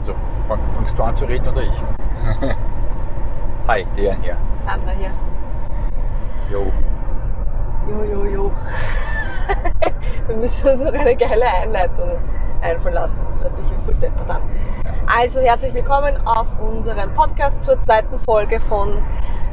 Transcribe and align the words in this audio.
Also 0.00 0.14
fang, 0.48 0.58
fangst 0.72 0.98
du 0.98 1.02
an 1.02 1.14
zu 1.14 1.26
reden 1.26 1.46
oder 1.46 1.60
ich? 1.60 1.82
Hi, 3.68 3.84
Dejan 3.94 4.22
hier. 4.22 4.38
Sandra 4.60 4.92
hier. 4.92 5.10
Jo. 6.50 6.72
Jo, 7.86 8.04
jo, 8.04 8.24
jo. 8.24 8.52
Wir 10.26 10.36
müssen 10.36 10.70
uns 10.70 10.82
noch 10.82 10.94
eine 10.94 11.14
geile 11.14 11.44
Einleitung 11.46 12.12
einfallen 12.62 12.94
lassen. 12.94 13.20
Das 13.28 13.42
hört 13.42 13.54
sich 13.54 13.66
hier 13.68 13.78
voll 13.84 13.92
deppert 13.96 14.30
an. 14.30 14.40
Also 15.06 15.40
herzlich 15.40 15.74
willkommen 15.74 16.16
auf 16.26 16.46
unserem 16.62 17.12
Podcast 17.12 17.62
zur 17.62 17.78
zweiten 17.82 18.18
Folge 18.20 18.58
von 18.58 19.02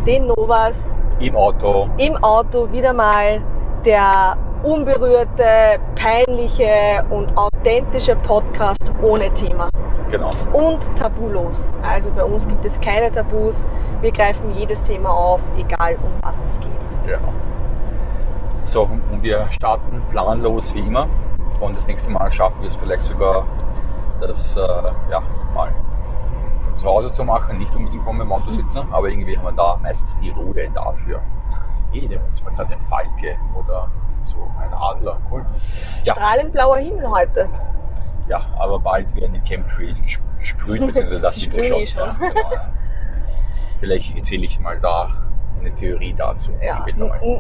den 0.05 0.27
Novas 0.27 0.95
Im 1.20 1.36
Auto. 1.36 1.89
im 1.98 2.16
Auto. 2.23 2.71
Wieder 2.71 2.93
mal 2.93 3.41
der 3.84 4.38
unberührte, 4.64 5.80
peinliche 5.96 7.05
und 7.10 7.36
authentische 7.38 8.16
Podcast 8.16 8.91
ohne 9.02 9.34
Thema. 9.34 9.70
Genau. 10.10 10.30
und 10.54 10.80
tabulos. 10.96 11.68
Also 11.81 12.12
bei 12.12 12.23
uns 12.23 12.48
gibt 12.48 12.64
es 12.64 12.80
keine 12.80 13.12
Tabus. 13.12 13.64
Wir 14.00 14.12
greifen 14.12 14.52
jedes 14.52 14.81
Thema 14.84 15.09
auf, 15.09 15.41
egal 15.58 15.98
um 16.02 16.12
was 16.22 16.36
es 16.44 16.59
geht. 16.62 16.70
Genau. 17.05 17.34
So, 18.64 18.84
und 18.84 19.23
wir 19.23 19.48
starten 19.52 20.02
planlos 20.12 20.73
wie 20.73 20.80
immer. 20.80 21.08
Und 21.59 21.76
das 21.76 21.88
nächste 21.88 22.12
Mal 22.12 22.31
schaffen 22.31 22.62
wir 22.62 22.67
es 22.67 22.76
vielleicht 22.76 23.05
sogar, 23.05 23.45
das 24.22 24.55
äh, 24.55 24.59
ja, 25.12 25.22
mal 25.53 25.73
von 26.62 26.76
zu 26.76 26.86
Hause 26.86 27.12
zu 27.12 27.23
machen. 27.26 27.58
Nicht 27.58 27.76
unbedingt 27.76 28.03
vom 28.03 28.22
im 28.22 28.31
Auto 28.31 28.50
sitzen, 28.50 28.88
aber 28.92 29.09
irgendwie 29.09 29.38
haben 29.38 29.45
wir 29.45 29.52
da 29.52 29.78
meistens 29.81 30.17
die 30.17 30.30
Ruhe 30.30 30.70
dafür. 30.73 31.22
Eh, 31.94 32.08
das 32.08 32.45
war 32.45 32.52
gerade 32.53 32.73
ein 32.73 32.81
Falke 32.81 33.38
oder 33.55 33.89
so 34.30 34.38
ein 34.59 34.73
Adler. 34.73 35.20
Cool. 35.31 35.45
Ja, 36.04 36.13
Strahlend 36.13 36.52
blauer 36.54 36.77
Himmel 36.77 37.09
heute. 37.09 37.49
ja, 38.27 38.41
aber 38.59 38.80
bald 38.80 39.13
werden 39.16 39.34
die 39.34 39.41
Chemtrails 39.41 40.02
ges- 40.02 40.20
gesprüht, 40.40 40.86
beziehungsweise 40.86 41.20
das 41.22 41.36
sind 41.36 41.53
sie 41.53 41.63
schon. 41.63 41.86
schon. 41.88 42.02
Ja, 42.08 42.13
genau. 42.30 42.50
Vielleicht 43.80 44.16
erzähle 44.17 44.45
ich 44.45 44.59
mal 44.59 44.80
da 44.80 45.09
eine 45.59 45.73
Theorie 45.73 46.14
dazu 46.14 46.52
Ja. 46.61 46.86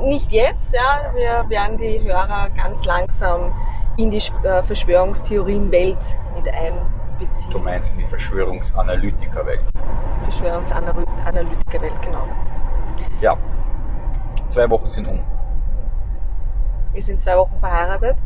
Nicht 0.05 0.31
jetzt, 0.31 0.73
ja. 0.73 1.11
Wir 1.13 1.49
werden 1.49 1.77
die 1.77 2.01
Hörer 2.03 2.49
ganz 2.55 2.83
langsam 2.85 3.53
in 3.97 4.11
die 4.11 4.21
äh, 4.43 4.61
Verschwörungstheorienwelt 4.63 5.97
mit 6.35 6.45
Du 6.45 6.51
einbeziehen. 6.51 7.63
meinst 7.63 7.93
in 7.93 7.99
die 7.99 8.05
Verschwörungsanalytikerwelt. 8.05 9.63
Verschwörungsanalytikerwelt, 10.23 12.01
genau. 12.01 12.23
Ja, 13.21 13.35
zwei 14.47 14.69
Wochen 14.69 14.87
sind 14.87 15.07
um. 15.07 15.19
Wir 16.97 17.03
sind 17.03 17.21
zwei 17.21 17.37
Wochen 17.37 17.59
verheiratet. 17.59 18.17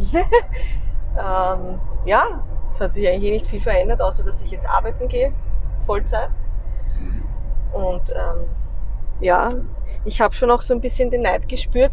ähm, 0.12 1.78
ja, 2.06 2.42
es 2.68 2.80
hat 2.80 2.92
sich 2.92 3.06
eigentlich 3.06 3.22
eh 3.22 3.30
nicht 3.30 3.46
viel 3.46 3.60
verändert, 3.60 4.02
außer 4.02 4.24
dass 4.24 4.40
ich 4.40 4.50
jetzt 4.50 4.68
arbeiten 4.68 5.06
gehe, 5.06 5.32
Vollzeit. 5.86 6.30
Und 7.72 8.02
ähm, 8.10 8.48
ja, 9.20 9.50
ich 10.04 10.20
habe 10.20 10.34
schon 10.34 10.50
auch 10.50 10.62
so 10.62 10.74
ein 10.74 10.80
bisschen 10.80 11.08
den 11.08 11.22
Neid 11.22 11.48
gespürt, 11.48 11.92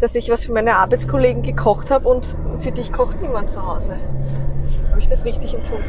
dass 0.00 0.14
ich 0.14 0.30
was 0.30 0.46
für 0.46 0.52
meine 0.52 0.74
Arbeitskollegen 0.74 1.42
gekocht 1.42 1.90
habe 1.90 2.08
und 2.08 2.24
für 2.60 2.72
dich 2.72 2.90
kocht 2.90 3.20
niemand 3.20 3.50
zu 3.50 3.66
Hause. 3.66 3.98
Habe 4.88 5.00
ich 5.00 5.08
das 5.08 5.26
richtig 5.26 5.52
empfunden? 5.52 5.84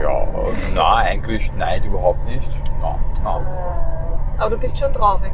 Ja, 0.00 0.26
na, 0.74 0.94
eigentlich 0.96 1.52
nein, 1.58 1.84
überhaupt 1.84 2.24
nicht. 2.24 2.48
Na, 2.80 2.98
na, 3.22 3.38
Äh, 3.40 4.40
aber 4.40 4.50
du 4.52 4.56
bist 4.56 4.78
schon 4.78 4.90
traurig, 4.94 5.32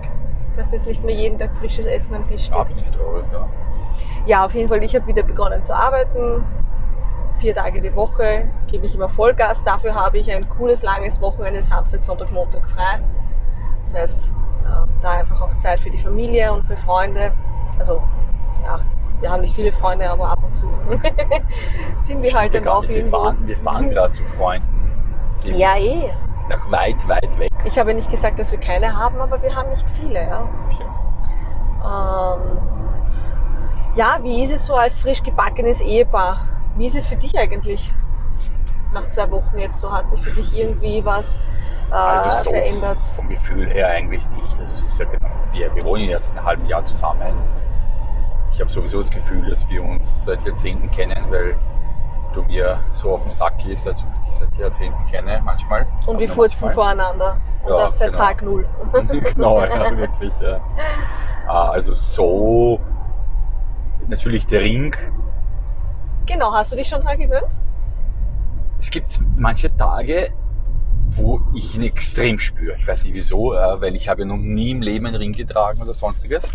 dass 0.58 0.72
es 0.72 0.84
nicht 0.84 1.02
mehr 1.04 1.14
jeden 1.14 1.38
Tag 1.38 1.56
frisches 1.56 1.86
Essen 1.86 2.14
am 2.14 2.26
Tisch 2.26 2.46
steht. 2.46 2.68
bin 2.68 2.78
ich 2.78 2.90
traurig, 2.90 3.24
ja. 3.32 3.48
Ja, 4.26 4.44
auf 4.44 4.54
jeden 4.54 4.68
Fall, 4.68 4.82
ich 4.82 4.94
habe 4.94 5.06
wieder 5.06 5.22
begonnen 5.22 5.64
zu 5.64 5.74
arbeiten. 5.74 6.44
Vier 7.38 7.54
Tage 7.54 7.80
die 7.80 7.94
Woche 7.94 8.48
gebe 8.66 8.86
ich 8.86 8.94
immer 8.94 9.08
Vollgas. 9.08 9.62
Dafür 9.64 9.94
habe 9.94 10.18
ich 10.18 10.30
ein 10.30 10.48
cooles, 10.48 10.82
langes 10.82 11.20
Wochenende, 11.20 11.62
Samstag, 11.62 12.02
Sonntag, 12.02 12.32
Montag 12.32 12.68
frei. 12.68 13.00
Das 13.84 13.94
heißt, 13.94 14.18
äh, 14.64 15.02
da 15.02 15.10
einfach 15.12 15.40
auch 15.40 15.56
Zeit 15.58 15.80
für 15.80 15.90
die 15.90 15.98
Familie 15.98 16.52
und 16.52 16.66
für 16.66 16.76
Freunde. 16.76 17.32
Also, 17.78 18.02
ja, 18.64 18.80
wir 19.20 19.30
haben 19.30 19.42
nicht 19.42 19.54
viele 19.54 19.72
Freunde, 19.72 20.10
aber 20.10 20.30
ab 20.30 20.40
und 20.44 20.54
zu 20.54 20.66
sind 22.02 22.22
wir 22.22 22.32
halt 22.32 22.54
ja 22.54 22.60
dann 22.60 22.68
auch. 22.68 22.88
Wir 22.88 23.06
fahren, 23.06 23.38
wir 23.46 23.56
fahren 23.56 23.90
gerade 23.90 24.12
zu 24.12 24.24
Freunden. 24.24 24.92
Ziemlich 25.34 25.60
Ja, 25.60 25.76
eh. 25.76 26.10
Nach 26.48 26.70
weit, 26.70 27.06
weit 27.08 27.38
weg. 27.38 27.52
Ich 27.64 27.78
habe 27.78 27.92
nicht 27.94 28.10
gesagt, 28.10 28.38
dass 28.38 28.50
wir 28.50 28.58
keine 28.58 28.96
haben, 28.96 29.20
aber 29.20 29.40
wir 29.42 29.54
haben 29.54 29.68
nicht 29.70 29.88
viele, 29.90 30.22
ja. 30.22 30.48
Ähm, 31.84 32.58
ja, 33.94 34.18
wie 34.22 34.42
ist 34.44 34.52
es 34.52 34.66
so 34.66 34.74
als 34.74 34.98
frisch 34.98 35.22
gebackenes 35.22 35.80
Ehepaar? 35.80 36.40
Wie 36.76 36.86
ist 36.86 36.96
es 36.96 37.06
für 37.06 37.16
dich 37.16 37.38
eigentlich? 37.38 37.92
Nach 38.94 39.06
zwei 39.08 39.30
Wochen 39.30 39.58
jetzt 39.58 39.78
so 39.80 39.92
hat 39.92 40.08
sich 40.08 40.20
für 40.22 40.30
dich 40.30 40.58
irgendwie 40.58 41.04
was 41.04 41.34
äh, 41.90 41.94
Also 41.94 42.30
so 42.30 42.50
verändert? 42.50 43.00
vom 43.14 43.28
Gefühl 43.28 43.68
her 43.68 43.88
eigentlich 43.88 44.26
nicht. 44.30 44.58
Also 44.58 44.72
es 44.74 44.84
ist 44.84 44.98
ja 45.00 45.06
genau, 45.06 45.28
wir, 45.52 45.74
wir 45.74 45.82
wohnen 45.84 46.08
ja 46.08 46.18
seit 46.18 46.36
einem 46.36 46.46
halben 46.46 46.66
Jahr 46.66 46.84
zusammen 46.84 47.28
und 47.28 47.64
ich 48.50 48.60
habe 48.60 48.70
sowieso 48.70 48.98
das 48.98 49.10
Gefühl, 49.10 49.50
dass 49.50 49.68
wir 49.68 49.82
uns 49.82 50.24
seit 50.24 50.42
Jahrzehnten 50.46 50.90
kennen, 50.90 51.22
weil 51.28 51.54
du 52.38 52.44
mir 52.44 52.80
so 52.92 53.12
auf 53.12 53.22
den 53.22 53.30
Sack 53.30 53.58
gehst, 53.58 53.86
als 53.86 54.02
ob 54.02 54.08
ich 54.20 54.28
dich 54.28 54.36
seit 54.36 54.56
Jahrzehnten 54.56 55.04
kenne 55.06 55.40
manchmal. 55.44 55.86
Und 56.06 56.18
wir 56.18 56.28
furzen 56.28 56.66
manchmal. 56.66 56.74
voreinander. 56.96 57.40
Und 57.64 57.70
Ja, 57.70 57.78
das 57.78 57.98
seit 57.98 58.12
genau. 58.12 58.24
Tag 58.24 58.42
null. 58.42 58.68
genau, 59.34 59.60
ja, 59.60 59.96
wirklich. 59.96 60.32
Ja. 60.40 60.60
Ah, 61.46 61.70
Also 61.70 61.92
so 61.94 62.80
natürlich 64.06 64.46
der 64.46 64.60
Ring. 64.60 64.94
Genau, 66.26 66.52
hast 66.52 66.72
du 66.72 66.76
dich 66.76 66.88
schon 66.88 67.00
dran 67.00 67.18
gewöhnt? 67.18 67.58
Es 68.78 68.90
gibt 68.90 69.18
manche 69.36 69.74
Tage, 69.76 70.32
wo 71.16 71.40
ich 71.54 71.74
ihn 71.74 71.82
extrem 71.82 72.38
spüre. 72.38 72.76
Ich 72.76 72.86
weiß 72.86 73.04
nicht 73.04 73.14
wieso, 73.14 73.54
äh, 73.54 73.80
weil 73.80 73.96
ich 73.96 74.08
habe 74.08 74.20
ja 74.20 74.26
noch 74.26 74.36
nie 74.36 74.70
im 74.70 74.82
Leben 74.82 75.06
einen 75.06 75.16
Ring 75.16 75.32
getragen 75.32 75.82
oder 75.82 75.92
sonstiges. 75.94 76.48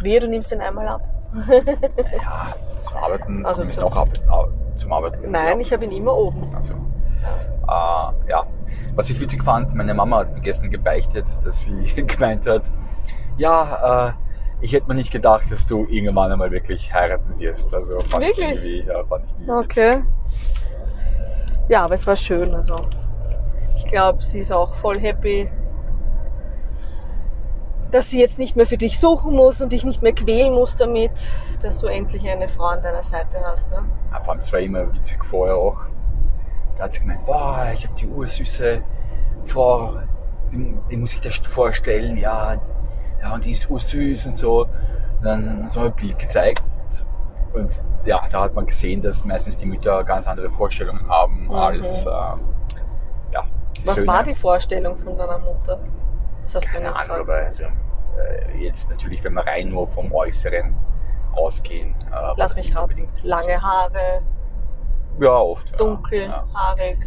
Wehe, 0.00 0.20
du 0.20 0.28
nimmst 0.28 0.50
den 0.52 0.60
einmal 0.60 0.86
ab. 0.86 1.02
Ja, 2.12 2.54
zum 2.82 2.96
Arbeiten, 2.96 3.46
Also 3.46 3.64
zum- 3.66 3.84
auch 3.84 3.96
arbeiten, 3.96 4.28
au- 4.30 4.48
zum 4.76 4.92
Arbeiten. 4.92 5.30
Nein, 5.30 5.60
ich 5.60 5.72
habe 5.72 5.84
ihn 5.84 5.92
immer 5.92 6.14
oben. 6.16 6.54
Also, 6.54 6.74
äh, 6.74 8.30
ja. 8.30 8.46
Was 8.94 9.10
ich 9.10 9.20
witzig 9.20 9.42
fand, 9.42 9.74
meine 9.74 9.94
Mama 9.94 10.18
hat 10.18 10.32
mir 10.34 10.40
gestern 10.40 10.70
gebeichtet, 10.70 11.26
dass 11.44 11.62
sie 11.62 11.72
gemeint 12.06 12.46
hat, 12.46 12.70
ja, 13.36 14.08
äh, 14.08 14.12
ich 14.60 14.72
hätte 14.72 14.86
mir 14.88 14.94
nicht 14.94 15.10
gedacht, 15.10 15.50
dass 15.50 15.66
du 15.66 15.84
irgendwann 15.88 16.30
einmal 16.32 16.50
wirklich 16.50 16.94
heiraten 16.94 17.38
wirst. 17.38 17.74
Also 17.74 17.98
fand 18.00 18.24
ich 18.24 18.36
Wirklich? 18.38 18.48
irgendwie, 18.64 18.84
ja, 18.86 19.04
fand 19.04 19.24
ich 19.26 19.48
Okay. 19.48 20.02
Ja, 21.68 21.84
aber 21.84 21.94
es 21.94 22.06
war 22.06 22.16
schön. 22.16 22.54
Also 22.54 22.76
ich 23.76 23.84
glaube, 23.86 24.22
sie 24.22 24.40
ist 24.40 24.52
auch 24.52 24.74
voll 24.76 25.00
happy, 25.00 25.50
dass 27.94 28.10
sie 28.10 28.18
jetzt 28.18 28.38
nicht 28.38 28.56
mehr 28.56 28.66
für 28.66 28.76
dich 28.76 28.98
suchen 28.98 29.36
muss 29.36 29.60
und 29.60 29.70
dich 29.72 29.84
nicht 29.84 30.02
mehr 30.02 30.12
quälen 30.12 30.52
muss 30.52 30.76
damit, 30.76 31.12
dass 31.62 31.78
du 31.78 31.86
endlich 31.86 32.28
eine 32.28 32.48
Frau 32.48 32.64
an 32.64 32.82
deiner 32.82 33.04
Seite 33.04 33.40
hast. 33.46 33.70
Ne? 33.70 33.84
Ja, 34.10 34.20
vor 34.20 34.32
allem, 34.32 34.40
es 34.40 34.52
war 34.52 34.58
immer 34.58 34.92
witzig 34.92 35.24
vorher 35.24 35.54
auch. 35.54 35.84
Da 36.76 36.84
hat 36.84 36.92
sie 36.92 37.00
gemeint, 37.00 37.24
boah, 37.24 37.70
ich 37.72 37.86
habe 37.86 37.94
die 37.94 38.08
ursüße 38.08 38.82
Frau, 39.44 39.98
die, 40.50 40.76
die 40.90 40.96
muss 40.96 41.14
ich 41.14 41.20
dir 41.20 41.30
vorstellen, 41.30 42.16
ja, 42.16 42.56
ja, 43.22 43.32
und 43.32 43.44
die 43.44 43.52
ist 43.52 43.70
ursüß 43.70 44.26
und 44.26 44.34
so. 44.34 44.62
Und 44.62 45.22
dann 45.22 45.62
hat 45.62 45.70
sie 45.70 45.78
mir 45.78 45.84
ein 45.86 45.92
Bild 45.94 46.18
gezeigt. 46.18 46.64
Und 47.52 47.80
ja, 48.04 48.20
da 48.28 48.40
hat 48.42 48.54
man 48.56 48.66
gesehen, 48.66 49.00
dass 49.02 49.24
meistens 49.24 49.56
die 49.56 49.66
Mütter 49.66 50.02
ganz 50.02 50.26
andere 50.26 50.50
Vorstellungen 50.50 51.08
haben 51.08 51.44
Mhm. 51.44 51.52
als, 51.54 52.04
äh, 52.04 52.08
ja, 52.08 53.44
Was 53.84 53.94
Söhne. 53.94 54.06
war 54.08 54.24
die 54.24 54.34
Vorstellung 54.34 54.96
von 54.96 55.16
deiner 55.16 55.38
Mutter? 55.38 55.78
Das 56.42 56.56
hast 56.56 56.66
Keine 56.66 56.94
Ahnung, 56.94 57.20
aber 57.20 57.34
also, 57.34 57.64
jetzt 58.58 58.90
natürlich, 58.90 59.22
wenn 59.24 59.34
wir 59.34 59.46
rein 59.46 59.68
nur 59.68 59.86
vom 59.88 60.12
Äußeren 60.12 60.74
ausgehen. 61.34 61.94
Äh, 62.12 62.34
Lass 62.36 62.56
mich 62.56 62.70
raten. 62.74 62.82
unbedingt 62.84 63.22
Lange 63.22 63.60
Haare. 63.60 64.22
Ja, 65.20 65.36
oft. 65.38 65.70
ja. 65.70 65.76
dunkel, 65.76 66.22
Ja. 66.28 66.44
haarig. 66.54 66.98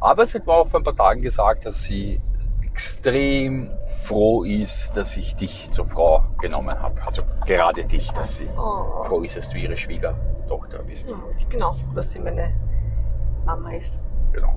Aber 0.00 0.26
sie 0.26 0.38
hat 0.38 0.46
mir 0.46 0.52
auch 0.52 0.66
vor 0.66 0.80
ein 0.80 0.84
paar 0.84 0.94
Tagen 0.94 1.22
gesagt, 1.22 1.66
dass 1.66 1.82
sie 1.84 2.20
extrem 2.62 3.70
froh 3.86 4.42
ist, 4.42 4.96
dass 4.96 5.16
ich 5.16 5.36
dich 5.36 5.70
zur 5.70 5.84
Frau 5.84 6.24
genommen 6.38 6.76
habe. 6.80 7.00
Also 7.06 7.22
gerade 7.46 7.84
dich, 7.84 8.10
dass 8.12 8.34
sie 8.36 8.48
Oh. 8.56 9.04
froh 9.04 9.20
ist, 9.20 9.36
dass 9.36 9.48
du 9.48 9.58
ihre 9.58 9.76
Schwiegertochter 9.76 10.78
bist. 10.82 11.08
Ja, 11.08 11.14
Ich 11.38 11.46
bin 11.46 11.62
auch 11.62 11.76
froh, 11.76 11.92
dass 11.94 12.10
sie 12.10 12.18
meine 12.18 12.52
Mama 13.44 13.72
ist. 13.74 14.00
Genau. 14.32 14.54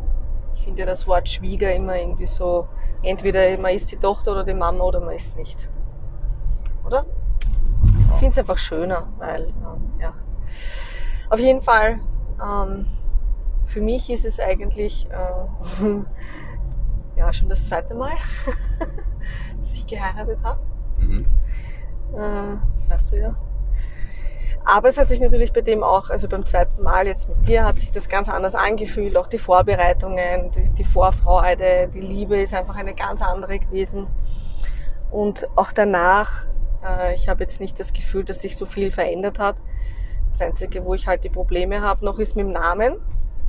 Ich 0.56 0.64
finde 0.64 0.80
ja 0.82 0.86
das 0.88 1.06
Wort 1.08 1.30
Schwieger 1.30 1.72
immer 1.74 1.96
irgendwie 1.96 2.26
so, 2.26 2.68
entweder 3.04 3.56
man 3.60 3.74
ist 3.76 3.92
die 3.92 3.98
Tochter 3.98 4.32
oder 4.32 4.44
die 4.44 4.56
Mama 4.56 4.84
oder 4.84 5.00
man 5.00 5.14
ist 5.16 5.38
nicht. 5.38 5.70
Ich 8.18 8.22
finde 8.22 8.32
es 8.32 8.40
einfach 8.40 8.58
schöner, 8.58 9.08
weil, 9.20 9.44
ähm, 9.44 9.92
ja. 10.02 10.12
Auf 11.30 11.40
jeden 11.40 11.62
Fall, 11.62 12.00
ähm, 12.44 12.88
für 13.66 13.80
mich 13.80 14.10
ist 14.10 14.26
es 14.26 14.40
eigentlich, 14.40 15.08
äh, 15.12 16.00
ja, 17.20 17.32
schon 17.32 17.48
das 17.48 17.68
zweite 17.68 17.94
Mal, 17.94 18.14
dass 19.60 19.72
ich 19.72 19.86
geheiratet 19.86 20.40
habe. 20.42 20.60
Mhm. 20.98 21.28
Äh, 22.16 22.58
das 22.74 22.90
weißt 22.90 23.12
du 23.12 23.18
ja. 23.18 23.36
Aber 24.66 24.90
es 24.90 24.98
hat 24.98 25.10
sich 25.10 25.20
natürlich 25.20 25.54
bei 25.54 25.62
dem 25.62 25.84
auch, 25.84 26.10
also 26.10 26.28
beim 26.28 26.44
zweiten 26.44 26.82
Mal 26.82 27.06
jetzt 27.06 27.30
mit 27.30 27.48
dir, 27.48 27.66
hat 27.66 27.78
sich 27.78 27.92
das 27.92 28.10
ganz 28.10 28.30
anders 28.30 28.56
angefühlt. 28.56 29.16
Auch 29.16 29.28
die 29.28 29.38
Vorbereitungen, 29.38 30.50
die, 30.54 30.72
die 30.72 30.84
Vorfreude, 30.84 31.88
die 31.94 32.02
Liebe 32.02 32.42
ist 32.42 32.56
einfach 32.56 32.78
eine 32.78 32.96
ganz 32.96 33.22
andere 33.22 33.60
gewesen. 33.60 34.08
Und 35.12 35.48
auch 35.56 35.72
danach, 35.72 36.48
ich 37.16 37.28
habe 37.30 37.44
jetzt 37.44 37.60
nicht 37.60 37.80
das 37.80 37.94
Gefühl, 37.94 38.24
dass 38.24 38.42
sich 38.42 38.58
so 38.58 38.66
viel 38.66 38.92
verändert 38.92 39.40
hat. 39.40 39.56
Das 40.32 40.42
Einzige, 40.42 40.86
wo 40.86 40.94
ich 40.94 41.08
halt 41.08 41.24
die 41.24 41.30
Probleme 41.30 41.82
habe 41.82 42.06
noch, 42.06 42.20
ist 42.20 42.36
mit 42.36 42.46
dem 42.46 42.54
Namen. 42.54 42.98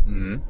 Mhm. 0.06 0.42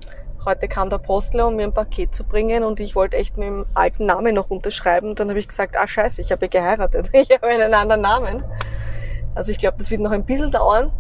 Heute 0.45 0.69
kam 0.69 0.89
der 0.89 0.99
Postler, 0.99 1.49
um 1.49 1.57
mir 1.57 1.65
ein 1.65 1.73
Paket 1.75 2.15
zu 2.15 2.25
bringen 2.25 2.63
und 2.63 2.79
ich 2.81 2.95
wollte 2.95 3.17
echt 3.17 3.37
mit 3.37 3.49
dem 3.49 3.67
alten 3.75 4.07
Namen 4.07 4.35
noch 4.35 4.51
unterschreiben. 4.51 5.15
Dann 5.15 5.29
habe 5.29 5.39
ich 5.41 5.49
gesagt, 5.49 5.77
ah 5.77 5.87
scheiße, 5.89 6.21
ich 6.21 6.31
habe 6.33 6.49
geheiratet. 6.49 7.11
Ich 7.13 7.31
habe 7.31 7.47
einen 7.49 7.75
anderen 7.75 8.03
Namen. 8.03 8.45
Also 9.35 9.51
ich 9.53 9.59
glaube, 9.59 9.79
das 9.79 9.91
wird 9.91 10.01
noch 10.01 10.13
ein 10.13 10.25
bisschen 10.25 10.51
dauern. 10.53 10.93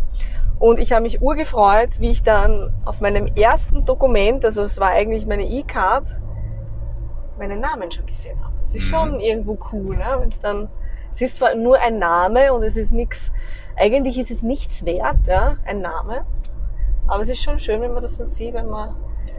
Und 0.59 0.81
ich 0.81 0.93
habe 0.93 1.03
mich 1.03 1.23
urgefreut, 1.23 2.01
wie 2.01 2.11
ich 2.11 2.25
dann 2.25 2.75
auf 2.85 3.01
meinem 3.01 3.29
ersten 3.29 3.85
Dokument, 3.85 4.45
also 4.45 4.63
es 4.63 4.81
war 4.81 4.91
eigentlich 4.91 5.25
meine 5.25 5.45
E-Card, 5.49 6.17
meinen 7.39 7.61
Namen 7.61 7.91
schon 7.93 8.07
gesehen 8.07 8.43
habe. 8.45 8.55
Das 8.61 8.75
ist 8.75 8.83
Mhm. 8.87 8.89
schon 8.89 9.21
irgendwo 9.21 9.57
cool, 9.73 9.97
ne? 9.97 10.17
wenn 10.19 10.31
es 10.31 10.41
dann, 10.41 10.69
es 11.19 11.23
ist 11.23 11.37
zwar 11.39 11.57
nur 11.57 11.81
ein 11.81 11.99
Name 11.99 12.53
und 12.53 12.63
es 12.63 12.77
ist 12.77 12.93
nichts, 12.93 13.33
eigentlich 13.75 14.19
ist 14.19 14.31
es 14.31 14.43
nichts 14.43 14.85
wert, 14.85 15.27
ja, 15.27 15.57
ein 15.65 15.81
Name. 15.81 16.25
Aber 17.09 17.23
es 17.23 17.29
ist 17.29 17.43
schon 17.43 17.59
schön, 17.59 17.81
wenn 17.81 17.93
man 17.93 18.05
das 18.05 18.19
dann 18.19 18.29
sieht, 18.29 18.55
wenn 18.55 18.69
wir 18.69 18.97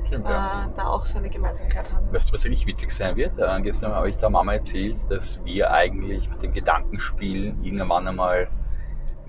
Stimmt, 0.08 0.28
ja. 0.28 0.66
äh, 0.66 0.76
da 0.76 0.88
auch 0.88 1.06
so 1.06 1.18
eine 1.18 1.30
Gemeinsamkeit 1.30 1.90
haben. 1.94 2.12
Weißt 2.12 2.28
du, 2.28 2.34
was 2.34 2.46
eigentlich 2.46 2.68
witzig 2.68 2.92
sein 2.92 3.16
wird? 3.16 3.40
Äh, 3.40 3.62
gestern 3.62 3.94
habe 3.94 4.10
ich 4.10 4.18
der 4.18 4.30
Mama 4.30 4.56
erzählt, 4.56 4.98
dass 5.10 5.44
wir 5.46 5.72
eigentlich 5.72 6.30
mit 6.30 6.44
dem 6.44 6.52
Gedanken 6.52 7.00
spielen, 7.00 7.64
irgendwann 7.64 8.06
einmal 8.06 8.50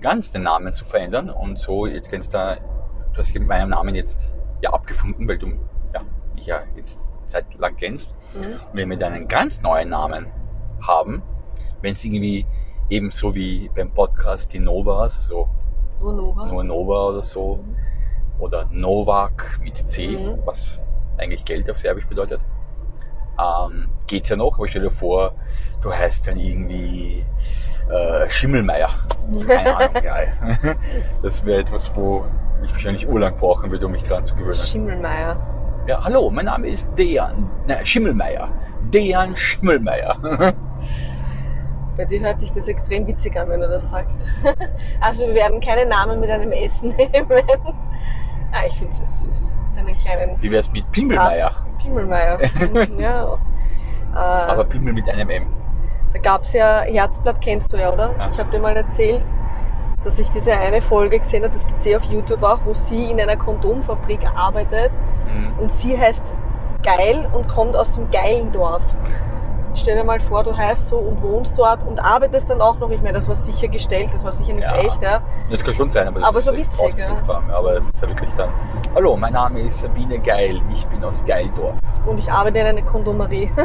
ganz 0.01 0.33
den 0.33 0.43
Namen 0.43 0.73
zu 0.73 0.83
verändern. 0.83 1.29
Und 1.29 1.57
so, 1.57 1.85
jetzt 1.85 2.09
kennst 2.09 2.33
du, 2.33 2.57
du 3.13 3.17
hast 3.17 3.29
dich 3.29 3.39
mit 3.39 3.47
meinem 3.47 3.69
Namen 3.69 3.95
jetzt 3.95 4.29
ja 4.61 4.73
abgefunden, 4.73 5.25
weil 5.25 5.37
du 5.37 5.53
ja, 5.93 6.01
mich 6.35 6.47
ja 6.47 6.63
jetzt 6.75 7.07
zeitlang 7.27 7.77
kennst. 7.77 8.13
Mhm. 8.33 8.59
Wenn 8.73 8.89
wir 8.89 8.97
dann 8.97 9.13
einen 9.13 9.29
ganz 9.29 9.61
neuen 9.61 9.87
Namen 9.87 10.27
haben, 10.85 11.23
wenn 11.81 11.93
es 11.93 12.03
irgendwie 12.03 12.45
eben 12.89 13.11
so 13.11 13.33
wie 13.35 13.69
beim 13.75 13.91
Podcast 13.91 14.53
die 14.53 14.59
Novas, 14.59 15.25
so 15.25 15.47
Nur 16.01 16.13
Nova. 16.13 16.45
nur 16.47 16.63
Nova 16.63 17.05
oder 17.09 17.23
so, 17.23 17.59
oder 18.39 18.65
Novak 18.71 19.59
mit 19.63 19.77
C, 19.87 20.07
Mhm. 20.09 20.39
was 20.45 20.81
eigentlich 21.17 21.45
Geld 21.45 21.69
auf 21.69 21.77
Serbisch 21.77 22.07
bedeutet. 22.07 22.41
Ähm, 23.39 23.87
geht's 24.07 24.29
ja 24.29 24.35
noch, 24.35 24.57
aber 24.57 24.67
stell 24.67 24.81
dir 24.81 24.89
vor, 24.91 25.33
du 25.81 25.91
heißt 25.93 26.27
dann 26.27 26.37
irgendwie 26.37 27.23
äh, 27.89 28.29
Schimmelmeier. 28.29 28.89
Keine 29.47 29.75
Ahnung, 29.77 29.93
geil. 30.03 30.33
Das 31.23 31.43
wäre 31.45 31.61
etwas, 31.61 31.95
wo 31.95 32.25
ich 32.63 32.71
wahrscheinlich 32.73 33.07
urlang 33.07 33.37
brauchen 33.37 33.71
würde, 33.71 33.85
um 33.87 33.91
mich 33.91 34.03
dran 34.03 34.23
zu 34.23 34.35
gewöhnen. 34.35 34.55
Schimmelmeier. 34.59 35.35
Ja, 35.87 36.03
hallo, 36.03 36.29
mein 36.29 36.45
Name 36.45 36.67
ist 36.69 36.87
Dejan 36.97 37.49
nein, 37.67 37.85
Schimmelmeier. 37.85 38.49
Dejan 38.93 39.35
Schimmelmeier. 39.35 40.17
Bei 41.97 42.05
dir 42.05 42.21
hört 42.21 42.39
sich 42.39 42.51
das 42.53 42.67
extrem 42.67 43.05
witzig 43.07 43.37
an, 43.37 43.49
wenn 43.49 43.59
du 43.59 43.67
das 43.67 43.89
sagst. 43.89 44.23
Also 45.01 45.25
wir 45.27 45.33
werden 45.35 45.59
keine 45.59 45.85
Namen 45.85 46.19
mit 46.19 46.29
einem 46.29 46.51
S 46.51 46.81
nehmen. 46.83 47.25
Ah, 48.51 48.65
ich 48.67 48.73
finde 48.77 48.91
es 49.01 49.17
süß. 49.17 49.53
Einen 49.77 49.97
kleinen 49.97 50.41
Wie 50.41 50.51
wär's 50.51 50.71
mit 50.71 50.89
Pimmelmeier? 50.91 51.51
Pimmelmeier. 51.81 52.37
Mhm, 52.59 52.85
ja. 52.99 53.33
Äh, 54.13 54.17
Aber 54.17 54.63
Pimmel 54.65 54.93
mit 54.93 55.09
einem 55.09 55.29
M. 55.29 55.45
da 56.13 56.19
gab's 56.19 56.53
ja, 56.53 56.81
Herzblatt 56.81 57.41
kennst 57.41 57.71
du 57.73 57.77
ja, 57.77 57.91
oder? 57.91 58.13
Ja. 58.17 58.29
Ich 58.31 58.37
habe 58.37 58.51
dir 58.51 58.59
mal 58.59 58.75
erzählt, 58.75 59.21
dass 60.03 60.19
ich 60.19 60.29
diese 60.31 60.53
eine 60.53 60.81
Folge 60.81 61.19
gesehen 61.19 61.43
habe, 61.43 61.53
das 61.53 61.65
gibt's 61.65 61.85
eh 61.85 61.95
auf 61.95 62.03
YouTube 62.03 62.43
auch, 62.43 62.59
wo 62.65 62.73
sie 62.73 63.09
in 63.11 63.19
einer 63.21 63.37
Kondomfabrik 63.37 64.19
arbeitet 64.35 64.91
Mhm. 65.33 65.59
und 65.59 65.71
sie 65.71 65.97
heißt 65.97 66.33
Geil 66.83 67.29
und 67.33 67.47
kommt 67.47 67.75
aus 67.77 67.93
dem 67.93 68.09
Geilendorf. 68.11 68.81
Stell 69.73 69.95
dir 69.95 70.03
mal 70.03 70.19
vor, 70.19 70.43
du 70.43 70.55
heißt 70.55 70.89
so 70.89 70.97
und 70.97 71.21
wohnst 71.21 71.57
dort 71.57 71.83
und 71.83 71.99
arbeitest 71.99 72.49
dann 72.49 72.61
auch 72.61 72.77
noch. 72.79 72.89
Ich 72.91 73.01
meine, 73.01 73.13
das 73.13 73.27
war 73.27 73.35
sicher 73.35 73.69
gestellt, 73.69 74.09
das 74.11 74.23
war 74.25 74.31
sicher 74.33 74.53
nicht 74.53 74.65
Ja. 74.67 74.75
echt, 74.75 75.01
ja. 75.01 75.21
Das 75.49 75.63
kann 75.63 75.73
schon 75.73 75.89
sein, 75.89 76.07
aber 76.07 76.19
das 76.19 76.27
Aber 76.29 76.37
ist 76.39 76.45
so 76.45 76.55
witzig, 76.57 76.79
ausgesucht 76.79 77.27
ja. 77.27 77.35
haben. 77.35 77.49
Aber 77.51 77.77
es 77.77 77.89
ist 77.89 78.01
ja 78.01 78.09
wirklich 78.09 78.31
dann, 78.33 78.49
hallo, 78.95 79.15
mein 79.15 79.33
Name 79.33 79.61
ist 79.61 79.79
Sabine 79.79 80.19
Geil, 80.19 80.61
ich 80.73 80.85
bin 80.87 81.03
aus 81.03 81.23
Geildorf. 81.23 81.75
Und 82.05 82.17
ich 82.17 82.31
arbeite 82.31 82.59
in 82.59 82.67
einer 82.67 82.81
Kondomerie. 82.81 83.51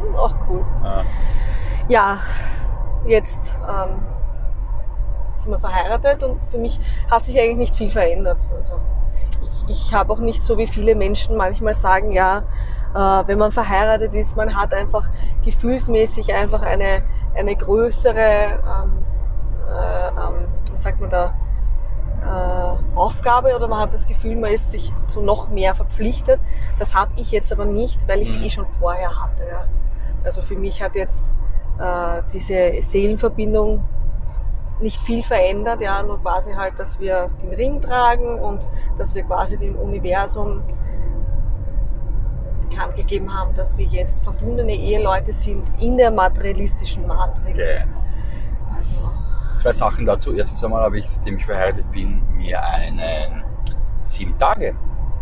Hm, 0.00 0.16
auch 0.16 0.34
cool. 0.48 0.64
Ja. 0.82 1.02
Ja, 1.88 2.18
jetzt 3.06 3.52
ähm, 3.68 3.98
sind 5.36 5.50
wir 5.52 5.58
verheiratet 5.58 6.22
und 6.22 6.40
für 6.50 6.56
mich 6.56 6.80
hat 7.10 7.26
sich 7.26 7.38
eigentlich 7.38 7.56
nicht 7.58 7.76
viel 7.76 7.90
verändert. 7.90 8.38
Also 8.56 8.80
ich, 9.42 9.64
ich 9.68 9.94
habe 9.94 10.10
auch 10.12 10.18
nicht 10.18 10.42
so 10.42 10.56
wie 10.56 10.66
viele 10.66 10.94
Menschen 10.94 11.36
manchmal 11.36 11.74
sagen, 11.74 12.12
ja, 12.12 12.44
wenn 12.94 13.38
man 13.38 13.52
verheiratet 13.52 14.12
ist, 14.14 14.36
man 14.36 14.56
hat 14.56 14.74
einfach 14.74 15.08
gefühlsmäßig 15.44 16.34
einfach 16.34 16.62
eine, 16.62 17.02
eine 17.34 17.54
größere, 17.54 18.18
ähm, 18.20 18.98
äh, 19.68 20.08
ähm, 20.08 20.48
was 20.72 20.82
sagt 20.82 21.00
man 21.00 21.10
da, 21.10 21.34
äh, 22.22 22.96
Aufgabe 22.96 23.54
oder 23.56 23.68
man 23.68 23.80
hat 23.80 23.94
das 23.94 24.06
Gefühl, 24.06 24.36
man 24.36 24.50
ist 24.52 24.70
sich 24.72 24.92
zu 25.08 25.22
noch 25.22 25.48
mehr 25.48 25.74
verpflichtet. 25.74 26.40
Das 26.78 26.94
habe 26.94 27.12
ich 27.16 27.30
jetzt 27.30 27.52
aber 27.52 27.64
nicht, 27.64 28.06
weil 28.08 28.20
ich 28.22 28.30
es 28.30 28.38
Mhm. 28.38 28.44
eh 28.44 28.50
schon 28.50 28.66
vorher 28.66 29.22
hatte. 29.22 29.42
Ja. 29.48 29.64
Also 30.24 30.42
für 30.42 30.56
mich 30.56 30.82
hat 30.82 30.94
jetzt 30.94 31.30
äh, 31.78 32.22
diese 32.32 32.82
Seelenverbindung 32.82 33.82
nicht 34.80 35.00
viel 35.02 35.22
verändert, 35.22 35.80
ja, 35.80 36.02
nur 36.02 36.20
quasi 36.20 36.52
halt, 36.52 36.78
dass 36.78 36.98
wir 37.00 37.28
den 37.42 37.54
Ring 37.54 37.80
tragen 37.80 38.38
und 38.38 38.66
dass 38.98 39.14
wir 39.14 39.22
quasi 39.24 39.56
dem 39.58 39.76
Universum 39.76 40.62
bekannt 42.70 42.96
gegeben 42.96 43.32
haben, 43.32 43.54
dass 43.54 43.76
wir 43.76 43.86
jetzt 43.86 44.22
verbundene 44.22 44.74
Eheleute 44.74 45.32
sind 45.32 45.64
in 45.78 45.96
der 45.96 46.10
materialistischen 46.10 47.06
Matrix. 47.06 47.58
Okay. 47.58 47.84
Also, 48.76 48.94
Zwei 49.58 49.72
Sachen 49.72 50.06
dazu. 50.06 50.32
Erstens 50.32 50.64
einmal 50.64 50.82
habe 50.82 50.98
ich, 50.98 51.10
seitdem 51.10 51.36
ich 51.36 51.44
verheiratet 51.44 51.90
bin, 51.92 52.22
mir 52.36 52.62
einen 52.62 53.44
sieben 54.02 54.36
Tage 54.38 54.74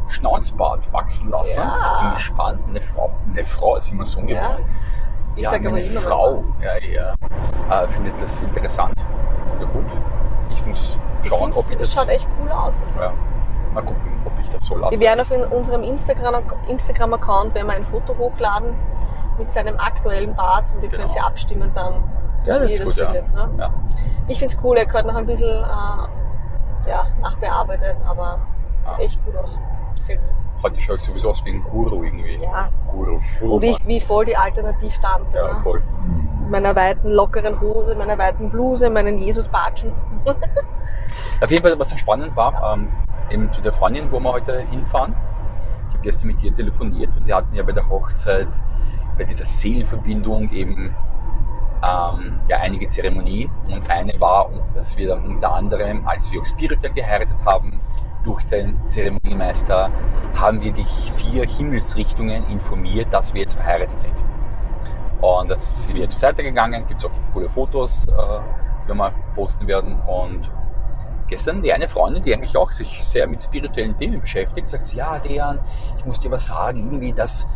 Schnauzbart 0.09 0.93
wachsen 0.93 1.29
lassen. 1.31 1.59
Ja. 1.61 2.01
Bin 2.03 2.13
gespannt. 2.15 2.63
Eine 2.69 2.81
Frau, 2.81 3.11
eine 3.29 3.45
Frau 3.45 3.77
ist 3.77 3.91
immer 3.91 4.07
so 4.07 4.21
ja. 4.21 4.27
geworden. 4.27 4.65
Ich 5.37 5.45
ja, 5.45 5.51
sage 5.51 5.69
aber 5.69 5.81
immer 5.81 6.01
Frau, 6.01 6.45
ja, 6.63 6.77
ja, 6.79 7.85
äh, 7.85 7.89
findet 7.89 8.21
das 8.21 8.43
interessant. 8.43 8.95
Ja, 9.61 9.67
gut. 9.67 9.85
Ich 10.51 10.65
muss 10.67 10.99
schauen, 11.23 11.53
ob 11.53 11.65
ich 11.67 11.73
Es 11.73 11.79
das. 11.79 11.95
schaut 11.95 12.09
echt 12.09 12.29
cool 12.41 12.51
aus. 12.51 12.81
Also. 12.83 12.99
ja, 12.99 13.13
mal 13.73 13.83
gucken, 13.85 14.13
ob 14.25 14.33
ich 14.41 14.49
das 14.51 14.65
so 14.65 14.77
lasse. 14.77 14.93
Wir 14.93 15.01
werden 15.07 15.21
auf 15.21 15.31
unserem 15.53 15.83
Instagram- 15.83 16.43
Instagram-Account 16.69 17.55
wir 17.55 17.69
ein 17.69 17.85
Foto 17.85 18.17
hochladen 18.17 18.75
mit 19.39 19.53
seinem 19.53 19.79
aktuellen 19.79 20.35
Bart 20.35 20.65
und 20.75 20.83
ihr 20.83 20.89
Genau. 20.89 21.03
könnt 21.03 21.15
ja 21.15 21.23
abstimmen 21.25 21.71
dann, 21.75 22.03
ja, 22.45 22.59
das 22.59 22.71
wie 22.71 22.75
ihr 22.75 22.79
das 22.85 22.89
gut, 22.89 22.97
ja. 22.97 23.13
findet. 23.13 23.35
Ne? 23.35 23.49
ja. 23.59 23.71
Ich 24.27 24.39
finde 24.39 24.55
es 24.55 24.65
cool, 24.65 24.77
er 24.77 24.87
gehört 24.87 25.07
noch 25.07 25.15
ein 25.15 25.27
bisschen 25.27 25.49
äh, 25.49 26.89
ja, 26.91 27.07
nachbearbeitet, 27.23 27.97
aber 28.09 28.39
sieht 28.81 28.95
Ah. 28.95 28.99
echt 29.01 29.25
gut 29.25 29.37
aus. 29.37 29.59
Gefällt 29.97 30.21
mir. 30.23 30.29
Heute 30.63 30.81
schaue 30.81 30.97
ich 30.97 31.03
sowieso 31.03 31.29
aus 31.29 31.45
wie 31.45 31.51
ein 31.51 31.63
Guru 31.63 32.03
irgendwie. 32.03 32.37
Ja. 32.43 32.69
Guru. 32.91 33.21
Guru 33.41 33.55
Und 33.57 33.63
ich 33.63 33.79
wie 33.87 34.01
voll 34.01 34.25
die 34.25 34.37
Alternativtante. 34.37 35.37
Ja, 35.37 35.55
ne? 35.55 35.61
voll. 35.63 35.81
Mit 35.81 36.38
meiner 36.49 36.75
weiten, 36.75 37.11
lockeren 37.11 37.61
Hose, 37.61 37.95
meiner 37.95 38.19
weiten 38.19 38.51
Bluse, 38.51 38.91
meinen 38.91 39.19
Jesus-Batschen. 39.19 39.93
Auf 41.41 41.51
jeden 41.51 41.63
Fall, 41.63 41.79
was 41.79 41.91
so 41.91 41.97
spannend 41.97 42.37
war, 42.37 42.75
ähm, 42.75 42.89
eben 43.31 43.53
zu 43.53 43.61
der 43.61 43.73
Freundin, 43.73 44.11
wo 44.11 44.21
wir 44.21 44.33
heute 44.33 44.61
hinfahren. 44.61 45.15
Ich 45.89 45.95
habe 45.95 46.03
gestern 46.03 46.29
mit 46.29 46.43
ihr 46.43 46.53
telefoniert 46.53 47.11
und 47.17 47.27
wir 47.27 47.37
hatten 47.37 47.55
ja 47.55 47.63
bei 47.63 47.73
der 47.73 47.89
Hochzeit, 47.89 48.49
bei 49.17 49.25
dieser 49.25 49.47
Seelenverbindung 49.47 50.51
eben 50.53 50.95
ähm, 51.83 52.41
ja, 52.49 52.59
einige 52.59 52.89
Zeremonien. 52.89 53.51
Und 53.69 53.89
eine 53.91 54.19
war, 54.21 54.51
dass 54.75 54.97
wir 54.97 55.09
dann 55.09 55.25
unter 55.25 55.55
anderem, 55.55 56.07
als 56.07 56.33
wir 56.33 56.41
auch 56.41 56.47
spirituell 56.47 56.93
geheiratet 56.93 57.45
haben, 57.45 57.79
durch 58.25 58.45
den 58.45 58.77
Zeremoniemeister, 58.87 59.91
haben 60.35 60.63
wir 60.63 60.73
die 60.73 60.85
vier 61.17 61.47
Himmelsrichtungen 61.47 62.45
informiert, 62.51 63.13
dass 63.13 63.33
wir 63.33 63.41
jetzt 63.41 63.55
verheiratet 63.55 64.01
sind. 64.01 64.15
Und 65.21 65.51
das 65.51 65.85
sind 65.85 65.97
wir 65.97 66.09
zur 66.09 66.21
Seite 66.21 66.43
gegangen, 66.43 66.87
gibt 66.87 67.03
es 67.03 67.11
auch 67.11 67.15
coole 67.33 67.49
Fotos, 67.49 68.07
äh, 68.07 68.11
die 68.83 68.89
wir 68.89 68.95
mal 68.95 69.13
posten 69.35 69.67
werden. 69.67 70.01
Und 70.03 70.51
gestern 71.27 71.61
die 71.61 71.73
eine 71.73 71.89
Freundin, 71.89 72.23
die 72.23 72.33
eigentlich 72.33 72.57
auch 72.57 72.71
sich 72.71 73.05
sehr 73.07 73.27
mit 73.27 73.43
spirituellen 73.43 73.97
Themen 73.97 74.21
beschäftigt, 74.21 74.69
sagt, 74.69 74.95
ja, 74.95 75.19
Dejan, 75.19 75.61
ich 75.99 76.05
muss 76.05 76.21
dir 76.21 76.31
was 76.31 76.47
sagen, 76.47 76.85
irgendwie 76.85 77.13
das, 77.13 77.47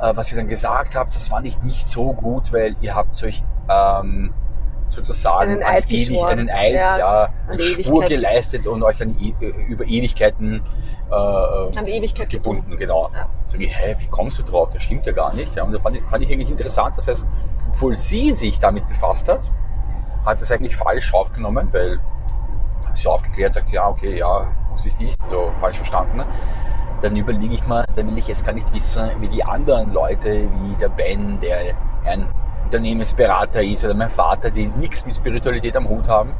äh, 0.00 0.14
was 0.14 0.32
ihr 0.32 0.38
dann 0.38 0.48
gesagt 0.48 0.96
habt, 0.96 1.14
das 1.14 1.28
fand 1.28 1.46
ich 1.46 1.60
nicht 1.62 1.88
so 1.88 2.12
gut, 2.14 2.52
weil 2.52 2.76
ihr 2.80 2.94
habt 2.94 3.22
euch 3.22 3.44
ähm, 3.68 4.34
sozusagen 4.88 5.52
Einen 5.52 5.62
Eid 5.62 5.90
ewig, 5.90 6.22
einen 6.24 6.50
Eid, 6.50 6.74
Ja, 6.74 6.98
ja, 6.98 7.28
einen 7.48 7.60
Schwur 7.60 8.04
geleistet 8.04 8.66
und 8.66 8.82
euch 8.82 9.00
an, 9.00 9.16
e- 9.20 9.34
über 9.68 9.84
Ewigkeiten 9.84 10.62
äh, 11.10 11.14
An 11.14 11.86
Ewigkeit 11.86 12.30
gebunden, 12.30 12.76
genau. 12.76 13.10
Ja. 13.14 13.26
Sag 13.46 13.60
ich, 13.60 13.76
hä, 13.76 13.94
wie 13.98 14.06
kommst 14.06 14.38
du 14.38 14.42
drauf? 14.42 14.70
Das 14.70 14.82
stimmt 14.82 15.06
ja 15.06 15.12
gar 15.12 15.34
nicht. 15.34 15.54
Ja, 15.56 15.64
und 15.64 15.72
da 15.72 15.80
fand 15.80 15.96
ich, 15.96 16.02
fand 16.04 16.22
ich 16.22 16.30
eigentlich 16.32 16.50
interessant. 16.50 16.96
Das 16.96 17.08
heißt, 17.08 17.26
obwohl 17.68 17.96
sie 17.96 18.32
sich 18.34 18.58
damit 18.58 18.86
befasst 18.88 19.28
hat, 19.28 19.50
hat 20.24 20.40
es 20.40 20.50
eigentlich 20.50 20.76
falsch 20.76 21.12
aufgenommen, 21.12 21.68
weil 21.72 21.98
sie 22.94 23.08
aufgeklärt, 23.08 23.52
sagt 23.54 23.68
sie, 23.68 23.76
ja, 23.76 23.88
okay, 23.88 24.18
ja, 24.18 24.46
wusste 24.70 24.88
ich 24.88 24.98
nicht, 24.98 25.28
so 25.28 25.52
falsch 25.60 25.76
verstanden. 25.78 26.24
Dann 27.00 27.16
überlege 27.16 27.54
ich 27.54 27.66
mal, 27.66 27.84
dann 27.96 28.06
will 28.06 28.16
ich 28.18 28.28
jetzt 28.28 28.46
gar 28.46 28.52
nicht 28.54 28.72
wissen, 28.72 29.10
wie 29.20 29.28
die 29.28 29.44
anderen 29.44 29.92
Leute, 29.92 30.48
wie 30.48 30.74
der 30.76 30.88
Ben, 30.88 31.38
der 31.40 31.74
ein 32.04 32.26
Unternehmensberater 32.64 33.62
ist, 33.62 33.84
oder 33.84 33.94
mein 33.94 34.10
Vater, 34.10 34.50
die 34.50 34.66
nichts 34.66 35.04
mit 35.06 35.14
Spiritualität 35.14 35.76
am 35.76 35.88
Hut 35.88 36.08
haben, 36.08 36.32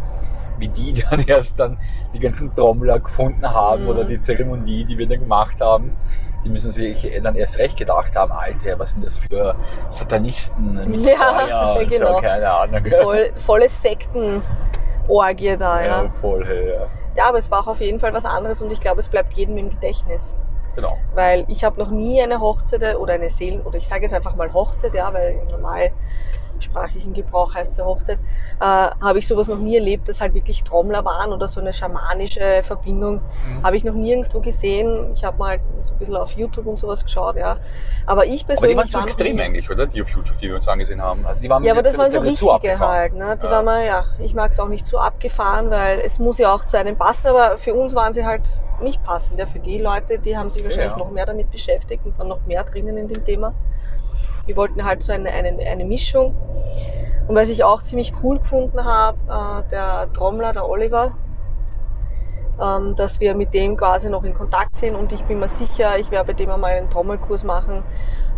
wie 0.59 0.69
die 0.69 0.93
dann 1.11 1.25
erst 1.27 1.59
dann 1.61 1.79
die 2.13 2.21
ganzen 2.21 2.55
Trommler 2.55 3.01
gefunden 3.01 3.49
haben 3.49 3.83
Mhm. 3.85 3.89
oder 3.89 4.05
die 4.05 4.21
Zeremonie, 4.21 4.85
die 4.85 4.97
wir 4.99 5.07
dann 5.09 5.21
gemacht 5.21 5.61
haben. 5.61 5.93
Die 6.45 6.51
müssen 6.51 6.69
sich 6.71 7.11
dann 7.23 7.37
erst 7.37 7.59
recht 7.59 7.79
gedacht 7.79 8.15
haben, 8.17 8.31
Alter, 8.31 8.79
was 8.79 8.91
sind 8.91 9.03
das 9.03 9.17
für 9.19 9.55
Satanisten 9.89 10.75
mit 10.91 11.07
Ja, 11.07 11.17
Feuer 11.17 11.77
und 11.81 11.91
genau. 11.91 12.17
so, 12.17 12.21
keine 12.23 12.51
Ahnung. 12.51 12.83
Voll, 13.03 13.33
volle 13.37 13.69
Sektenorgie 13.71 15.57
da, 15.57 15.81
ja. 15.81 16.03
Ja, 16.03 16.09
voll, 16.11 16.47
ja. 16.47 16.87
Ja, 17.17 17.29
aber 17.29 17.39
es 17.39 17.51
war 17.51 17.61
auch 17.61 17.69
auf 17.69 17.81
jeden 17.81 17.99
Fall 18.01 18.13
was 18.13 18.25
anderes 18.27 18.61
und 18.61 18.71
ich 18.73 18.81
glaube, 18.81 19.01
es 19.01 19.09
bleibt 19.09 19.33
jedem 19.35 19.57
im 19.57 19.71
Gedächtnis. 19.71 20.35
Genau. 20.75 20.97
Weil 21.15 21.45
ich 21.49 21.65
habe 21.65 21.79
noch 21.79 21.91
nie 21.91 22.21
eine 22.23 22.41
Hochzeit 22.41 22.97
oder 22.97 23.15
eine 23.15 23.31
Seelen, 23.31 23.63
oder 23.63 23.79
ich 23.79 23.87
sage 23.89 24.03
jetzt 24.03 24.15
einfach 24.15 24.35
mal 24.37 24.53
Hochzeit, 24.53 24.95
ja, 24.95 25.13
weil 25.13 25.41
im 25.43 25.49
normalsprachlichen 26.55 27.13
Gebrauch 27.13 27.55
heißt 27.55 27.79
ja 27.79 27.85
Hochzeit, 27.85 28.19
äh, 28.61 28.65
habe 28.65 29.19
ich 29.19 29.27
sowas 29.27 29.49
noch 29.49 29.59
nie 29.59 29.77
erlebt, 29.77 30.09
dass 30.09 30.21
halt 30.21 30.35
wirklich 30.35 30.63
Trommler 30.65 31.05
waren 31.05 31.33
oder 31.33 31.49
so 31.49 31.61
eine 31.61 31.73
schamanische 31.73 32.63
Verbindung. 32.65 33.21
Mhm. 33.49 33.63
Habe 33.63 33.77
ich 33.77 33.85
noch 33.85 33.95
nirgendwo 33.95 34.41
gesehen. 34.41 35.13
Ich 35.15 35.25
habe 35.25 35.37
mal 35.39 35.59
so 35.81 35.93
ein 35.93 35.99
bisschen 35.99 36.17
auf 36.17 36.31
YouTube 36.33 36.67
und 36.67 36.79
sowas 36.79 37.05
geschaut, 37.05 37.37
ja. 37.37 37.57
Aber 38.07 38.27
ich 38.27 38.43
Aber 38.45 38.55
persönlich 38.55 38.71
die 38.73 38.77
waren 38.79 38.89
so 38.89 38.99
war 38.99 39.05
extrem 39.05 39.39
eigentlich, 39.41 39.71
oder? 39.71 39.87
Die 39.87 40.01
auf 40.01 40.09
YouTube, 40.11 40.39
die 40.39 40.49
wir 40.49 40.57
uns 40.57 40.69
angesehen 40.69 41.03
haben. 41.03 41.27
Also 41.27 41.43
die 41.43 41.51
waren 41.51 41.65
ja, 41.65 41.73
aber 41.73 41.83
das 41.83 41.99
waren 41.99 42.11
so 42.11 42.21
richtige 42.21 42.79
halt. 42.79 43.15
Ne? 43.15 43.37
Die 43.41 43.47
Ja. 43.47 43.53
waren 43.53 43.65
mal, 43.65 43.85
ja, 43.85 44.05
ich 44.19 44.35
mag 44.35 44.53
es 44.53 44.61
auch 44.61 44.69
nicht 44.69 44.87
so 44.87 44.99
abgefahren, 44.99 45.71
weil 45.71 46.01
es 46.01 46.19
muss 46.19 46.39
ja 46.39 46.53
auch 46.53 46.65
zu 46.65 46.79
einem 46.79 46.97
passen, 46.97 47.29
aber 47.29 47.57
für 47.59 47.75
uns 47.75 47.95
waren 47.95 48.13
sie 48.15 48.25
halt 48.25 48.43
nicht 48.81 49.03
passend. 49.05 49.39
Ja, 49.39 49.47
für 49.47 49.61
die 49.61 49.79
Leute, 49.79 50.19
die 50.19 50.37
haben 50.37 50.51
sich 50.51 50.63
wahrscheinlich 50.65 50.93
Ja. 50.93 50.99
noch 50.99 51.11
mehr 51.11 51.27
damit 51.27 51.51
beschäftigt 51.51 52.05
und 52.05 52.19
waren 52.19 52.29
noch 52.29 52.45
mehr 52.47 52.65
drinnen 52.65 52.97
in 52.97 53.09
dem 53.09 53.25
Thema. 53.25 53.55
Wir 54.47 54.57
wollten 54.57 54.85
halt 54.85 55.03
so 55.03 55.13
eine, 55.13 55.31
eine, 55.31 55.59
eine 55.59 55.85
Mischung. 55.85 56.35
Und 57.27 57.35
was 57.37 57.49
ich 57.49 57.65
auch 57.65 57.83
ziemlich 57.83 58.13
cool 58.23 58.39
gefunden 58.39 58.85
habe, 58.85 59.19
äh, 59.29 59.71
der 59.71 60.13
Trommler, 60.13 60.53
der 60.53 60.69
Oliver, 60.69 61.13
ähm, 62.61 62.95
dass 62.97 63.19
wir 63.21 63.35
mit 63.35 63.55
dem 63.55 63.77
quasi 63.77 64.11
noch 64.11 64.25
in 64.25 64.35
Kontakt 64.35 64.79
sind 64.79 64.95
und 64.95 65.13
ich 65.13 65.25
bin 65.25 65.41
mir 65.41 65.49
sicher, 65.49 65.99
ich 65.99 66.11
werde 66.11 66.29
bei 66.29 66.33
dem 66.35 66.51
einmal 66.51 66.73
einen 66.73 66.91
Trommelkurs 66.91 67.45
machen 67.45 67.83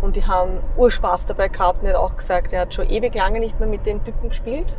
und 0.01 0.15
die 0.15 0.25
haben 0.25 0.59
Urspaß 0.77 1.25
dabei 1.25 1.49
gehabt 1.49 1.81
und 1.81 1.87
er 1.87 1.93
hat 1.93 2.01
auch 2.01 2.15
gesagt, 2.15 2.53
er 2.53 2.61
hat 2.61 2.73
schon 2.73 2.89
ewig 2.89 3.13
lange 3.13 3.39
nicht 3.39 3.59
mehr 3.59 3.69
mit 3.69 3.85
dem 3.85 4.03
Typen 4.03 4.29
gespielt. 4.29 4.77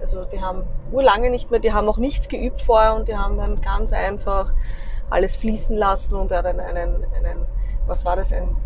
Also 0.00 0.24
die 0.24 0.42
haben 0.42 0.64
urlange 0.92 1.30
nicht 1.30 1.50
mehr, 1.50 1.60
die 1.60 1.72
haben 1.72 1.86
noch 1.86 1.98
nichts 1.98 2.28
geübt 2.28 2.60
vorher 2.60 2.94
und 2.94 3.08
die 3.08 3.16
haben 3.16 3.38
dann 3.38 3.60
ganz 3.60 3.92
einfach 3.92 4.52
alles 5.10 5.36
fließen 5.36 5.76
lassen 5.76 6.14
und 6.14 6.30
er 6.30 6.38
hat 6.38 6.46
einen, 6.46 6.60
einen, 6.60 7.06
einen 7.14 7.46
was 7.86 8.04
war 8.04 8.16
das, 8.16 8.32
ein 8.32 8.56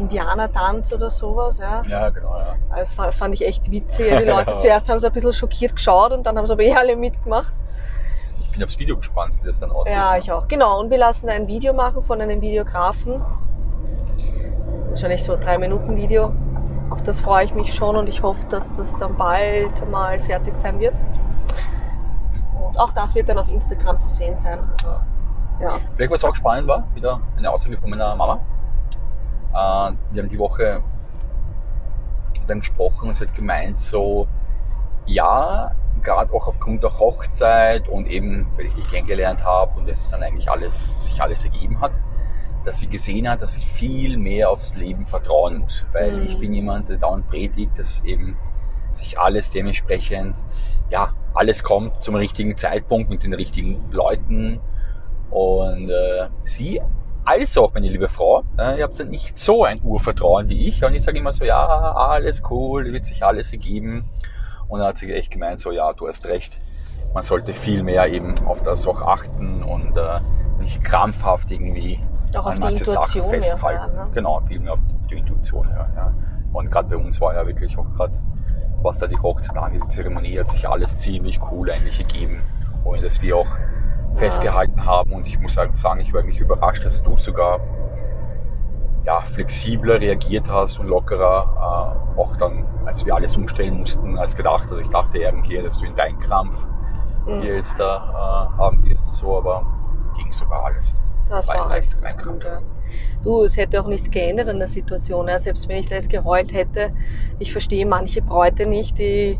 Indianertanz 0.00 0.92
oder 0.92 1.10
sowas, 1.10 1.58
ja. 1.58 1.82
Ja, 1.88 2.08
genau, 2.10 2.36
ja. 2.36 2.54
Das 2.74 2.94
fa- 2.94 3.12
fand 3.12 3.34
ich 3.34 3.46
echt 3.46 3.70
witzig. 3.70 4.06
Die 4.18 4.24
Leute 4.28 4.56
zuerst 4.58 4.88
haben 4.88 4.98
sie 5.00 5.06
ein 5.06 5.12
bisschen 5.12 5.32
schockiert 5.32 5.76
geschaut 5.76 6.12
und 6.12 6.24
dann 6.24 6.36
haben 6.36 6.46
sie 6.46 6.52
aber 6.52 6.62
eh 6.62 6.74
alle 6.74 6.96
mitgemacht. 6.96 7.52
Ich 8.42 8.52
bin 8.52 8.64
aufs 8.64 8.78
Video 8.78 8.96
gespannt, 8.96 9.34
wie 9.40 9.46
das 9.46 9.60
dann 9.60 9.70
aussieht. 9.70 9.94
Ja, 9.94 10.16
ich 10.16 10.30
auch. 10.32 10.48
Genau. 10.48 10.80
Und 10.80 10.90
wir 10.90 10.98
lassen 10.98 11.28
ein 11.28 11.46
Video 11.46 11.72
machen 11.72 12.02
von 12.02 12.20
einem 12.20 12.40
Videografen. 12.40 13.22
Wahrscheinlich 14.88 15.22
so 15.22 15.34
ein 15.34 15.40
drei 15.40 15.56
Minuten 15.58 15.96
Video. 15.96 16.32
Auf 16.90 17.02
das 17.04 17.20
freue 17.20 17.44
ich 17.44 17.54
mich 17.54 17.72
schon 17.72 17.96
und 17.96 18.08
ich 18.08 18.22
hoffe, 18.22 18.44
dass 18.48 18.72
das 18.72 18.96
dann 18.96 19.16
bald 19.16 19.88
mal 19.90 20.18
fertig 20.20 20.54
sein 20.58 20.80
wird. 20.80 20.94
Und 22.66 22.78
auch 22.78 22.92
das 22.92 23.14
wird 23.14 23.28
dann 23.28 23.38
auf 23.38 23.48
Instagram 23.48 24.00
zu 24.00 24.08
sehen 24.08 24.34
sein. 24.34 24.58
Also, 24.72 24.88
ja. 25.60 25.70
Vielleicht 25.94 26.12
was 26.12 26.24
auch 26.24 26.34
spannend 26.34 26.66
war, 26.66 26.84
wieder 26.94 27.20
eine 27.36 27.50
Aussage 27.50 27.76
von 27.78 27.90
meiner 27.90 28.16
Mama. 28.16 28.40
Äh, 29.52 29.92
wir 30.10 30.22
haben 30.22 30.28
die 30.28 30.38
Woche 30.38 30.82
dann 32.46 32.60
gesprochen 32.60 33.08
und 33.08 33.14
sie 33.14 33.24
hat 33.24 33.34
gemeint, 33.34 33.78
so, 33.78 34.26
ja, 35.06 35.72
gerade 36.02 36.32
auch 36.32 36.46
aufgrund 36.46 36.82
der 36.82 36.98
Hochzeit 36.98 37.88
und 37.88 38.06
eben, 38.06 38.46
weil 38.56 38.66
ich 38.66 38.74
dich 38.74 38.88
kennengelernt 38.88 39.44
habe 39.44 39.78
und 39.78 39.88
es 39.88 40.10
dann 40.10 40.22
eigentlich 40.22 40.50
alles, 40.50 40.94
sich 40.98 41.20
alles 41.22 41.44
ergeben 41.44 41.80
hat, 41.80 41.98
dass 42.64 42.78
sie 42.78 42.88
gesehen 42.88 43.28
hat, 43.28 43.42
dass 43.42 43.54
sie 43.54 43.60
viel 43.60 44.16
mehr 44.16 44.50
aufs 44.50 44.76
Leben 44.76 45.06
vertrauen 45.06 45.58
muss. 45.58 45.86
Weil 45.92 46.18
Mhm. 46.18 46.26
ich 46.26 46.38
bin 46.38 46.52
jemand, 46.52 46.88
der 46.88 46.96
dauernd 46.98 47.28
predigt, 47.28 47.78
dass 47.78 48.00
eben 48.04 48.36
sich 48.90 49.18
alles 49.18 49.50
dementsprechend, 49.50 50.36
ja, 50.90 51.12
alles 51.34 51.62
kommt 51.62 52.02
zum 52.02 52.16
richtigen 52.16 52.56
Zeitpunkt 52.56 53.08
mit 53.08 53.22
den 53.22 53.32
richtigen 53.34 53.90
Leuten. 53.90 54.60
Und 55.30 55.88
äh, 55.88 56.28
sie, 56.42 56.80
als 57.30 57.56
auch 57.56 57.72
meine 57.74 57.88
liebe 57.88 58.08
Frau, 58.08 58.42
äh, 58.58 58.78
ihr 58.78 58.84
habt 58.84 58.98
ja 58.98 59.04
nicht 59.04 59.38
so 59.38 59.64
ein 59.64 59.80
Urvertrauen 59.82 60.48
wie 60.48 60.66
ich. 60.66 60.84
Und 60.84 60.94
ich 60.94 61.02
sage 61.02 61.18
immer 61.18 61.32
so, 61.32 61.44
ja, 61.44 61.64
alles 61.64 62.42
cool, 62.50 62.92
wird 62.92 63.04
sich 63.04 63.24
alles 63.24 63.52
ergeben. 63.52 64.04
Und 64.66 64.80
dann 64.80 64.88
hat 64.88 64.96
sie 64.96 65.12
echt 65.12 65.30
gemeint, 65.30 65.60
so, 65.60 65.70
ja, 65.70 65.92
du 65.92 66.08
hast 66.08 66.26
recht. 66.26 66.60
Man 67.14 67.22
sollte 67.22 67.52
viel 67.52 67.82
mehr 67.84 68.08
eben 68.08 68.34
auf 68.46 68.62
das 68.62 68.86
auch 68.86 69.02
achten 69.02 69.62
und 69.62 69.96
äh, 69.96 70.20
nicht 70.58 70.82
krampfhaft 70.82 71.50
irgendwie 71.50 72.00
Auch 72.34 72.40
auf 72.40 72.46
an 72.46 72.54
die 72.56 72.60
manche 72.60 72.84
Sachen 72.84 73.22
festhalten. 73.22 73.92
hören, 73.92 74.08
ne? 74.08 74.14
Genau, 74.14 74.40
viel 74.40 74.60
mehr 74.60 74.72
auf 74.72 74.80
die, 74.88 74.94
auf 74.94 75.06
die 75.08 75.18
Intuition 75.18 75.72
hören. 75.72 75.92
Ja. 75.94 76.12
Und 76.52 76.70
gerade 76.70 76.88
bei 76.88 76.96
uns 76.96 77.20
war 77.20 77.34
ja 77.34 77.46
wirklich 77.46 77.78
auch 77.78 77.86
gerade, 77.94 78.12
was 78.82 78.98
da 78.98 79.06
die 79.06 79.18
Hochzeit 79.18 79.56
angeht, 79.56 79.82
die 79.84 79.88
Zeremonie 79.88 80.38
hat 80.38 80.50
sich 80.50 80.68
alles 80.68 80.98
ziemlich 80.98 81.40
cool 81.50 81.70
eigentlich 81.70 81.98
gegeben. 81.98 82.42
Und 82.84 83.02
dass 83.04 83.22
wir 83.22 83.36
auch 83.36 83.48
festgehalten 84.14 84.84
haben. 84.84 85.12
Und 85.12 85.26
ich 85.26 85.38
muss 85.38 85.54
sagen, 85.54 85.72
ich 86.00 86.12
war 86.12 86.22
wirklich 86.22 86.40
überrascht, 86.40 86.84
dass 86.84 87.02
du 87.02 87.16
sogar 87.16 87.60
ja, 89.04 89.20
flexibler 89.20 90.00
reagiert 90.00 90.50
hast 90.50 90.78
und 90.78 90.86
lockerer, 90.86 91.96
äh, 92.16 92.20
auch 92.20 92.36
dann, 92.36 92.66
als 92.84 93.04
wir 93.06 93.14
alles 93.14 93.36
umstellen 93.36 93.78
mussten, 93.78 94.18
als 94.18 94.36
gedacht. 94.36 94.64
Also 94.70 94.78
ich 94.78 94.88
dachte 94.88 95.18
irgendwie, 95.18 95.56
dass 95.62 95.78
du 95.78 95.86
in 95.86 95.96
Weinkrampf 95.96 96.66
Mhm. 97.26 97.42
hier 97.42 97.56
jetzt 97.56 97.78
da 97.78 98.50
äh, 98.54 98.58
haben 98.58 98.82
wirst 98.88 99.06
und 99.06 99.14
so, 99.14 99.36
aber 99.36 99.64
ging 100.16 100.32
sogar 100.32 100.64
alles. 100.64 100.94
Das 101.28 101.46
War 101.48 101.68
war 101.68 101.76
echt 101.76 102.02
Weinkrampf. 102.02 102.42
gut. 102.42 102.44
Ja. 102.44 102.60
Du, 103.22 103.44
es 103.44 103.56
hätte 103.56 103.80
auch 103.80 103.86
nichts 103.86 104.10
geändert 104.10 104.48
an 104.48 104.58
der 104.58 104.68
Situation. 104.68 105.28
Ja. 105.28 105.38
Selbst 105.38 105.68
wenn 105.68 105.78
ich 105.78 105.88
da 105.88 105.96
jetzt 105.96 106.08
geheult 106.10 106.52
hätte, 106.52 106.92
ich 107.38 107.52
verstehe 107.52 107.84
manche 107.86 108.22
Bräute 108.22 108.66
nicht, 108.66 108.98
die 108.98 109.38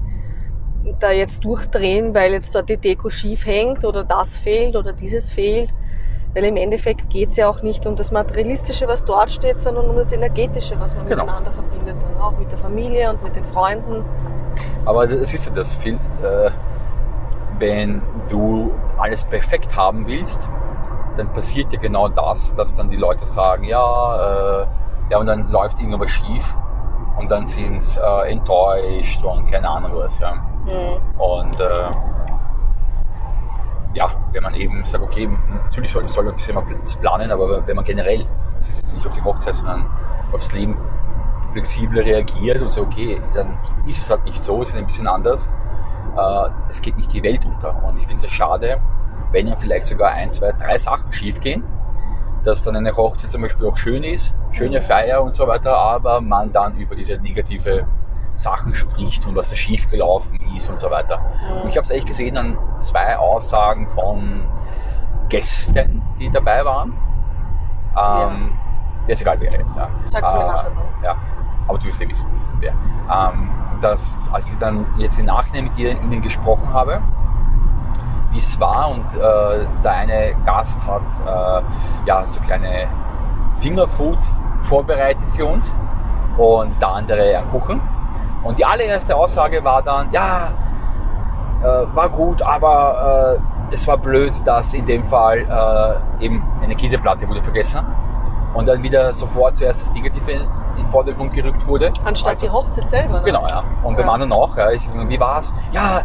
da 0.98 1.10
jetzt 1.10 1.44
durchdrehen, 1.44 2.14
weil 2.14 2.32
jetzt 2.32 2.54
dort 2.54 2.68
die 2.68 2.76
Deko 2.76 3.10
schief 3.10 3.46
hängt 3.46 3.84
oder 3.84 4.04
das 4.04 4.38
fehlt 4.38 4.76
oder 4.76 4.92
dieses 4.92 5.30
fehlt. 5.30 5.72
Weil 6.34 6.44
im 6.44 6.56
Endeffekt 6.56 7.10
geht 7.10 7.30
es 7.30 7.36
ja 7.36 7.48
auch 7.48 7.62
nicht 7.62 7.86
um 7.86 7.96
das 7.96 8.12
Materialistische, 8.12 8.86
was 8.86 9.04
dort 9.04 9.30
steht, 9.32 9.60
sondern 9.60 9.90
um 9.90 9.96
das 9.96 10.12
Energetische, 10.12 10.78
was 10.78 10.96
man 10.96 11.06
Genau. 11.06 11.24
miteinander 11.24 11.50
verbindet. 11.50 11.96
Dann 12.00 12.20
auch 12.20 12.38
mit 12.38 12.50
der 12.50 12.58
Familie 12.58 13.10
und 13.10 13.22
mit 13.22 13.34
den 13.34 13.44
Freunden. 13.46 14.04
Aber 14.84 15.06
das 15.06 15.34
ist 15.34 15.46
ja 15.46 15.52
das 15.52 15.74
viel, 15.74 15.94
äh, 16.22 16.50
wenn 17.58 18.00
du 18.28 18.72
alles 18.96 19.24
perfekt 19.24 19.76
haben 19.76 20.06
willst, 20.06 20.48
dann 21.16 21.32
passiert 21.32 21.72
ja 21.72 21.80
genau 21.80 22.08
das, 22.08 22.54
dass 22.54 22.74
dann 22.74 22.90
die 22.90 22.96
Leute 22.96 23.26
sagen, 23.26 23.64
ja, 23.64 24.62
äh, 24.62 24.66
ja 25.10 25.18
und 25.18 25.26
dann 25.26 25.50
läuft 25.50 25.80
irgendwas 25.80 26.10
schief 26.10 26.54
und 27.18 27.30
dann 27.30 27.44
sind 27.44 27.82
sie 27.82 28.00
äh, 28.00 28.30
enttäuscht 28.30 29.24
und 29.24 29.50
keine 29.50 29.68
Ahnung 29.68 29.92
was. 29.94 30.18
Ja. 30.20 30.34
Mhm. 30.70 31.20
Und 31.20 31.60
äh, 31.60 31.90
ja, 33.94 34.10
wenn 34.32 34.42
man 34.42 34.54
eben 34.54 34.84
sagt, 34.84 35.02
okay, 35.02 35.28
natürlich 35.64 35.92
soll, 35.92 36.08
soll 36.08 36.24
man 36.24 36.34
ein 36.34 36.36
bisschen 36.36 36.56
was 36.56 36.96
planen, 36.96 37.30
aber 37.30 37.66
wenn 37.66 37.76
man 37.76 37.84
generell, 37.84 38.26
das 38.56 38.68
ist 38.68 38.78
jetzt 38.78 38.94
nicht 38.94 39.06
auf 39.06 39.12
die 39.12 39.22
Hochzeit, 39.22 39.54
sondern 39.54 39.84
aufs 40.32 40.52
Leben 40.52 40.76
flexibler 41.52 42.04
reagiert 42.04 42.62
und 42.62 42.70
sagt, 42.72 42.86
okay, 42.86 43.20
dann 43.34 43.58
ist 43.86 43.98
es 43.98 44.08
halt 44.10 44.24
nicht 44.24 44.42
so, 44.42 44.62
es 44.62 44.70
ist 44.70 44.76
ein 44.76 44.86
bisschen 44.86 45.08
anders. 45.08 45.50
Äh, 46.16 46.50
es 46.68 46.80
geht 46.80 46.96
nicht 46.96 47.12
die 47.12 47.22
Welt 47.22 47.44
unter. 47.44 47.82
Und 47.84 47.98
ich 47.98 48.06
finde 48.06 48.24
es 48.24 48.30
schade, 48.30 48.78
wenn 49.32 49.46
ja 49.46 49.56
vielleicht 49.56 49.86
sogar 49.86 50.12
ein, 50.12 50.30
zwei, 50.30 50.52
drei 50.52 50.78
Sachen 50.78 51.12
schief 51.12 51.40
gehen, 51.40 51.64
dass 52.44 52.62
dann 52.62 52.76
eine 52.76 52.96
Hochzeit 52.96 53.30
zum 53.30 53.42
Beispiel 53.42 53.66
auch 53.66 53.76
schön 53.76 54.02
ist, 54.02 54.34
schöne 54.52 54.78
Mhm. 54.78 54.82
Feier 54.84 55.22
und 55.22 55.34
so 55.34 55.46
weiter, 55.46 55.76
aber 55.76 56.20
man 56.20 56.52
dann 56.52 56.76
über 56.76 56.94
diese 56.94 57.18
negative 57.18 57.86
Sachen 58.40 58.72
spricht 58.72 59.26
und 59.26 59.36
was 59.36 59.50
da 59.50 59.56
schief 59.56 59.90
gelaufen 59.90 60.40
ist 60.56 60.68
und 60.68 60.78
so 60.78 60.90
weiter. 60.90 61.20
Und 61.62 61.68
ich 61.68 61.76
habe 61.76 61.84
es 61.84 61.90
echt 61.90 62.06
gesehen 62.06 62.36
an 62.36 62.58
zwei 62.76 63.16
Aussagen 63.16 63.88
von 63.88 64.44
Gästen, 65.28 66.02
die 66.18 66.30
dabei 66.30 66.64
waren. 66.64 66.92
Ähm, 67.96 68.52
ja. 69.06 69.12
Ist 69.12 69.22
egal, 69.22 69.40
wer 69.40 69.52
jetzt. 69.52 69.76
Ja. 69.76 69.88
Sagst 70.04 70.32
du 70.32 70.38
mir 70.38 70.46
nachher 70.46 70.70
dann. 70.70 70.84
Ja, 71.02 71.16
aber 71.66 71.78
du 71.78 71.84
wirst 71.86 72.00
eh 72.00 72.08
wissen, 72.08 72.28
wer. 72.60 72.72
Ähm, 72.72 73.50
dass, 73.80 74.28
als 74.32 74.50
ich 74.50 74.58
dann 74.58 74.86
jetzt 74.98 75.18
im 75.18 75.26
Nachhinein 75.26 75.64
mit 75.64 75.78
ihr, 75.78 75.92
ihnen 75.92 76.20
gesprochen 76.20 76.72
habe, 76.72 77.00
wie 78.30 78.38
es 78.38 78.60
war 78.60 78.90
und 78.90 79.04
äh, 79.14 79.66
der 79.82 79.92
eine 79.92 80.34
Gast 80.44 80.86
hat 80.86 81.02
äh, 81.26 81.62
ja 82.06 82.26
so 82.26 82.40
kleine 82.40 82.88
Fingerfood 83.56 84.18
vorbereitet 84.62 85.30
für 85.30 85.46
uns 85.46 85.74
und 86.36 86.80
der 86.80 86.88
andere 86.88 87.38
einen 87.38 87.48
Kuchen. 87.48 87.80
Und 88.42 88.58
die 88.58 88.64
allererste 88.64 89.14
Aussage 89.16 89.62
war 89.64 89.82
dann, 89.82 90.10
ja, 90.12 90.52
äh, 91.62 91.64
war 91.94 92.08
gut, 92.08 92.40
aber 92.42 93.38
äh, 93.70 93.74
es 93.74 93.86
war 93.86 93.98
blöd, 93.98 94.32
dass 94.44 94.72
in 94.74 94.86
dem 94.86 95.04
Fall 95.04 95.38
äh, 96.20 96.24
eben 96.24 96.42
eine 96.62 96.74
Käseplatte 96.74 97.28
wurde 97.28 97.42
vergessen 97.42 97.84
und 98.54 98.66
dann 98.66 98.82
wieder 98.82 99.12
sofort 99.12 99.56
zuerst 99.56 99.82
das 99.82 99.92
Negative 99.92 100.32
in 100.32 100.40
den 100.76 100.86
Vordergrund 100.86 101.32
gerückt 101.34 101.66
wurde. 101.66 101.92
Anstatt 102.04 102.30
Also- 102.32 102.46
die 102.46 102.52
Hochzeit 102.52 102.88
selber. 102.90 103.18
Ne? 103.18 103.24
Genau, 103.26 103.46
ja. 103.46 103.62
Und 103.82 103.96
beim 103.96 104.06
Ja. 104.06 104.12
anderen 104.12 104.32
auch. 104.32 104.56
Ja. 104.56 104.70
Ich, 104.70 104.88
wie 105.08 105.20
war's? 105.20 105.52
Ja, 105.72 106.00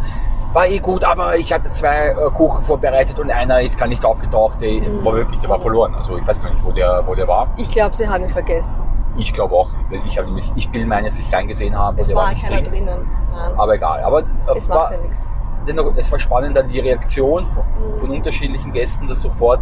war 0.52 0.66
eh 0.66 0.78
gut, 0.78 1.04
aber 1.04 1.36
ich 1.36 1.52
hatte 1.52 1.70
zwei 1.70 2.08
äh, 2.08 2.30
Kuchen 2.34 2.62
vorbereitet 2.62 3.18
und 3.18 3.30
einer 3.30 3.62
ist 3.62 3.78
gar 3.78 3.88
nicht 3.88 4.04
aufgetaucht. 4.04 4.60
Der 4.60 4.70
Mhm. 4.88 5.04
war 5.04 5.14
wirklich, 5.14 5.40
der 5.40 5.48
war 5.50 5.58
verloren. 5.60 5.94
Also 5.94 6.16
ich 6.18 6.26
weiß 6.26 6.42
gar 6.42 6.50
nicht, 6.50 6.64
wo 6.64 6.70
der, 6.70 7.02
wo 7.06 7.14
der 7.14 7.26
war. 7.26 7.48
Ich 7.56 7.70
glaube, 7.70 7.96
sie 7.96 8.06
haben 8.08 8.22
ihn 8.24 8.30
vergessen. 8.30 8.78
Ich 9.16 9.32
glaube 9.32 9.54
auch. 9.54 9.70
Ich 10.06 10.18
habe 10.18 10.28
nämlich, 10.28 10.52
ich 10.56 10.70
bin 10.70 10.86
meines, 10.88 11.16
dass 11.16 11.26
ich 11.26 11.32
reingesehen 11.32 11.76
habe. 11.76 12.00
Es 12.00 12.08
der 12.08 12.16
war 12.16 12.28
nicht 12.30 12.46
keiner 12.46 12.62
drin. 12.62 12.86
drinnen. 12.86 13.08
Nein. 13.32 13.52
Aber 13.56 13.74
egal. 13.74 14.00
Aber 14.02 14.20
äh, 14.20 14.24
es 14.56 14.68
war, 14.68 14.92
ja 14.92 14.98
dennoch, 15.66 15.94
es 15.96 16.12
war 16.12 16.18
spannend 16.18 16.56
dann 16.56 16.68
die 16.68 16.80
Reaktion 16.80 17.44
von, 17.46 17.64
Mhm. 17.64 17.98
von 17.98 18.10
unterschiedlichen 18.10 18.72
Gästen, 18.72 19.06
dass 19.06 19.20
sofort 19.22 19.60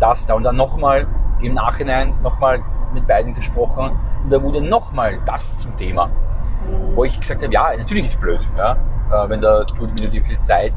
das 0.00 0.26
da 0.26 0.34
und 0.34 0.42
dann 0.44 0.56
nochmal 0.56 1.06
im 1.40 1.54
Nachhinein 1.54 2.14
nochmal 2.22 2.62
mit 2.92 3.06
beiden 3.06 3.34
gesprochen 3.34 3.90
und 4.22 4.32
da 4.32 4.40
wurde 4.42 4.60
nochmal 4.62 5.18
das 5.26 5.56
zum 5.58 5.76
Thema, 5.76 6.06
Mhm. 6.06 6.96
wo 6.96 7.04
ich 7.04 7.18
gesagt 7.18 7.42
habe, 7.42 7.52
ja, 7.52 7.76
natürlich 7.76 8.04
ist 8.06 8.14
es 8.14 8.20
blöd, 8.20 8.40
ja, 8.56 8.72
äh, 9.12 9.28
wenn, 9.28 9.40
da, 9.40 9.64
du, 9.64 9.82
wenn 9.82 9.94
du 9.96 10.08
dir 10.08 10.22
viel 10.22 10.40
Zeit 10.40 10.72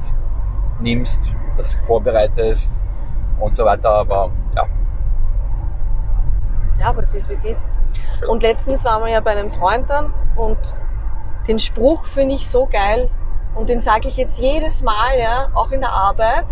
nimmst, 0.82 1.34
das 1.56 1.74
vorbereitest 1.76 2.78
und 3.40 3.56
so 3.56 3.64
weiter, 3.66 3.92
aber 3.92 4.32
ja, 4.56 4.66
Ja, 6.80 6.90
aber 6.90 7.04
es 7.04 7.14
ist, 7.14 7.30
wie 7.30 7.34
es 7.34 7.46
ist. 7.46 7.66
Und 8.28 8.44
letztens 8.44 8.84
waren 8.84 9.04
wir 9.04 9.12
ja 9.12 9.20
bei 9.20 9.32
einem 9.32 9.52
Freund 9.52 9.90
dann 9.90 10.14
und 10.36 10.58
den 11.48 11.60
Spruch 11.60 12.06
finde 12.06 12.36
ich 12.36 12.50
so 12.50 12.66
geil 12.66 13.10
und 13.56 13.70
den 13.70 13.82
sage 13.82 14.08
ich 14.08 14.18
jetzt 14.18 14.40
jedes 14.40 14.84
Mal, 14.84 15.18
ja, 15.20 15.50
auch 15.54 15.72
in 15.72 15.82
der 15.82 15.92
Arbeit, 15.92 16.46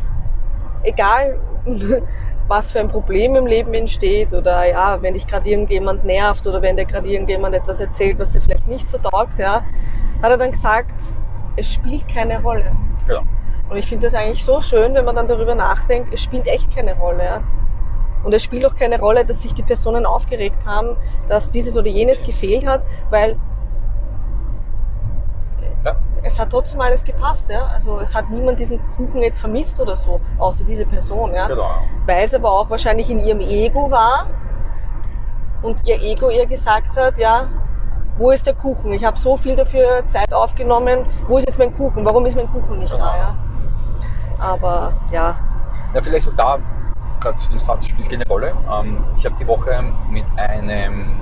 egal 0.83 1.39
was 2.47 2.71
für 2.71 2.79
ein 2.79 2.87
Problem 2.87 3.35
im 3.35 3.47
Leben 3.47 3.73
entsteht 3.73 4.33
oder 4.33 4.65
ja, 4.65 5.01
wenn 5.01 5.15
dich 5.15 5.25
gerade 5.25 5.49
irgendjemand 5.49 6.05
nervt 6.05 6.45
oder 6.45 6.61
wenn 6.61 6.75
dir 6.75 6.85
gerade 6.85 7.07
irgendjemand 7.07 7.55
etwas 7.55 7.79
erzählt, 7.79 8.19
was 8.19 8.31
dir 8.31 8.41
vielleicht 8.41 8.67
nicht 8.67 8.87
so 8.87 8.97
taugt, 8.99 9.39
ja, 9.39 9.63
hat 10.21 10.31
er 10.31 10.37
dann 10.37 10.51
gesagt, 10.51 10.93
es 11.55 11.73
spielt 11.73 12.07
keine 12.07 12.41
Rolle. 12.41 12.71
genau. 13.07 13.23
Und 13.69 13.77
ich 13.77 13.87
finde 13.87 14.05
das 14.05 14.13
eigentlich 14.13 14.45
so 14.45 14.61
schön, 14.61 14.93
wenn 14.93 15.05
man 15.05 15.15
dann 15.15 15.27
darüber 15.27 15.55
nachdenkt, 15.55 16.13
es 16.13 16.21
spielt 16.21 16.47
echt 16.47 16.73
keine 16.75 16.95
Rolle. 16.97 17.23
Ja? 17.23 17.41
Und 18.25 18.33
es 18.33 18.43
spielt 18.43 18.65
auch 18.65 18.75
keine 18.75 18.99
Rolle, 18.99 19.23
dass 19.23 19.41
sich 19.43 19.53
die 19.53 19.61
Personen 19.63 20.05
aufgeregt 20.05 20.65
haben, 20.65 20.97
dass 21.29 21.49
dieses 21.51 21.77
oder 21.77 21.87
jenes 21.87 22.23
gefehlt 22.23 22.65
hat, 22.65 22.83
weil 23.11 23.37
Ja. 25.83 25.95
es 26.23 26.39
hat 26.39 26.49
trotzdem 26.49 26.81
alles 26.81 27.03
gepasst. 27.03 27.49
Ja? 27.49 27.67
Also 27.67 27.99
es 27.99 28.15
hat 28.15 28.29
niemand 28.31 28.59
diesen 28.59 28.79
Kuchen 28.97 29.21
jetzt 29.21 29.39
vermisst 29.39 29.79
oder 29.79 29.95
so, 29.95 30.19
außer 30.39 30.63
diese 30.65 30.85
Person. 30.87 31.33
Ja? 31.35 31.47
genau. 31.47 31.69
Weil 32.07 32.25
es 32.25 32.33
aber 32.33 32.51
auch 32.51 32.69
wahrscheinlich 32.69 33.11
in 33.11 33.19
ihrem 33.23 33.41
Ego 33.41 33.91
war 33.91 34.25
und 35.61 35.85
ihr 35.85 36.01
Ego 36.01 36.29
ihr 36.31 36.47
gesagt 36.47 36.97
hat, 36.97 37.19
ja, 37.19 37.45
wo 38.17 38.31
ist 38.31 38.47
der 38.47 38.55
Kuchen? 38.55 38.91
Ich 38.93 39.03
habe 39.05 39.17
so 39.19 39.37
viel 39.37 39.55
dafür 39.55 40.03
Zeit 40.07 40.33
aufgenommen. 40.33 41.05
Wo 41.27 41.37
ist 41.37 41.45
jetzt 41.45 41.59
mein 41.59 41.75
Kuchen? 41.75 42.03
Warum 42.05 42.25
ist 42.25 42.35
mein 42.35 42.47
Kuchen 42.49 42.79
nicht 42.79 42.93
da? 42.93 42.97
Genau. 42.97 43.07
Ja? 43.17 43.35
Aber 44.39 44.93
ja, 45.11 45.35
Ja, 45.93 46.01
vielleicht 46.01 46.27
auch 46.27 46.35
da, 46.35 46.57
gerade 47.25 47.37
zu 47.37 47.49
dem 47.49 47.59
Satz 47.59 47.87
spielt 47.87 48.09
keine 48.09 48.27
Rolle. 48.27 48.53
Ähm, 48.71 49.03
ich 49.17 49.25
habe 49.25 49.35
die 49.35 49.47
Woche 49.47 49.83
mit 50.09 50.25
einem 50.37 51.19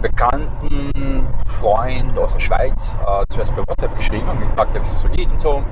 bekannten 0.00 1.26
Freund 1.44 2.18
aus 2.18 2.32
der 2.32 2.40
Schweiz 2.40 2.96
äh, 3.06 3.24
zuerst 3.28 3.54
bei 3.54 3.62
WhatsApp 3.66 3.94
geschrieben 3.96 4.28
und 4.30 4.40
gefragt, 4.40 4.74
wie 4.74 4.78
es 4.78 5.00
so 5.00 5.08
geht 5.08 5.30
und 5.30 5.40
so. 5.40 5.62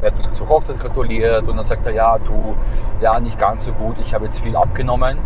Er 0.00 0.10
hat 0.10 0.16
uns 0.16 0.32
zur 0.32 0.48
Hochzeit 0.48 0.80
gratuliert 0.80 1.46
und 1.46 1.56
dann 1.56 1.62
sagt 1.62 1.84
er, 1.84 1.92
ja, 1.92 2.18
du, 2.18 2.56
ja, 3.02 3.20
nicht 3.20 3.38
ganz 3.38 3.66
so 3.66 3.72
gut, 3.72 3.98
ich 3.98 4.14
habe 4.14 4.24
jetzt 4.24 4.40
viel 4.40 4.56
abgenommen, 4.56 5.18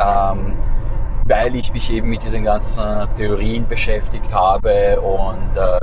ähm, 0.00 0.54
weil 1.24 1.54
ich 1.56 1.72
mich 1.74 1.92
eben 1.92 2.08
mit 2.08 2.22
diesen 2.22 2.44
ganzen 2.44 2.84
Theorien 3.14 3.66
beschäftigt 3.68 4.32
habe 4.32 4.98
und 5.00 5.56
äh, 5.56 5.80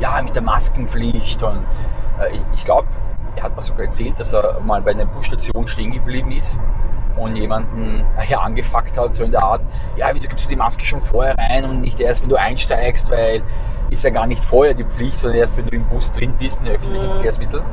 ja, 0.00 0.20
mit 0.20 0.34
der 0.34 0.42
Maskenpflicht 0.42 1.44
und 1.44 1.60
äh, 2.20 2.32
ich, 2.32 2.42
ich 2.54 2.64
glaube, 2.64 2.88
er 3.36 3.44
hat 3.44 3.56
mir 3.56 3.62
sogar 3.62 3.86
erzählt, 3.86 4.18
dass 4.18 4.32
er 4.32 4.60
mal 4.60 4.82
bei 4.82 4.92
einer 4.92 5.06
Busstation 5.06 5.66
stehen 5.66 5.92
geblieben 5.92 6.32
ist 6.32 6.58
und 7.16 7.36
jemanden 7.36 8.04
ja, 8.28 8.40
angefuckt 8.40 8.98
hat, 8.98 9.14
so 9.14 9.22
in 9.24 9.30
der 9.30 9.42
Art, 9.42 9.62
ja, 9.96 10.08
wieso 10.12 10.28
gibst 10.28 10.44
du 10.46 10.48
die 10.48 10.56
Maske 10.56 10.84
schon 10.84 11.00
vorher 11.00 11.36
rein 11.38 11.64
und 11.64 11.80
nicht 11.80 12.00
erst, 12.00 12.22
wenn 12.22 12.28
du 12.28 12.36
einsteigst, 12.36 13.10
weil 13.10 13.42
ist 13.90 14.02
ja 14.02 14.10
gar 14.10 14.26
nicht 14.26 14.44
vorher 14.44 14.74
die 14.74 14.84
Pflicht, 14.84 15.18
sondern 15.18 15.38
erst, 15.38 15.56
wenn 15.56 15.66
du 15.66 15.76
im 15.76 15.84
Bus 15.86 16.10
drin 16.10 16.34
bist, 16.38 16.58
in 16.58 16.64
den 16.64 16.74
öffentlichen 16.74 17.06
Mhm. 17.06 17.12
Verkehrsmitteln. 17.12 17.64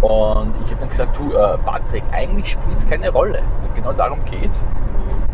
Und 0.00 0.54
ich 0.62 0.70
habe 0.70 0.80
dann 0.80 0.88
gesagt, 0.88 1.16
du, 1.16 1.32
äh, 1.32 1.58
Patrick, 1.58 2.04
eigentlich 2.12 2.52
spielt 2.52 2.76
es 2.76 2.86
keine 2.86 3.10
Rolle. 3.10 3.42
Und 3.62 3.74
genau 3.74 3.92
darum 3.92 4.24
geht 4.24 4.62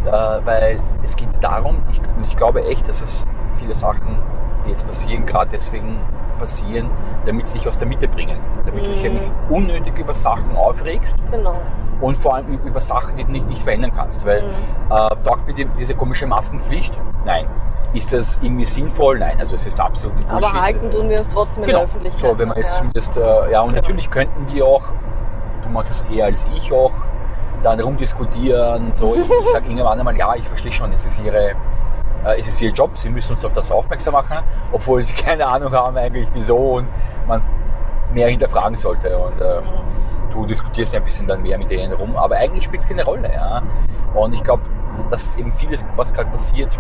äh, 0.06 0.10
weil 0.44 0.80
es 1.02 1.16
geht 1.16 1.28
darum, 1.40 1.82
ich, 1.90 1.98
und 2.16 2.26
ich 2.26 2.36
glaube 2.36 2.64
echt, 2.64 2.88
dass 2.88 3.02
es 3.02 3.26
viele 3.54 3.74
Sachen, 3.74 4.18
die 4.64 4.70
jetzt 4.70 4.86
passieren, 4.86 5.26
gerade 5.26 5.50
deswegen 5.52 5.98
passieren, 6.38 6.90
damit 7.27 7.49
sie 7.49 7.59
dich 7.59 7.68
aus 7.68 7.79
der 7.79 7.88
Mitte 7.88 8.09
bringen. 8.09 8.38
Damit 8.66 8.87
du 8.87 8.90
dich 8.90 9.03
ja 9.03 9.11
Mhm. 9.11 9.16
nicht 9.16 9.33
unnötig 9.51 9.99
über 9.99 10.14
Sachen 10.14 10.57
aufregst 10.57 11.16
genau. 11.31 11.55
und 12.01 12.16
vor 12.16 12.35
allem 12.35 12.47
über 12.64 12.81
Sachen, 12.81 13.16
die 13.16 13.25
du 13.25 13.31
nicht, 13.33 13.49
nicht 13.49 13.62
verändern 13.62 13.92
kannst. 13.94 14.27
Weil 14.27 14.42
Mhm. 14.42 14.49
äh, 14.90 15.09
taugt 15.25 15.47
mir 15.47 15.55
die, 15.55 15.64
diese 15.79 15.94
komische 15.94 16.27
Maskenpflicht? 16.27 16.99
Nein. 17.25 17.47
Ist 17.92 18.12
das 18.12 18.38
irgendwie 18.42 18.64
sinnvoll? 18.64 19.18
Nein. 19.20 19.37
Also 19.38 19.55
es 19.55 19.66
ist 19.66 19.81
absolut 19.81 20.16
Bullshit. 20.16 20.33
Aber 20.33 20.53
halten 20.61 20.90
tun 20.90 21.09
wir 21.09 21.20
es 21.20 21.29
trotzdem 21.29 21.62
in 21.62 21.68
Genau. 21.68 21.79
der 21.81 21.88
Öffentlichkeit. 21.88 22.20
So, 22.20 22.38
wenn 22.38 22.49
man 22.49 22.57
jetzt 22.59 22.73
ja. 22.73 22.79
zumindest, 22.79 23.16
äh, 23.16 23.20
ja, 23.53 23.61
und 23.61 23.68
Genau. 23.68 23.81
natürlich 23.81 24.11
könnten 24.11 24.53
wir 24.53 24.66
auch, 24.66 24.83
du 25.62 25.68
machst 25.68 25.90
es 25.92 26.03
eher 26.14 26.25
als 26.27 26.47
ich 26.57 26.73
auch, 26.73 26.90
dann 27.62 27.81
rumdiskutieren 27.81 28.92
so. 28.92 29.14
Ich, 29.14 29.31
ich 29.42 29.49
sage 29.49 29.68
irgendwann 29.68 29.99
einmal, 29.99 30.16
ja, 30.16 30.35
ich 30.35 30.47
verstehe 30.47 30.73
schon, 30.73 30.92
es 30.92 31.07
ist 31.07 31.23
ihre, 31.25 31.53
äh, 32.24 32.38
es 32.38 32.48
ist 32.48 32.60
ihr 32.62 32.70
Job, 32.70 32.96
sie 32.96 33.10
müssen 33.10 33.32
uns 33.32 33.44
auf 33.44 33.52
das 33.52 33.70
aufmerksam 33.70 34.14
machen, 34.14 34.38
obwohl 34.72 35.02
sie 35.02 35.12
keine 35.24 35.46
Ahnung 35.46 35.72
haben 35.72 35.96
eigentlich 35.96 36.28
wieso 36.34 36.56
und 36.56 36.88
man 37.26 37.42
mehr 38.12 38.28
hinterfragen 38.28 38.76
sollte. 38.76 39.16
Und 39.18 39.40
äh, 39.40 39.60
du 40.30 40.46
diskutierst 40.46 40.94
ein 40.94 41.04
bisschen 41.04 41.26
dann 41.26 41.42
mehr 41.42 41.58
mit 41.58 41.70
denen 41.70 41.92
rum, 41.92 42.16
aber 42.16 42.37
eigentlich 42.37 42.64
spielt 42.64 42.82
es 42.82 42.88
keine 42.88 43.04
Rolle. 43.04 43.32
Ja? 43.32 43.62
Und 44.14 44.32
ich 44.34 44.42
glaube, 44.42 44.62
dass 45.10 45.34
eben 45.37 45.52
vieles, 45.54 45.84
was 45.96 46.12
gerade 46.12 46.30
passiert, 46.30 46.78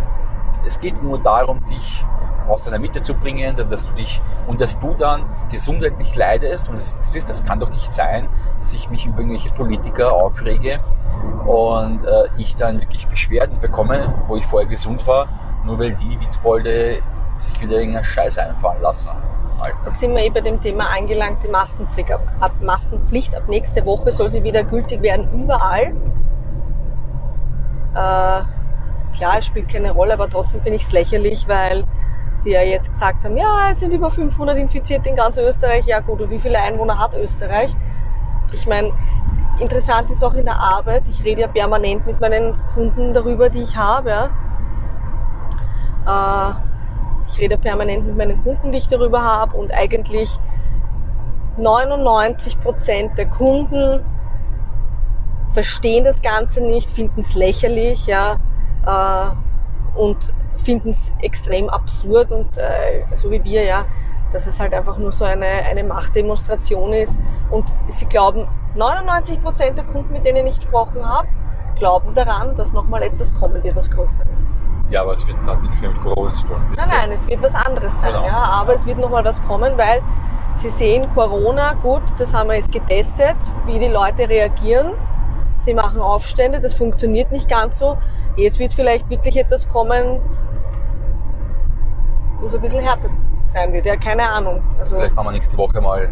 es 0.66 0.78
geht 0.80 1.02
nur 1.02 1.18
darum, 1.18 1.62
dich 1.66 2.04
aus 2.48 2.64
deiner 2.64 2.78
Mitte 2.78 3.00
zu 3.00 3.14
bringen, 3.14 3.56
dass 3.56 3.86
du 3.86 3.92
dich 3.94 4.20
und 4.46 4.60
dass 4.60 4.78
du 4.78 4.94
dann 4.94 5.24
gesundheitlich 5.50 6.14
leidest. 6.16 6.68
Und 6.68 6.76
das, 6.76 6.96
das 6.96 7.14
ist, 7.14 7.28
das 7.28 7.44
kann 7.44 7.60
doch 7.60 7.70
nicht 7.70 7.92
sein, 7.92 8.28
dass 8.58 8.72
ich 8.72 8.90
mich 8.90 9.06
über 9.06 9.18
irgendwelche 9.18 9.50
Politiker 9.50 10.12
aufrege 10.12 10.80
und 11.46 12.04
äh, 12.04 12.28
ich 12.38 12.54
dann 12.56 12.80
wirklich 12.80 13.06
Beschwerden 13.08 13.58
bekomme, 13.60 14.12
wo 14.26 14.36
ich 14.36 14.46
vorher 14.46 14.68
gesund 14.68 15.06
war, 15.06 15.28
nur 15.64 15.78
weil 15.78 15.94
die 15.94 16.20
Witzbolde 16.20 17.00
sich 17.38 17.60
wieder 17.60 17.78
irgendeinen 17.78 18.04
Scheiß 18.04 18.38
einfallen 18.38 18.82
lassen. 18.82 19.10
Alter. 19.58 19.76
Jetzt 19.86 20.00
sind 20.00 20.14
wir 20.14 20.24
eh 20.24 20.30
bei 20.30 20.40
dem 20.40 20.60
Thema 20.60 20.88
angelangt, 20.90 21.42
die 21.44 21.48
Maskenpflicht 21.48 22.10
ab, 22.12 22.20
ab, 22.40 22.52
Maskenpflicht 22.60 23.34
ab 23.36 23.44
nächste 23.48 23.84
Woche 23.86 24.10
soll 24.10 24.28
sie 24.28 24.42
wieder 24.42 24.64
gültig 24.64 25.00
werden, 25.02 25.28
überall. 25.32 25.94
Äh, 27.92 28.42
klar, 29.16 29.38
es 29.38 29.46
spielt 29.46 29.68
keine 29.68 29.92
Rolle, 29.92 30.14
aber 30.14 30.28
trotzdem 30.28 30.60
finde 30.62 30.76
ich 30.76 30.84
es 30.84 30.92
lächerlich, 30.92 31.46
weil 31.46 31.84
sie 32.42 32.50
ja 32.50 32.62
jetzt 32.62 32.92
gesagt 32.92 33.24
haben, 33.24 33.36
ja, 33.36 33.70
es 33.72 33.80
sind 33.80 33.92
über 33.92 34.10
500 34.10 34.56
Infizierte 34.56 35.08
in 35.08 35.16
ganz 35.16 35.36
Österreich. 35.36 35.86
Ja 35.86 36.00
gut, 36.00 36.20
und 36.20 36.30
wie 36.30 36.38
viele 36.38 36.58
Einwohner 36.58 36.98
hat 36.98 37.14
Österreich? 37.14 37.74
Ich 38.52 38.66
meine, 38.66 38.92
interessant 39.58 40.10
ist 40.10 40.22
auch 40.22 40.34
in 40.34 40.44
der 40.44 40.58
Arbeit, 40.58 41.04
ich 41.08 41.24
rede 41.24 41.42
ja 41.42 41.48
permanent 41.48 42.06
mit 42.06 42.20
meinen 42.20 42.56
Kunden 42.74 43.12
darüber, 43.12 43.48
die 43.50 43.62
ich 43.62 43.76
habe. 43.76 44.30
Äh, 46.06 46.50
ich 47.28 47.40
rede 47.40 47.56
permanent 47.56 48.06
mit 48.06 48.16
meinen 48.16 48.42
Kunden, 48.42 48.72
die 48.72 48.78
ich 48.78 48.88
darüber 48.88 49.22
habe 49.22 49.56
und 49.56 49.72
eigentlich 49.72 50.38
99 51.56 52.60
Prozent 52.60 53.16
der 53.16 53.26
Kunden 53.26 54.04
verstehen 55.50 56.04
das 56.04 56.20
Ganze 56.20 56.62
nicht, 56.62 56.90
finden 56.90 57.20
es 57.20 57.34
lächerlich, 57.34 58.06
ja, 58.06 58.38
äh, 58.86 59.98
und 59.98 60.32
finden 60.64 60.90
es 60.90 61.12
extrem 61.20 61.68
absurd 61.68 62.32
und 62.32 62.58
äh, 62.58 63.04
so 63.14 63.30
wie 63.30 63.42
wir, 63.44 63.64
ja, 63.64 63.84
dass 64.32 64.46
es 64.46 64.58
halt 64.58 64.74
einfach 64.74 64.98
nur 64.98 65.12
so 65.12 65.24
eine, 65.24 65.46
eine 65.46 65.84
Machtdemonstration 65.84 66.92
ist 66.92 67.18
und 67.50 67.72
sie 67.88 68.06
glauben, 68.06 68.48
99 68.74 69.40
Prozent 69.42 69.78
der 69.78 69.84
Kunden, 69.84 70.12
mit 70.12 70.24
denen 70.26 70.46
ich 70.46 70.56
gesprochen 70.56 71.08
habe, 71.08 71.28
glauben 71.76 72.14
daran, 72.14 72.56
dass 72.56 72.72
nochmal 72.72 73.02
etwas 73.02 73.32
kommen 73.34 73.62
wird, 73.62 73.76
was 73.76 73.90
Größeres. 73.90 74.48
Ja, 74.90 75.02
aber 75.02 75.12
es 75.12 75.26
wird, 75.26 75.36
hat 75.46 75.62
nichts 75.62 75.80
mehr 75.80 75.90
mit 75.90 76.00
Corona 76.02 76.32
zu 76.32 76.46
tun. 76.46 76.56
Nein, 76.76 76.86
nein, 76.88 77.12
es 77.12 77.26
wird 77.26 77.42
was 77.42 77.54
anderes 77.54 77.98
sein, 78.00 78.12
Genau. 78.12 78.26
ja, 78.26 78.36
aber 78.36 78.74
es 78.74 78.84
wird 78.84 78.98
nochmal 78.98 79.24
was 79.24 79.42
kommen, 79.44 79.76
weil 79.76 80.02
Sie 80.56 80.70
sehen 80.70 81.08
Corona, 81.14 81.74
gut, 81.74 82.02
das 82.18 82.32
haben 82.32 82.48
wir 82.48 82.56
jetzt 82.56 82.70
getestet, 82.70 83.36
wie 83.66 83.78
die 83.78 83.88
Leute 83.88 84.28
reagieren. 84.28 84.92
Sie 85.56 85.74
machen 85.74 86.00
Aufstände, 86.00 86.60
das 86.60 86.74
funktioniert 86.74 87.32
nicht 87.32 87.48
ganz 87.48 87.78
so. 87.78 87.96
Jetzt 88.36 88.58
wird 88.58 88.72
vielleicht 88.72 89.08
wirklich 89.10 89.36
etwas 89.36 89.68
kommen, 89.68 90.20
wo 92.40 92.46
es 92.46 92.54
ein 92.54 92.60
bisschen 92.60 92.80
härter 92.84 93.10
sein 93.46 93.72
wird, 93.72 93.86
ja, 93.86 93.96
keine 93.96 94.28
Ahnung. 94.28 94.62
Also, 94.78 94.96
Vielleicht 94.96 95.14
machen 95.14 95.28
wir 95.28 95.32
nächste 95.32 95.56
Woche 95.56 95.80
mal 95.80 96.08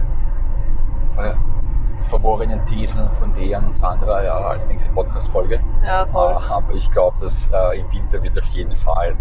verworrenen 2.13 2.65
Thesen 2.67 3.11
von 3.13 3.33
Dejan 3.33 3.67
und 3.67 3.77
Sandra 3.77 4.23
ja, 4.23 4.37
als 4.37 4.69
nächste 4.69 4.91
Podcast-Folge. 4.91 5.61
Ja, 5.85 6.07
voll. 6.07 6.33
Aber 6.33 6.75
ich 6.75 6.91
glaube, 6.91 7.17
dass 7.21 7.49
äh, 7.53 7.81
im 7.81 7.91
Winter 7.93 8.23
wird 8.23 8.39
auf 8.39 8.47
jeden 8.49 8.77
Fall 8.77 9.17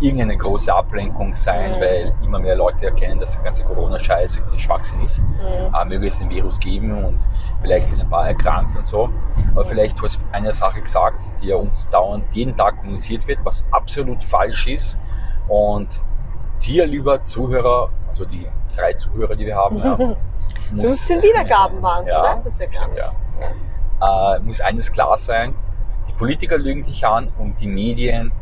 irgendeine 0.00 0.36
große 0.36 0.72
Ablenkung 0.74 1.34
sein, 1.34 1.72
Mhm. 1.72 1.80
weil 1.80 2.14
immer 2.22 2.38
mehr 2.38 2.54
Leute 2.56 2.86
erkennen, 2.86 3.18
dass 3.18 3.32
der 3.34 3.42
ganze 3.44 3.64
Corona-Scheiß 3.64 4.42
Schwachsinn 4.58 5.00
ist. 5.00 5.20
Mhm. 5.20 5.74
Äh, 5.74 5.84
möge 5.86 6.06
es 6.08 6.18
den 6.18 6.28
Virus 6.30 6.58
geben 6.60 6.92
und 7.04 7.26
vielleicht 7.62 7.86
sind 7.88 8.00
ein 8.00 8.08
paar 8.08 8.28
erkrankt 8.28 8.76
und 8.76 8.86
so. 8.86 9.08
Aber 9.52 9.64
vielleicht 9.64 9.98
du 9.98 10.02
hast 10.04 10.20
eine 10.32 10.52
Sache 10.52 10.82
gesagt, 10.82 11.22
die 11.42 11.46
ja 11.48 11.56
uns 11.56 11.88
dauernd 11.88 12.24
jeden 12.34 12.54
Tag 12.56 12.76
kommuniziert 12.78 13.26
wird, 13.26 13.38
was 13.44 13.64
absolut 13.70 14.22
falsch 14.22 14.66
ist. 14.66 14.96
Und 15.48 16.02
dir, 16.66 16.86
lieber 16.86 17.20
Zuhörer, 17.20 17.88
also 18.08 18.24
die 18.26 18.46
drei 18.76 18.92
Zuhörer, 18.92 19.34
die 19.34 19.46
wir 19.46 19.56
haben, 19.56 19.78
ja, 19.78 19.96
muss- 20.72 20.82
15 21.00 21.22
Wiedergaben 21.22 21.80
waren 21.82 22.04
es, 22.04 22.10
Ja, 22.10 22.18
du 22.20 22.36
weißt 22.36 22.46
das 22.46 22.58
ja 22.58 22.66
gar 22.66 22.88
nicht. 22.88 22.98
ja. 22.98 24.36
Äh, 24.36 24.40
muss 24.40 24.60
eines 24.60 24.92
klar 24.92 25.16
sein, 25.16 25.54
die 26.08 26.12
Politiker 26.12 26.58
lügen 26.58 26.82
dich 26.82 27.06
an 27.06 27.32
und 27.38 27.60
die 27.60 27.66
Medien 27.66 28.32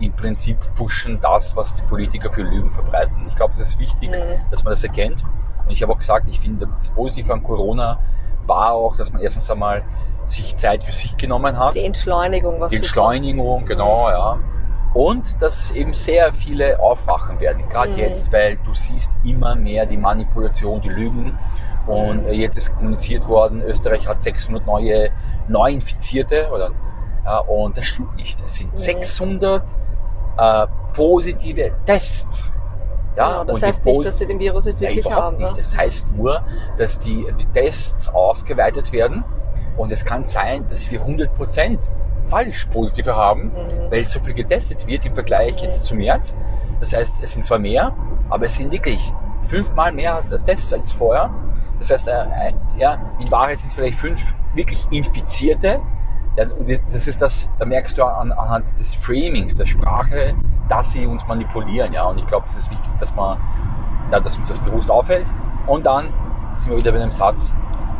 im 0.00 0.12
Prinzip 0.12 0.56
pushen 0.74 1.18
das, 1.20 1.56
was 1.56 1.72
die 1.74 1.82
Politiker 1.82 2.30
für 2.30 2.42
Lügen 2.42 2.70
verbreiten. 2.72 3.14
Ich 3.28 3.36
glaube, 3.36 3.52
es 3.52 3.58
ist 3.60 3.78
wichtig, 3.78 4.10
Mhm. 4.10 4.40
dass 4.50 4.64
man 4.64 4.72
das 4.72 4.82
erkennt. 4.84 5.22
Und 5.64 5.70
ich 5.70 5.82
habe 5.82 5.92
auch 5.92 5.98
gesagt, 5.98 6.26
ich 6.28 6.40
finde, 6.40 6.66
das 6.74 6.90
Positive 6.90 7.32
an 7.32 7.42
Corona 7.42 7.98
war 8.46 8.72
auch, 8.72 8.96
dass 8.96 9.12
man 9.12 9.22
erstens 9.22 9.50
einmal 9.50 9.82
sich 10.26 10.56
Zeit 10.56 10.84
für 10.84 10.92
sich 10.92 11.16
genommen 11.16 11.58
hat. 11.58 11.74
Die 11.74 11.84
Entschleunigung, 11.84 12.60
was 12.60 12.70
Die 12.70 12.76
super. 12.76 12.86
Entschleunigung, 12.86 13.64
genau, 13.66 14.08
ja. 14.10 14.38
Und 14.92 15.40
dass 15.42 15.70
eben 15.72 15.92
sehr 15.94 16.32
viele 16.32 16.78
aufwachen 16.80 17.40
werden, 17.40 17.66
gerade 17.68 17.92
Mhm. 17.92 17.98
jetzt, 17.98 18.32
weil 18.32 18.56
du 18.64 18.74
siehst 18.74 19.18
immer 19.24 19.54
mehr 19.54 19.86
die 19.86 19.96
Manipulation, 19.96 20.80
die 20.80 20.88
Lügen. 20.88 21.36
Und 21.86 22.24
äh, 22.26 22.32
jetzt 22.32 22.56
ist 22.56 22.74
kommuniziert 22.74 23.26
worden, 23.28 23.60
Österreich 23.60 24.06
hat 24.08 24.22
600 24.22 24.64
neue 24.66 25.10
Neuinfizierte. 25.48 26.48
Oder, 26.52 26.70
und 27.48 27.76
das 27.76 27.86
stimmt 27.86 28.16
nicht. 28.16 28.40
Es 28.42 28.54
sind 28.56 28.70
Mhm. 28.70 28.76
600 28.76 29.62
äh, 30.36 30.66
positive 30.92 31.72
Tests. 31.86 32.48
Ja, 33.16 33.42
Genau, 33.42 33.44
das 33.44 33.62
heißt 33.62 33.84
nicht, 33.84 34.04
dass 34.04 34.18
sie 34.18 34.26
den 34.26 34.38
Virus 34.40 34.64
jetzt 34.66 34.80
ja, 34.80 34.88
wirklich 34.88 35.06
überhaupt 35.06 35.22
haben. 35.24 35.36
nicht. 35.38 35.50
Ne? 35.52 35.56
Das 35.56 35.76
heißt 35.76 36.12
nur, 36.16 36.42
dass 36.76 36.98
die, 36.98 37.26
die 37.38 37.46
Tests 37.46 38.08
ausgeweitet 38.08 38.90
werden 38.92 39.22
und 39.76 39.92
es 39.92 40.04
kann 40.04 40.24
sein, 40.24 40.66
dass 40.68 40.90
wir 40.90 41.00
100% 41.06 41.78
falsch 42.24 42.66
positive 42.66 43.14
haben, 43.14 43.52
Mhm. 43.52 43.90
weil 43.90 44.04
so 44.04 44.18
viel 44.20 44.34
getestet 44.34 44.86
wird 44.86 45.04
im 45.04 45.14
Vergleich 45.14 45.62
jetzt 45.62 45.84
zu 45.84 45.94
März. 45.94 46.34
Das 46.80 46.92
heißt, 46.92 47.22
es 47.22 47.32
sind 47.32 47.44
zwar 47.44 47.58
mehr, 47.60 47.92
aber 48.30 48.46
es 48.46 48.56
sind 48.56 48.72
wirklich 48.72 49.12
fünfmal 49.42 49.92
mehr 49.92 50.22
Tests 50.44 50.72
als 50.72 50.92
vorher. 50.92 51.30
Das 51.78 51.90
heißt, 51.90 52.08
äh, 52.08 52.12
äh, 52.12 52.52
ja, 52.78 52.98
in 53.20 53.30
Wahrheit 53.30 53.58
sind 53.58 53.68
es 53.68 53.74
vielleicht 53.76 53.98
fünf 53.98 54.34
wirklich 54.54 54.86
Infizierte. 54.90 55.80
Ja, 56.36 56.46
das 56.46 57.06
ist 57.06 57.22
das, 57.22 57.48
da 57.58 57.64
merkst 57.64 57.96
du 57.96 58.04
an, 58.04 58.32
anhand 58.32 58.78
des 58.78 58.92
Framings, 58.92 59.54
der 59.54 59.66
Sprache, 59.66 60.34
dass 60.68 60.92
sie 60.92 61.06
uns 61.06 61.24
manipulieren. 61.26 61.92
Ja, 61.92 62.04
und 62.04 62.18
ich 62.18 62.26
glaube, 62.26 62.46
es 62.48 62.56
ist 62.56 62.70
wichtig, 62.70 62.90
dass 62.98 63.14
man, 63.14 63.38
ja, 64.10 64.18
dass 64.18 64.36
uns 64.36 64.48
das 64.48 64.58
bewusst 64.60 64.90
auffällt. 64.90 65.26
Und 65.66 65.86
dann 65.86 66.08
sind 66.52 66.70
wir 66.70 66.78
wieder 66.78 66.92
bei 66.92 66.98
dem 66.98 67.12
Satz, 67.12 67.52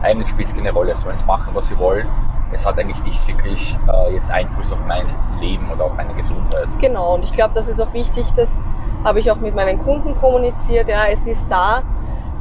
eigentlich 0.03 0.29
spielt 0.29 0.49
es 0.49 0.55
keine 0.55 0.73
Rolle, 0.73 0.95
sollen 0.95 1.15
es 1.15 1.25
machen, 1.25 1.55
was 1.55 1.69
sie 1.69 1.79
wollen. 1.79 2.07
Es 2.53 2.67
hat 2.67 2.79
eigentlich 2.79 3.03
nicht 3.05 3.27
wirklich 3.27 3.79
äh, 3.89 4.15
jetzt 4.15 4.31
Einfluss 4.31 4.73
auf 4.73 4.85
mein 4.85 5.07
Leben 5.41 5.71
oder 5.71 5.87
auf 5.87 5.95
meine 5.97 6.15
Gesundheit. 6.15 6.69
Genau, 6.79 7.15
und 7.15 7.25
ich 7.25 7.33
glaube, 7.33 7.55
das 7.55 7.69
ist 7.69 7.81
auch 7.81 7.93
wichtig, 7.93 8.31
das 8.33 8.59
habe 9.03 9.19
ich 9.19 9.31
auch 9.31 9.39
mit 9.39 9.55
meinen 9.55 9.79
Kunden 9.79 10.15
kommuniziert. 10.17 10.89
Ja, 10.89 11.07
es 11.11 11.27
ist 11.27 11.51
da, 11.51 11.83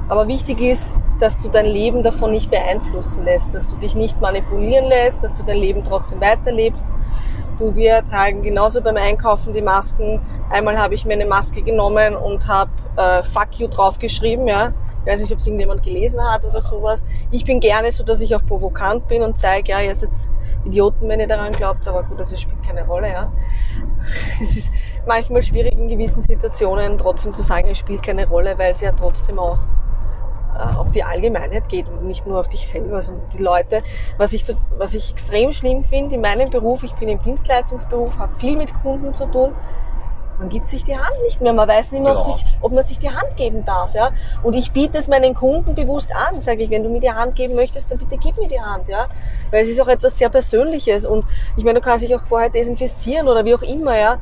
aber 0.09 0.27
wichtig 0.27 0.59
ist, 0.59 0.93
dass 1.23 1.41
du 1.41 1.47
dein 1.47 1.67
Leben 1.67 2.03
davon 2.03 2.31
nicht 2.31 2.51
beeinflussen 2.51 3.23
lässt, 3.23 3.53
dass 3.53 3.65
du 3.67 3.77
dich 3.77 3.95
nicht 3.95 4.19
manipulieren 4.19 4.85
lässt, 4.85 5.23
dass 5.23 5.33
du 5.33 5.43
dein 5.43 5.55
Leben 5.55 5.81
trotzdem 5.81 6.19
weiterlebst. 6.19 6.85
Du, 7.57 7.73
wir 7.75 8.03
tragen 8.09 8.41
genauso 8.41 8.81
beim 8.81 8.97
Einkaufen 8.97 9.53
die 9.53 9.61
Masken. 9.61 10.19
Einmal 10.49 10.77
habe 10.77 10.95
ich 10.95 11.05
mir 11.05 11.13
eine 11.13 11.25
Maske 11.25 11.61
genommen 11.61 12.17
und 12.17 12.49
habe 12.49 12.71
äh, 12.97 13.23
Fuck 13.23 13.57
you 13.57 13.69
draufgeschrieben, 13.69 14.49
ja. 14.49 14.73
Ich 15.05 15.11
weiß 15.11 15.21
nicht, 15.21 15.31
ob 15.31 15.39
es 15.39 15.47
irgendjemand 15.47 15.81
gelesen 15.81 16.19
hat 16.21 16.43
oder 16.43 16.61
sowas. 16.61 17.05
Ich 17.31 17.45
bin 17.45 17.61
gerne 17.61 17.93
so, 17.93 18.03
dass 18.03 18.19
ich 18.19 18.35
auch 18.35 18.45
provokant 18.45 19.07
bin 19.07 19.21
und 19.21 19.37
zeige, 19.37 19.71
ja, 19.71 19.79
ihr 19.79 19.95
seid 19.95 20.09
Idioten, 20.65 21.07
wenn 21.07 21.21
ihr 21.21 21.27
daran 21.27 21.53
glaubt, 21.53 21.87
aber 21.87 22.03
gut, 22.03 22.19
das 22.19 22.37
spielt 22.41 22.61
keine 22.63 22.85
Rolle, 22.85 23.09
ja. 23.09 23.31
Es 24.41 24.57
ist 24.57 24.71
manchmal 25.07 25.41
schwierig 25.41 25.77
in 25.77 25.87
gewissen 25.87 26.21
Situationen 26.21 26.97
trotzdem 26.97 27.33
zu 27.33 27.43
sagen, 27.43 27.69
es 27.69 27.77
spielt 27.77 28.03
keine 28.03 28.27
Rolle, 28.27 28.57
weil 28.57 28.73
es 28.73 28.81
ja 28.81 28.91
trotzdem 28.91 29.39
auch 29.39 29.59
auf 30.77 30.91
die 30.91 31.03
Allgemeinheit 31.03 31.67
geht 31.69 31.87
und 31.87 32.03
nicht 32.05 32.25
nur 32.27 32.39
auf 32.39 32.47
dich 32.49 32.67
selber, 32.67 33.01
sondern 33.01 33.27
die 33.29 33.41
Leute. 33.41 33.81
Was 34.17 34.33
ich, 34.33 34.45
was 34.77 34.93
ich 34.93 35.11
extrem 35.11 35.51
schlimm 35.51 35.83
finde 35.83 36.15
in 36.15 36.21
meinem 36.21 36.49
Beruf, 36.49 36.83
ich 36.83 36.93
bin 36.93 37.09
im 37.09 37.21
Dienstleistungsberuf, 37.21 38.17
habe 38.17 38.35
viel 38.39 38.55
mit 38.55 38.73
Kunden 38.81 39.13
zu 39.13 39.25
tun, 39.27 39.53
man 40.39 40.49
gibt 40.49 40.67
sich 40.67 40.83
die 40.83 40.97
Hand 40.97 41.15
nicht 41.23 41.41
mehr. 41.41 41.53
Man 41.53 41.67
weiß 41.67 41.91
nicht 41.91 42.01
mehr, 42.01 42.17
ob, 42.17 42.23
Genau. 42.25 42.35
sich, 42.35 42.45
ob 42.61 42.71
man 42.71 42.83
sich 42.83 42.97
die 42.97 43.09
Hand 43.11 43.37
geben 43.37 43.63
darf. 43.65 43.93
Ja? 43.93 44.09
Und 44.41 44.55
ich 44.55 44.71
biete 44.71 44.97
es 44.97 45.07
meinen 45.07 45.35
Kunden 45.35 45.75
bewusst 45.75 46.11
an. 46.13 46.41
Sage 46.41 46.63
ich, 46.63 46.69
wenn 46.71 46.83
du 46.83 46.89
mir 46.89 46.99
die 46.99 47.11
Hand 47.11 47.35
geben 47.35 47.55
möchtest, 47.55 47.91
dann 47.91 47.99
bitte 47.99 48.17
gib 48.17 48.37
mir 48.37 48.47
die 48.47 48.59
Hand. 48.59 48.87
Ja? 48.89 49.07
Weil 49.51 49.61
es 49.61 49.69
ist 49.69 49.79
auch 49.79 49.87
etwas 49.87 50.17
sehr 50.17 50.29
Persönliches. 50.29 51.05
Und 51.05 51.23
ich 51.55 51.63
meine, 51.63 51.79
du 51.79 51.85
kannst 51.85 52.03
dich 52.03 52.15
auch 52.15 52.23
vorher 52.23 52.49
desinfizieren 52.49 53.27
oder 53.27 53.45
wie 53.45 53.53
auch 53.53 53.61
immer. 53.61 53.95
Ja? 53.97 54.17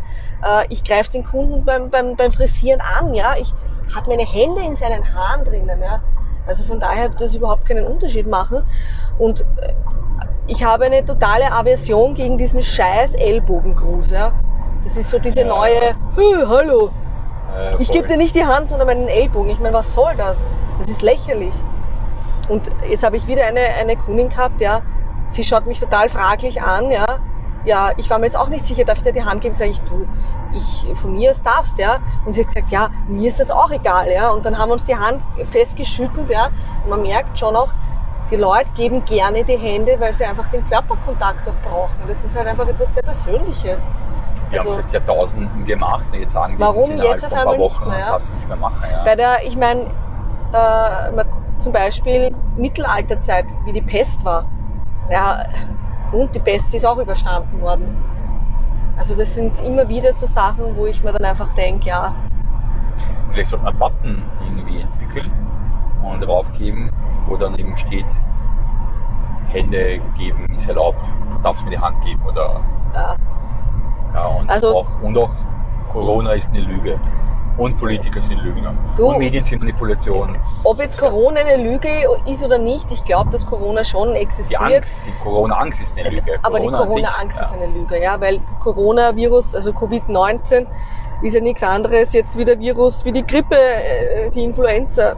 Äh, 0.45 0.65
Ich 0.69 0.83
greife 0.83 1.11
den 1.11 1.23
Kunden 1.23 1.63
beim, 1.63 1.89
beim, 1.89 2.15
beim 2.17 2.31
Frisieren 2.33 2.81
an. 2.81 3.13
Ja? 3.13 3.35
Ich 3.37 3.53
habe 3.95 4.09
meine 4.09 4.25
Hände 4.25 4.61
in 4.61 4.75
seinen 4.75 5.03
Haaren 5.13 5.43
drinnen. 5.45 5.81
Ja? 5.81 6.01
Also 6.47 6.63
von 6.63 6.79
daher 6.79 7.09
wird 7.09 7.21
das 7.21 7.35
überhaupt 7.35 7.65
keinen 7.65 7.85
Unterschied 7.85 8.27
machen. 8.27 8.63
Und 9.17 9.41
äh, 9.41 9.73
ich 10.47 10.63
habe 10.63 10.85
eine 10.85 11.03
totale 11.05 11.51
Aversion 11.51 12.13
gegen 12.13 12.37
diesen 12.37 12.61
scheiß 12.63 13.13
Ellbogengruß. 13.15 14.11
Ja? 14.11 14.33
Das 14.83 14.97
ist 14.97 15.09
so 15.09 15.19
diese 15.19 15.41
Ja. 15.41 15.47
neue, 15.47 15.79
"Hey, 16.15 16.45
hallo, 16.47 16.89
Äh, 17.57 17.75
ich 17.79 17.91
gebe 17.91 18.07
dir 18.07 18.15
nicht 18.17 18.33
die 18.35 18.45
Hand, 18.45 18.69
sondern 18.69 18.87
meinen 18.87 19.07
Ellbogen. 19.09 19.49
Ich 19.49 19.59
meine, 19.59 19.73
was 19.73 19.93
soll 19.93 20.15
das? 20.15 20.45
Das 20.79 20.89
ist 20.89 21.01
lächerlich. 21.01 21.53
Und 22.47 22.71
jetzt 22.89 23.03
habe 23.03 23.17
ich 23.17 23.27
wieder 23.27 23.43
eine, 23.45 23.59
eine 23.59 23.97
Kundin 23.97 24.29
gehabt, 24.29 24.61
ja. 24.61 24.81
Sie 25.27 25.43
schaut 25.43 25.67
mich 25.67 25.79
total 25.79 26.07
fraglich 26.07 26.61
an, 26.61 26.89
ja. 26.91 27.19
Ja, 27.63 27.91
ich 27.97 28.09
war 28.09 28.17
mir 28.17 28.25
jetzt 28.25 28.37
auch 28.37 28.49
nicht 28.49 28.65
sicher, 28.65 28.83
darf 28.85 28.97
ich 28.97 29.03
dir 29.03 29.13
die 29.13 29.23
Hand 29.23 29.41
geben? 29.41 29.53
Sag 29.53 29.67
ich, 29.67 29.79
du, 29.81 30.07
ich, 30.55 30.85
von 30.99 31.13
mir 31.13 31.29
aus 31.29 31.41
darfst, 31.41 31.77
ja. 31.77 31.99
Und 32.25 32.33
sie 32.33 32.41
hat 32.41 32.47
gesagt, 32.47 32.71
ja, 32.71 32.89
mir 33.07 33.27
ist 33.27 33.39
das 33.39 33.51
auch 33.51 33.69
egal, 33.69 34.09
ja. 34.11 34.29
Und 34.31 34.45
dann 34.45 34.57
haben 34.57 34.69
wir 34.69 34.73
uns 34.73 34.83
die 34.85 34.95
Hand 34.95 35.21
festgeschüttelt, 35.51 36.29
ja. 36.29 36.47
Und 36.83 36.89
man 36.89 37.01
merkt 37.03 37.37
schon 37.37 37.55
auch, 37.55 37.71
die 38.31 38.37
Leute 38.37 38.69
geben 38.75 39.03
gerne 39.05 39.43
die 39.43 39.57
Hände, 39.57 39.99
weil 39.99 40.13
sie 40.13 40.25
einfach 40.25 40.47
den 40.47 40.67
Körperkontakt 40.67 41.47
auch 41.47 41.69
brauchen. 41.69 41.97
Das 42.07 42.23
ist 42.23 42.35
halt 42.35 42.47
einfach 42.47 42.67
etwas 42.67 42.93
sehr 42.93 43.03
Persönliches. 43.03 43.85
Wir 44.49 44.59
haben 44.59 44.67
es 44.67 44.73
Also- 44.77 44.81
seit 44.81 44.93
Jahrtausenden 44.93 45.65
gemacht 45.65 46.05
und 46.11 46.19
jetzt 46.19 46.33
sagen 46.33 46.55
die 46.55 46.59
Warum 46.61 46.97
jetzt 46.97 47.23
auf 47.25 47.31
paar 47.31 47.41
einmal 47.41 47.57
nicht 47.57 47.79
Wochen, 47.79 47.89
mehr, 47.89 47.99
ja? 47.99 48.07
darfst 48.07 48.29
es 48.29 48.35
nicht 48.35 48.47
mehr 48.47 48.57
machen. 48.57 48.83
Ja. 48.89 49.03
Bei 49.03 49.15
der, 49.15 49.43
ich 49.45 49.55
meine, 49.55 49.81
äh, 50.51 51.23
zum 51.59 51.73
Beispiel 51.73 52.33
Mittelalterzeit, 52.57 53.45
wie 53.65 53.73
die 53.73 53.81
Pest 53.81 54.25
war. 54.25 54.45
Ja, 55.09 55.43
und 56.11 56.33
die 56.35 56.39
Pest 56.39 56.73
ist 56.73 56.85
auch 56.85 56.97
überstanden 56.97 57.61
worden. 57.61 57.97
Also 58.97 59.15
das 59.15 59.33
sind 59.35 59.59
immer 59.61 59.87
wieder 59.87 60.13
so 60.13 60.25
Sachen, 60.25 60.75
wo 60.75 60.85
ich 60.85 61.03
mir 61.03 61.11
dann 61.13 61.25
einfach 61.25 61.51
denke, 61.53 61.89
ja, 61.89 62.13
Vielleicht 63.31 63.49
sollte 63.49 63.63
man 63.65 63.73
einen 63.73 63.79
Button 63.79 64.23
irgendwie 64.45 64.81
entwickeln 64.81 65.31
und 66.03 66.19
draufgeben, 66.21 66.91
wo 67.25 67.37
dann 67.37 67.55
eben 67.55 67.75
steht, 67.77 68.05
Hände 69.47 69.99
geben 70.17 70.45
ist 70.53 70.67
erlaubt, 70.67 70.99
du 71.31 71.41
darfst 71.41 71.63
mir 71.63 71.71
die 71.71 71.79
Hand 71.79 72.01
geben 72.03 72.21
oder 72.25 72.61
ja, 72.93 73.15
ja, 74.13 74.25
und, 74.27 74.49
Also- 74.49 74.75
auch, 74.75 75.01
und 75.01 75.17
auch 75.17 75.29
Corona 75.91 76.33
ist 76.33 76.49
eine 76.49 76.61
Lüge. 76.61 76.99
Und 77.61 77.77
Politiker 77.77 78.19
sind 78.19 78.39
Lügner. 78.39 78.73
Du- 78.97 79.09
und 79.09 79.19
Medien 79.19 79.43
sind 79.43 79.59
Manipulation. 79.59 80.35
ob 80.63 80.79
jetzt 80.79 80.99
Corona 80.99 81.41
eine 81.41 81.61
Lüge 81.61 81.89
ist 82.25 82.43
oder 82.43 82.57
nicht, 82.57 82.91
ich 82.91 83.03
glaube, 83.03 83.29
dass 83.29 83.45
Corona 83.45 83.83
schon 83.83 84.15
Die 84.15 84.19
existiert. 84.19 84.59
Angst, 84.59 85.03
die 85.05 85.11
Corona-Angst 85.23 85.79
ist 85.79 85.95
eine 85.99 86.09
Lüge. 86.09 86.39
Aber 86.41 86.59
die 86.59 86.67
an 86.69 86.89
sich, 86.89 87.03
Corona-Angst 87.03 87.37
ja. 87.37 87.45
ist 87.45 87.53
eine 87.53 87.67
Lüge, 87.67 88.01
ja, 88.01 88.19
weil 88.19 88.39
Coronavirus, 88.61 89.53
also 89.53 89.73
Covid-19, 89.73 90.65
ist 91.21 91.35
ja 91.35 91.41
nichts 91.41 91.61
anderes 91.61 92.13
jetzt 92.13 92.35
wie 92.35 92.45
der 92.45 92.57
Virus, 92.57 93.05
wie 93.05 93.11
die 93.11 93.23
Grippe, 93.23 93.55
äh, 93.55 94.31
die 94.31 94.43
Influenza. 94.43 95.15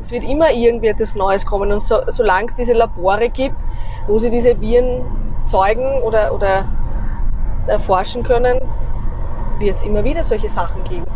Es 0.00 0.10
wird 0.10 0.24
immer 0.24 0.50
irgendwie 0.50 0.88
etwas 0.88 1.14
Neues 1.14 1.46
kommen 1.46 1.70
und 1.70 1.84
so, 1.84 2.00
solange 2.08 2.48
es 2.48 2.54
diese 2.54 2.72
Labore 2.72 3.28
gibt, 3.28 3.58
wo 4.08 4.18
sie 4.18 4.28
diese 4.28 4.60
Viren 4.60 5.04
zeugen 5.46 6.02
oder, 6.02 6.34
oder 6.34 6.64
erforschen 7.68 8.24
können, 8.24 8.58
wird 9.60 9.76
es 9.76 9.84
immer 9.84 10.02
wieder 10.02 10.24
solche 10.24 10.48
Sachen 10.48 10.82
geben. 10.82 11.06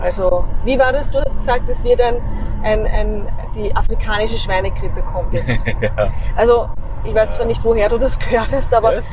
Also, 0.00 0.44
wie 0.64 0.78
war 0.78 0.92
das? 0.92 1.10
Du 1.10 1.18
hast 1.20 1.38
gesagt, 1.38 1.68
es 1.68 1.82
wird 1.84 2.00
ein, 2.00 2.16
ein, 2.62 2.86
ein, 2.86 3.28
die 3.54 3.74
afrikanische 3.74 4.38
Schweinegrippe 4.38 5.02
kommt 5.02 5.32
jetzt. 5.32 5.48
ja. 5.80 6.10
Also 6.36 6.68
Ich 7.04 7.14
weiß 7.14 7.36
zwar 7.36 7.46
nicht, 7.46 7.62
woher 7.64 7.88
du 7.88 7.98
das 7.98 8.18
gehört 8.18 8.52
hast, 8.52 8.74
aber 8.74 8.92
ja, 8.94 9.00
das 9.00 9.10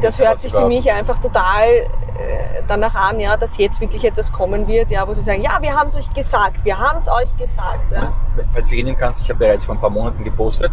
das 0.00 0.18
hört 0.18 0.38
sich 0.38 0.52
für 0.52 0.66
mich 0.66 0.90
einfach 0.90 1.18
total 1.20 1.68
äh, 1.68 2.62
danach 2.66 2.94
an, 2.94 3.20
ja, 3.20 3.36
dass 3.36 3.56
jetzt 3.56 3.80
wirklich 3.80 4.04
etwas 4.04 4.32
kommen 4.32 4.66
wird, 4.66 4.90
ja, 4.90 5.06
wo 5.06 5.14
sie 5.14 5.22
sagen, 5.22 5.42
ja, 5.42 5.58
wir 5.60 5.72
haben 5.74 5.86
es 5.86 5.96
euch 5.96 6.12
gesagt, 6.12 6.64
wir 6.64 6.76
haben 6.76 6.98
es 6.98 7.08
euch 7.08 7.34
gesagt. 7.36 7.92
Ja. 7.92 8.12
Falls 8.52 8.68
du 8.68 8.74
erinnern 8.74 8.96
kannst, 8.98 9.22
ich 9.22 9.30
habe 9.30 9.38
bereits 9.38 9.64
vor 9.64 9.76
ein 9.76 9.80
paar 9.80 9.90
Monaten 9.90 10.24
gepostet, 10.24 10.72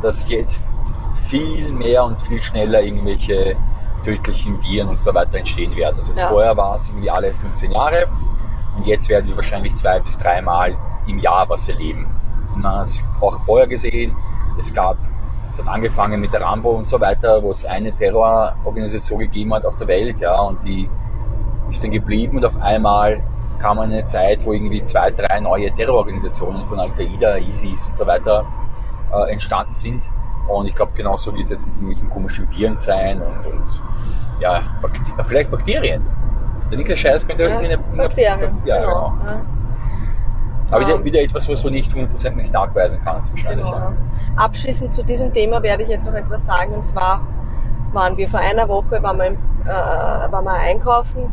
dass 0.00 0.28
jetzt 0.28 0.64
viel 1.28 1.70
mehr 1.72 2.04
und 2.04 2.22
viel 2.22 2.40
schneller 2.40 2.80
irgendwelche 2.82 3.56
tödlichen 4.04 4.62
Viren 4.62 4.88
und 4.88 5.00
so 5.00 5.12
weiter 5.12 5.38
entstehen 5.38 5.74
werden. 5.76 5.96
Also 5.96 6.12
jetzt 6.12 6.20
Ja. 6.20 6.28
vorher 6.28 6.56
war 6.56 6.76
es 6.76 6.88
irgendwie 6.88 7.10
alle 7.10 7.32
15 7.34 7.72
Jahre 7.72 8.06
und 8.76 8.86
jetzt 8.86 9.08
werden 9.08 9.28
wir 9.28 9.36
wahrscheinlich 9.36 9.74
zwei 9.74 10.00
bis 10.00 10.16
dreimal 10.16 10.76
im 11.06 11.18
Jahr 11.18 11.48
was 11.48 11.68
erleben. 11.68 12.06
Und 12.54 12.62
man 12.62 12.80
hat 12.80 12.86
es 12.86 13.02
auch 13.20 13.38
vorher 13.40 13.66
gesehen, 13.66 14.14
es 14.58 14.72
gab, 14.72 14.96
es 15.50 15.58
hat 15.58 15.68
angefangen 15.68 16.20
mit 16.20 16.32
der 16.32 16.42
Rambo 16.42 16.70
und 16.70 16.86
so 16.86 17.00
weiter, 17.00 17.42
wo 17.42 17.50
es 17.50 17.64
eine 17.64 17.92
Terrororganisation 17.92 19.20
gegeben 19.20 19.54
hat 19.54 19.66
auf 19.66 19.74
der 19.76 19.88
Welt, 19.88 20.20
ja, 20.20 20.40
und 20.40 20.62
die 20.64 20.88
ist 21.70 21.82
dann 21.82 21.90
geblieben 21.90 22.36
und 22.36 22.44
auf 22.44 22.60
einmal 22.60 23.22
kam 23.58 23.78
eine 23.78 24.04
Zeit, 24.04 24.44
wo 24.44 24.52
irgendwie 24.52 24.82
zwei, 24.84 25.10
drei 25.10 25.40
neue 25.40 25.72
Terrororganisationen 25.74 26.64
von 26.66 26.78
Al-Qaida, 26.78 27.38
ISIS 27.38 27.86
und 27.86 27.96
so 27.96 28.06
weiter 28.06 28.44
äh, 29.12 29.32
entstanden 29.32 29.72
sind. 29.72 30.02
Und 30.48 30.66
ich 30.66 30.74
glaube, 30.74 30.92
genauso 30.94 31.34
wird 31.34 31.46
es 31.46 31.52
jetzt 31.52 31.66
mit 31.66 31.74
irgendwelchen 31.76 32.10
komischen 32.10 32.50
Viren 32.50 32.76
sein 32.76 33.22
und, 33.22 33.46
und 33.46 33.82
ja, 34.40 34.62
Bakte 34.82 35.00
vielleicht 35.24 35.50
Bakterien. 35.50 36.04
Der 36.74 36.78
nächste 36.78 36.96
Scheiß 36.96 37.24
könnte 37.24 37.44
Ja, 37.44 37.50
irgendwie 37.50 37.72
eine, 37.72 37.78
Bakterien, 37.96 38.58
ja, 38.64 38.80
genau. 38.80 39.14
Ja. 39.24 39.40
Aber 40.72 40.80
wieder, 40.80 40.94
Ähm, 40.96 41.04
wieder 41.04 41.20
etwas, 41.20 41.48
was 41.48 41.62
du 41.62 41.70
nicht 41.70 41.92
100% 41.92 42.34
nicht 42.34 42.52
nachweisen 42.52 42.98
kannst, 43.04 43.32
wahrscheinlich. 43.32 43.64
Genau. 43.64 43.78
Ja. 43.78 43.92
Abschließend 44.34 44.92
zu 44.92 45.04
diesem 45.04 45.32
Thema 45.32 45.62
werde 45.62 45.84
ich 45.84 45.88
jetzt 45.88 46.04
noch 46.04 46.14
etwas 46.14 46.44
sagen. 46.44 46.74
Und 46.74 46.84
zwar 46.84 47.20
waren 47.92 48.16
wir 48.16 48.28
vor 48.28 48.40
einer 48.40 48.68
Woche 48.68 49.00
waren 49.04 49.18
wir, 49.18 49.26
im, 49.26 49.34
äh, 49.34 49.68
waren 49.68 50.44
wir 50.44 50.54
einkaufen 50.54 51.32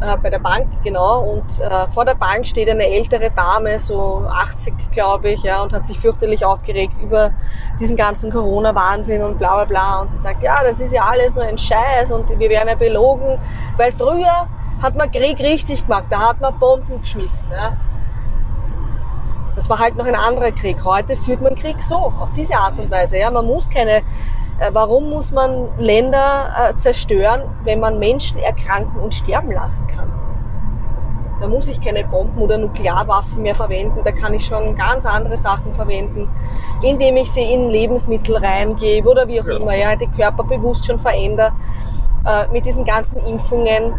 äh, 0.00 0.16
bei 0.18 0.30
der 0.30 0.38
Bank, 0.38 0.66
genau. 0.82 1.22
Und 1.22 1.58
äh, 1.58 1.86
vor 1.88 2.04
der 2.04 2.14
Bank 2.14 2.46
steht 2.46 2.68
eine 2.68 2.86
ältere 2.86 3.30
Dame, 3.30 3.78
so 3.78 4.24
80 4.28 4.74
glaube 4.92 5.30
ich, 5.30 5.42
ja, 5.42 5.62
und 5.62 5.72
hat 5.72 5.86
sich 5.86 5.98
fürchterlich 5.98 6.44
aufgeregt 6.44 6.94
über 7.02 7.32
diesen 7.80 7.96
ganzen 7.96 8.30
Corona-Wahnsinn 8.30 9.22
und 9.22 9.38
bla 9.38 9.56
bla 9.56 9.64
bla. 9.64 10.00
Und 10.00 10.10
sie 10.10 10.18
sagt, 10.18 10.42
ja, 10.42 10.62
das 10.62 10.80
ist 10.80 10.92
ja 10.92 11.04
alles 11.04 11.34
nur 11.34 11.44
ein 11.44 11.58
Scheiß 11.58 12.12
und 12.12 12.28
wir 12.30 12.50
werden 12.50 12.68
ja 12.68 12.74
belogen, 12.74 13.38
weil 13.76 13.92
früher 13.92 14.48
hat 14.82 14.96
man 14.96 15.10
Krieg 15.10 15.38
richtig 15.38 15.86
gemacht, 15.86 16.06
da 16.10 16.28
hat 16.28 16.40
man 16.40 16.58
Bomben 16.58 17.00
geschmissen. 17.00 17.48
Ja. 17.52 17.76
Das 19.54 19.68
war 19.68 19.78
halt 19.78 19.96
noch 19.96 20.06
ein 20.06 20.14
anderer 20.14 20.50
Krieg. 20.50 20.82
Heute 20.84 21.14
führt 21.14 21.40
man 21.40 21.54
Krieg 21.54 21.82
so, 21.82 21.96
auf 21.96 22.32
diese 22.34 22.56
Art 22.56 22.78
und 22.78 22.90
Weise. 22.90 23.18
Ja, 23.18 23.30
man 23.30 23.46
muss 23.46 23.68
keine, 23.68 24.02
warum 24.72 25.10
muss 25.10 25.30
man 25.32 25.68
Länder 25.78 26.70
äh, 26.70 26.76
zerstören, 26.76 27.42
wenn 27.64 27.80
man 27.80 27.98
Menschen 27.98 28.38
erkranken 28.38 29.00
und 29.00 29.14
sterben 29.14 29.52
lassen 29.52 29.86
kann? 29.86 30.10
Da 31.40 31.48
muss 31.48 31.66
ich 31.66 31.80
keine 31.80 32.04
Bomben 32.04 32.40
oder 32.40 32.56
Nuklearwaffen 32.56 33.42
mehr 33.42 33.56
verwenden. 33.56 34.00
Da 34.04 34.12
kann 34.12 34.32
ich 34.32 34.44
schon 34.44 34.76
ganz 34.76 35.04
andere 35.04 35.36
Sachen 35.36 35.72
verwenden, 35.72 36.28
indem 36.82 37.16
ich 37.16 37.32
sie 37.32 37.42
in 37.42 37.68
Lebensmittel 37.68 38.36
reingebe 38.36 39.08
oder 39.08 39.26
wie 39.26 39.40
auch 39.40 39.44
Genau. 39.44 39.62
immer, 39.62 39.74
ja, 39.74 39.96
die 39.96 40.06
Körper 40.06 40.44
bewusst 40.44 40.86
schon 40.86 41.00
verändere. 41.00 41.50
Äh, 42.24 42.46
mit 42.52 42.64
diesen 42.64 42.84
ganzen 42.84 43.18
Impfungen 43.26 43.94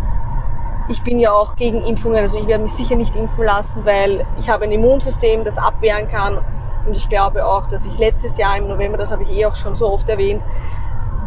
ich 0.90 1.02
bin 1.02 1.20
ja 1.20 1.32
auch 1.32 1.56
gegen 1.56 1.82
Impfungen, 1.82 2.18
also 2.18 2.40
ich 2.40 2.48
werde 2.48 2.64
mich 2.64 2.74
sicher 2.74 2.96
nicht 2.96 3.16
impfen 3.16 3.46
lassen, 3.46 3.86
weil 3.86 4.26
ich 4.40 4.50
habe 4.50 4.66
ein 4.66 4.72
Immunsystem, 4.72 5.44
das 5.44 5.58
abwehren 5.58 6.10
kann. 6.10 6.40
Und 6.86 6.96
ich 6.96 7.08
glaube 7.10 7.46
auch, 7.46 7.68
dass 7.68 7.86
ich 7.86 7.98
letztes 7.98 8.38
Jahr 8.38 8.58
im 8.58 8.68
November, 8.68 8.98
das 8.98 9.12
habe 9.12 9.24
ich 9.24 9.32
eh 9.32 9.46
auch 9.46 9.56
schon 9.56 9.76
so 9.76 9.92
oft 9.92 10.10
erwähnt, 10.10 10.42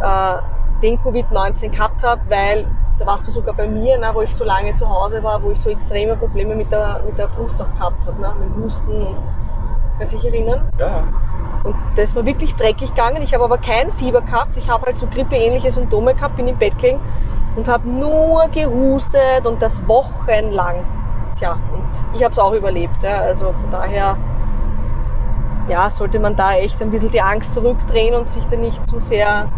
äh, 0.02 0.36
den 0.82 0.98
Covid-19 0.98 1.70
gehabt 1.70 2.04
habe, 2.04 2.20
weil 2.28 2.66
da 2.98 3.06
warst 3.06 3.26
du 3.26 3.30
sogar 3.30 3.54
bei 3.54 3.66
mir, 3.66 3.98
ne, 3.98 4.10
wo 4.12 4.22
ich 4.22 4.34
so 4.34 4.44
lange 4.44 4.74
zu 4.74 4.88
Hause 4.88 5.22
war, 5.22 5.42
wo 5.42 5.50
ich 5.50 5.60
so 5.60 5.70
extreme 5.70 6.16
Probleme 6.16 6.54
mit 6.54 6.70
der, 6.72 7.02
mit 7.04 7.18
der 7.18 7.26
Brust 7.28 7.60
auch 7.60 7.72
gehabt 7.74 8.06
habe, 8.06 8.20
ne, 8.20 8.34
mit 8.38 8.48
dem 8.48 8.62
Husten 8.62 9.02
und 9.02 9.16
kannst 9.98 10.14
du 10.14 10.18
dich 10.18 10.32
erinnern? 10.32 10.70
Ja, 10.78 11.04
Und 11.64 11.74
das 11.94 12.10
ist 12.10 12.14
mir 12.14 12.24
wirklich 12.24 12.54
dreckig 12.54 12.90
gegangen. 12.90 13.22
Ich 13.22 13.34
habe 13.34 13.44
aber 13.44 13.58
kein 13.58 13.90
Fieber 13.92 14.20
gehabt. 14.20 14.56
Ich 14.56 14.68
habe 14.68 14.86
halt 14.86 14.98
so 14.98 15.06
grippeähnliche 15.06 15.70
Symptome 15.70 16.14
gehabt, 16.14 16.36
bin 16.36 16.48
im 16.48 16.58
Bett 16.58 16.78
gelegen 16.78 17.00
und 17.56 17.68
habe 17.68 17.88
nur 17.88 18.48
gehustet 18.48 19.46
und 19.46 19.60
das 19.60 19.86
wochenlang. 19.88 20.84
Tja, 21.38 21.52
und 21.72 21.84
ich 22.14 22.22
habe 22.22 22.32
es 22.32 22.38
auch 22.38 22.52
überlebt. 22.52 23.02
Ja. 23.02 23.20
Also 23.20 23.52
von 23.52 23.70
daher 23.70 24.16
ja, 25.68 25.90
sollte 25.90 26.18
man 26.20 26.36
da 26.36 26.54
echt 26.54 26.80
ein 26.80 26.90
bisschen 26.90 27.10
die 27.10 27.20
Angst 27.20 27.54
zurückdrehen 27.54 28.14
und 28.14 28.30
sich 28.30 28.46
da 28.46 28.56
nicht 28.56 28.84
zu 28.86 29.00
sehr 29.00 29.48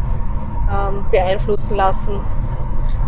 ähm, 0.71 1.05
beeinflussen 1.11 1.77
lassen. 1.77 2.21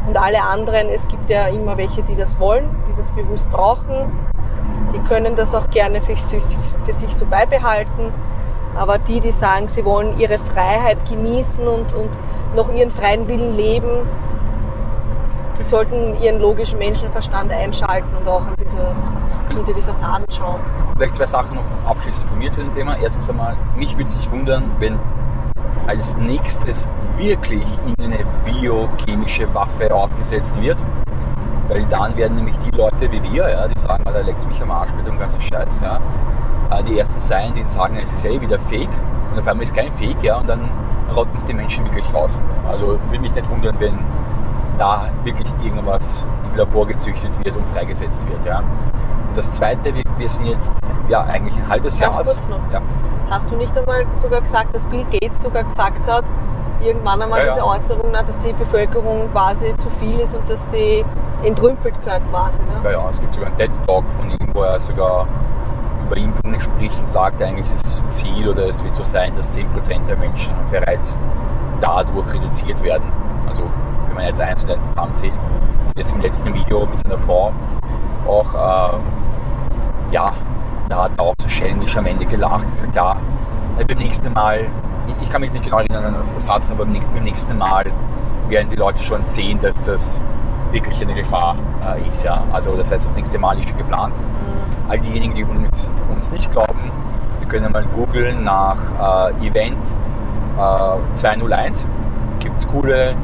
Und 0.07 0.17
alle 0.17 0.43
anderen, 0.43 0.89
es 0.89 1.07
gibt 1.09 1.31
ja 1.31 1.49
immer 1.49 1.77
welche, 1.77 2.03
die 2.03 2.17
das 2.17 2.39
wollen, 2.41 2.69
die 2.89 2.97
das 2.97 3.11
bewusst 3.13 3.51
brauchen. 3.51 4.11
Die 4.95 4.99
können 5.09 5.37
das 5.37 5.55
auch 5.55 5.71
gerne 5.71 6.01
für 6.01 6.17
sich, 6.17 6.43
für 6.85 6.93
sich 6.93 7.15
so 7.15 7.27
beibehalten. 7.27 8.13
Aber 8.77 8.99
die, 8.99 9.21
die 9.21 9.33
sagen, 9.33 9.69
sie 9.69 9.85
wollen 9.85 10.19
ihre 10.19 10.39
Freiheit 10.39 10.99
genießen 11.09 11.67
und, 11.67 11.95
und 11.95 12.11
noch 12.55 12.73
ihren 12.73 12.91
freien 12.91 13.29
Willen 13.29 13.57
leben, 13.57 14.09
sollten 15.65 16.21
ihren 16.23 16.41
logischen 16.41 16.79
Menschenverstand 16.79 17.51
einschalten 17.51 18.09
und 18.17 18.29
auch 18.29 18.47
ein 18.47 18.57
bisschen 18.57 18.95
hinter 19.49 19.73
die 19.73 19.83
Fassaden 19.83 20.27
schauen. 20.31 20.61
Vielleicht 20.97 21.17
zwei 21.17 21.27
Sachen 21.27 21.55
noch 21.55 21.65
abschließend 21.87 22.29
von 22.29 22.39
mir 22.39 22.51
zu 22.51 22.61
dem 22.61 22.73
Thema. 22.75 22.97
Erstens 22.97 23.29
einmal, 23.31 23.57
mich 23.77 23.93
würde 23.95 24.05
es 24.05 24.17
nicht 24.17 24.31
wundern, 24.31 24.65
wenn 24.79 24.99
als 25.87 26.17
nächstes 26.19 26.89
wirklich 27.17 27.67
irgendeine 27.87 28.25
biochemische 28.45 29.53
Waffe 29.55 29.93
ausgesetzt 29.95 30.61
wird. 30.61 30.79
Weil 31.69 31.85
dann 31.87 32.17
werden 32.17 32.35
nämlich 32.35 32.59
die 32.59 32.77
Leute 32.77 33.11
wie 33.13 33.23
wir, 33.33 33.49
ja, 33.49 33.69
die 33.69 33.79
sagen, 33.79 34.05
Alter, 34.07 34.23
leckst 34.25 34.47
mich 34.49 34.61
am 34.61 34.71
Arsch 34.71 34.93
mit 34.95 35.07
dem 35.07 35.19
ganzen 35.19 35.41
Scheiß, 35.41 35.81
ja, 35.81 36.01
äh, 36.71 36.83
die 36.83 36.99
ersten 36.99 37.21
sein, 37.21 37.53
die 37.55 37.65
sagen, 37.69 37.97
es 38.03 38.13
ist 38.13 38.25
eh 38.25 38.41
wieder 38.41 38.59
Fake 38.59 38.89
und 39.33 39.39
auf 39.39 39.47
einmal 39.47 39.65
ist 39.65 39.75
kein 39.75 39.93
Fake, 39.93 40.23
ja, 40.23 40.39
und 40.39 40.49
dann 40.49 40.69
rotten 41.15 41.37
es 41.37 41.45
die 41.45 41.55
Menschen 41.55 41.85
wirklich 41.85 42.13
raus. 42.13 42.43
Also 42.69 42.99
würde 43.09 43.21
mich 43.21 43.35
nicht 43.35 43.49
wundern, 43.49 43.77
wenn 43.79 43.99
da 44.81 45.11
wirklich 45.25 45.49
irgendwas 45.63 46.25
im 46.51 46.57
Labor 46.57 46.87
gezüchtet 46.87 47.31
wird 47.45 47.55
und 47.57 47.67
freigesetzt 47.69 48.29
wird, 48.29 48.45
ja. 48.45 48.59
Und 48.59 49.37
das 49.37 49.53
zweite, 49.53 49.95
wir, 49.95 50.05
wir 50.17 50.29
sind 50.29 50.47
jetzt 50.47 50.73
ja 51.09 51.23
eigentlich 51.23 51.55
ein 51.57 51.69
halbes 51.69 52.01
Ganz 52.01 52.17
Jahr. 52.17 52.25
kurz 52.25 52.49
noch. 52.49 52.73
Ja. 52.73 52.81
Hast 53.31 53.51
du 53.51 53.57
nicht 53.57 53.77
einmal 53.77 54.07
sogar 54.15 54.41
gesagt, 54.41 54.75
dass 54.75 54.87
Bill 54.87 55.05
Gates 55.13 55.43
sogar 55.43 55.65
gesagt 55.65 56.05
hat, 56.11 56.25
irgendwann 56.81 57.23
einmal 57.23 57.41
Ja, 57.41 57.47
ja. 57.47 57.53
diese 57.55 57.67
Äußerung, 57.67 58.11
ne, 58.11 58.25
dass 58.27 58.39
die 58.39 58.53
Bevölkerung 58.53 59.31
quasi 59.33 59.77
zu 59.77 59.91
viel 59.91 60.19
ist 60.21 60.35
und 60.35 60.49
dass 60.49 60.71
sie 60.71 61.05
entrümpelt 61.45 61.95
gehört 62.05 62.23
quasi. 62.31 62.61
Ne? 62.63 62.81
Ja, 62.85 62.91
ja, 62.93 63.09
es 63.11 63.21
gibt 63.21 63.35
sogar 63.35 63.49
einen 63.49 63.59
TED-Talk 63.59 64.05
von 64.11 64.31
ihm, 64.31 64.55
wo 64.55 64.63
er 64.63 64.81
sogar 64.81 65.27
über 66.07 66.17
Impfungen 66.17 66.59
spricht 66.59 66.99
und 66.99 67.09
sagt, 67.09 67.41
eigentlich 67.43 67.67
ist 67.67 67.83
das 67.83 68.09
Ziel 68.09 68.49
oder 68.49 68.67
es 68.67 68.83
wird 68.83 68.95
so 68.95 69.03
sein, 69.03 69.33
dass 69.35 69.57
10% 69.57 70.07
der 70.07 70.17
Menschen 70.17 70.55
bereits 70.71 71.17
dadurch 71.81 72.33
reduziert 72.35 72.83
werden. 72.83 73.05
Also 73.47 73.63
man 74.21 74.29
jetzt 74.29 74.41
eins 74.41 74.63
und 74.65 74.71
eins 74.71 74.87
zusammenzählt. 74.89 75.33
Und 75.33 75.99
jetzt 75.99 76.13
im 76.13 76.21
letzten 76.21 76.55
Video 76.55 76.87
mit 76.87 76.99
seiner 76.99 77.19
Frau 77.19 77.53
auch, 78.27 78.55
äh, 78.55 78.99
ja, 80.13 80.33
da 80.89 81.05
hat 81.05 81.13
er 81.17 81.25
auch 81.25 81.35
so 81.41 81.49
schelmisch 81.49 81.97
am 81.97 82.07
Ende 82.07 82.27
gelacht 82.27 82.65
und 82.67 82.73
gesagt, 82.73 82.97
ja, 82.97 83.17
beim 83.87 83.99
nächsten 83.99 84.33
Mal, 84.33 84.67
ich, 85.07 85.23
ich 85.23 85.31
kann 85.31 85.41
mich 85.41 85.49
jetzt 85.49 85.55
nicht 85.55 85.65
genau 85.65 85.79
erinnern 85.79 86.15
an 86.15 86.15
den 86.15 86.41
Satz, 86.41 86.71
aber 86.71 86.85
beim 86.85 86.93
nächsten, 86.93 87.15
beim 87.15 87.25
nächsten 87.25 87.57
Mal 87.57 87.85
werden 88.49 88.69
die 88.71 88.77
Leute 88.77 89.01
schon 89.03 89.25
sehen, 89.25 89.59
dass 89.61 89.81
das 89.83 90.21
wirklich 90.71 91.01
eine 91.01 91.15
Gefahr 91.15 91.57
äh, 91.87 92.07
ist. 92.07 92.23
Ja. 92.23 92.45
Also 92.53 92.77
das 92.77 92.93
heißt, 92.93 93.07
das 93.07 93.17
nächste 93.17 93.39
Mal 93.39 93.59
ist 93.59 93.69
schon 93.69 93.79
geplant. 93.79 94.15
Mhm. 94.17 94.91
All 94.91 94.99
diejenigen, 95.01 95.35
die 95.35 95.45
uns, 95.45 95.91
uns 96.13 96.31
nicht 96.31 96.51
glauben, 96.51 96.91
die 97.41 97.47
können 97.47 97.73
mal 97.73 97.85
googeln 97.85 98.45
nach 98.45 99.31
äh, 99.31 99.47
Event 99.47 99.83
äh, 100.59 101.15
201. 101.15 101.87
Gibt 102.41 102.59
es 102.59 102.67
coole 102.67 103.15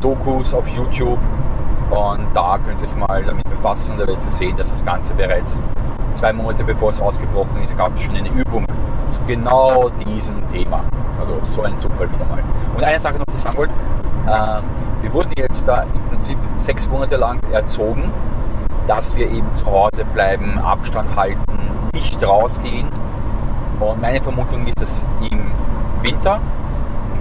Dokus 0.00 0.54
auf 0.54 0.68
YouTube 0.68 1.18
und 1.90 2.26
da 2.34 2.58
könnt 2.64 2.80
ihr 2.82 2.88
euch 2.88 2.96
mal 2.96 3.22
damit 3.24 3.48
befassen. 3.50 3.96
Da 3.98 4.06
werdet 4.06 4.24
ihr 4.24 4.30
sehen, 4.30 4.56
dass 4.56 4.70
das 4.70 4.84
Ganze 4.84 5.14
bereits 5.14 5.58
zwei 6.14 6.32
Monate 6.32 6.64
bevor 6.64 6.90
es 6.90 7.00
ausgebrochen 7.00 7.62
ist, 7.62 7.76
gab 7.76 7.94
es 7.94 8.02
schon 8.02 8.14
eine 8.14 8.28
Übung 8.30 8.66
zu 9.10 9.22
genau 9.24 9.88
diesem 9.90 10.48
Thema. 10.50 10.84
Also 11.18 11.38
so 11.42 11.62
ein 11.62 11.76
Zufall 11.76 12.10
wieder 12.12 12.24
mal. 12.24 12.42
Und 12.76 12.84
eine 12.84 12.98
Sache 12.98 13.18
noch, 13.18 13.26
die 13.26 13.36
ich 13.36 13.42
sagen 13.42 13.56
wollte. 13.56 13.72
Äh, 14.26 14.62
wir 15.02 15.12
wurden 15.12 15.32
jetzt 15.36 15.66
da 15.66 15.82
im 15.82 16.04
Prinzip 16.08 16.38
sechs 16.56 16.88
Monate 16.88 17.16
lang 17.16 17.40
erzogen, 17.52 18.10
dass 18.86 19.16
wir 19.16 19.30
eben 19.30 19.52
zu 19.54 19.66
Hause 19.66 20.04
bleiben, 20.14 20.58
Abstand 20.58 21.14
halten, 21.16 21.40
nicht 21.92 22.22
rausgehen. 22.26 22.88
Und 23.80 24.00
meine 24.00 24.22
Vermutung 24.22 24.66
ist, 24.66 24.80
dass 24.80 25.06
im 25.30 25.50
Winter, 26.02 26.40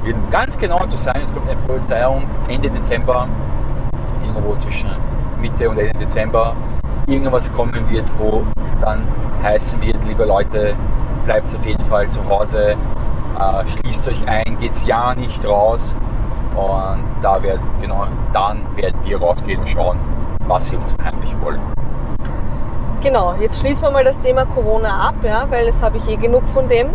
um 0.06 0.30
ganz 0.30 0.58
genau 0.58 0.86
zu 0.86 0.98
sein, 0.98 1.22
es 1.24 1.34
kommt 1.34 1.50
eine 1.50 1.60
Prophezeiung 1.62 2.24
Ende 2.48 2.70
Dezember, 2.70 3.28
irgendwo 4.26 4.56
zwischen 4.56 4.90
Mitte 5.42 5.70
und 5.70 5.78
Ende 5.78 5.98
Dezember, 6.00 6.56
irgendwas 7.08 7.52
kommen 7.54 7.90
wird, 7.90 8.06
wo 8.18 8.44
dann 8.82 9.04
heißen 9.44 9.82
wird, 9.82 9.98
liebe 10.06 10.26
Leute, 10.26 10.76
bleibt 11.26 11.54
auf 11.56 11.66
jeden 11.66 11.84
Fall 11.86 12.10
zu 12.10 12.28
Hause, 12.30 12.76
äh, 13.40 13.68
schließt 13.68 14.08
euch 14.08 14.28
ein, 14.28 14.58
geht's 14.60 14.86
ja 14.86 15.14
nicht 15.16 15.46
raus. 15.48 15.96
Und 16.56 17.04
da 17.22 17.42
wird, 17.42 17.60
genau, 17.80 18.06
dann 18.34 18.60
werden 18.76 19.00
wir 19.04 19.20
rausgehen 19.20 19.62
und 19.62 19.68
schauen, 19.68 19.98
was 20.48 20.70
sie 20.70 20.76
uns 20.76 20.94
verheimlichen 20.94 21.40
wollen. 21.42 21.62
Genau, 23.02 23.34
jetzt 23.40 23.60
schließen 23.60 23.84
wir 23.84 23.92
mal 23.92 24.04
das 24.04 24.20
Thema 24.20 24.46
Corona 24.46 25.08
ab, 25.08 25.16
ja, 25.24 25.46
weil 25.50 25.66
das 25.68 25.82
habe 25.82 25.98
ich 25.98 26.08
eh 26.10 26.18
genug 26.18 26.48
von 26.50 26.68
dem. 26.68 26.88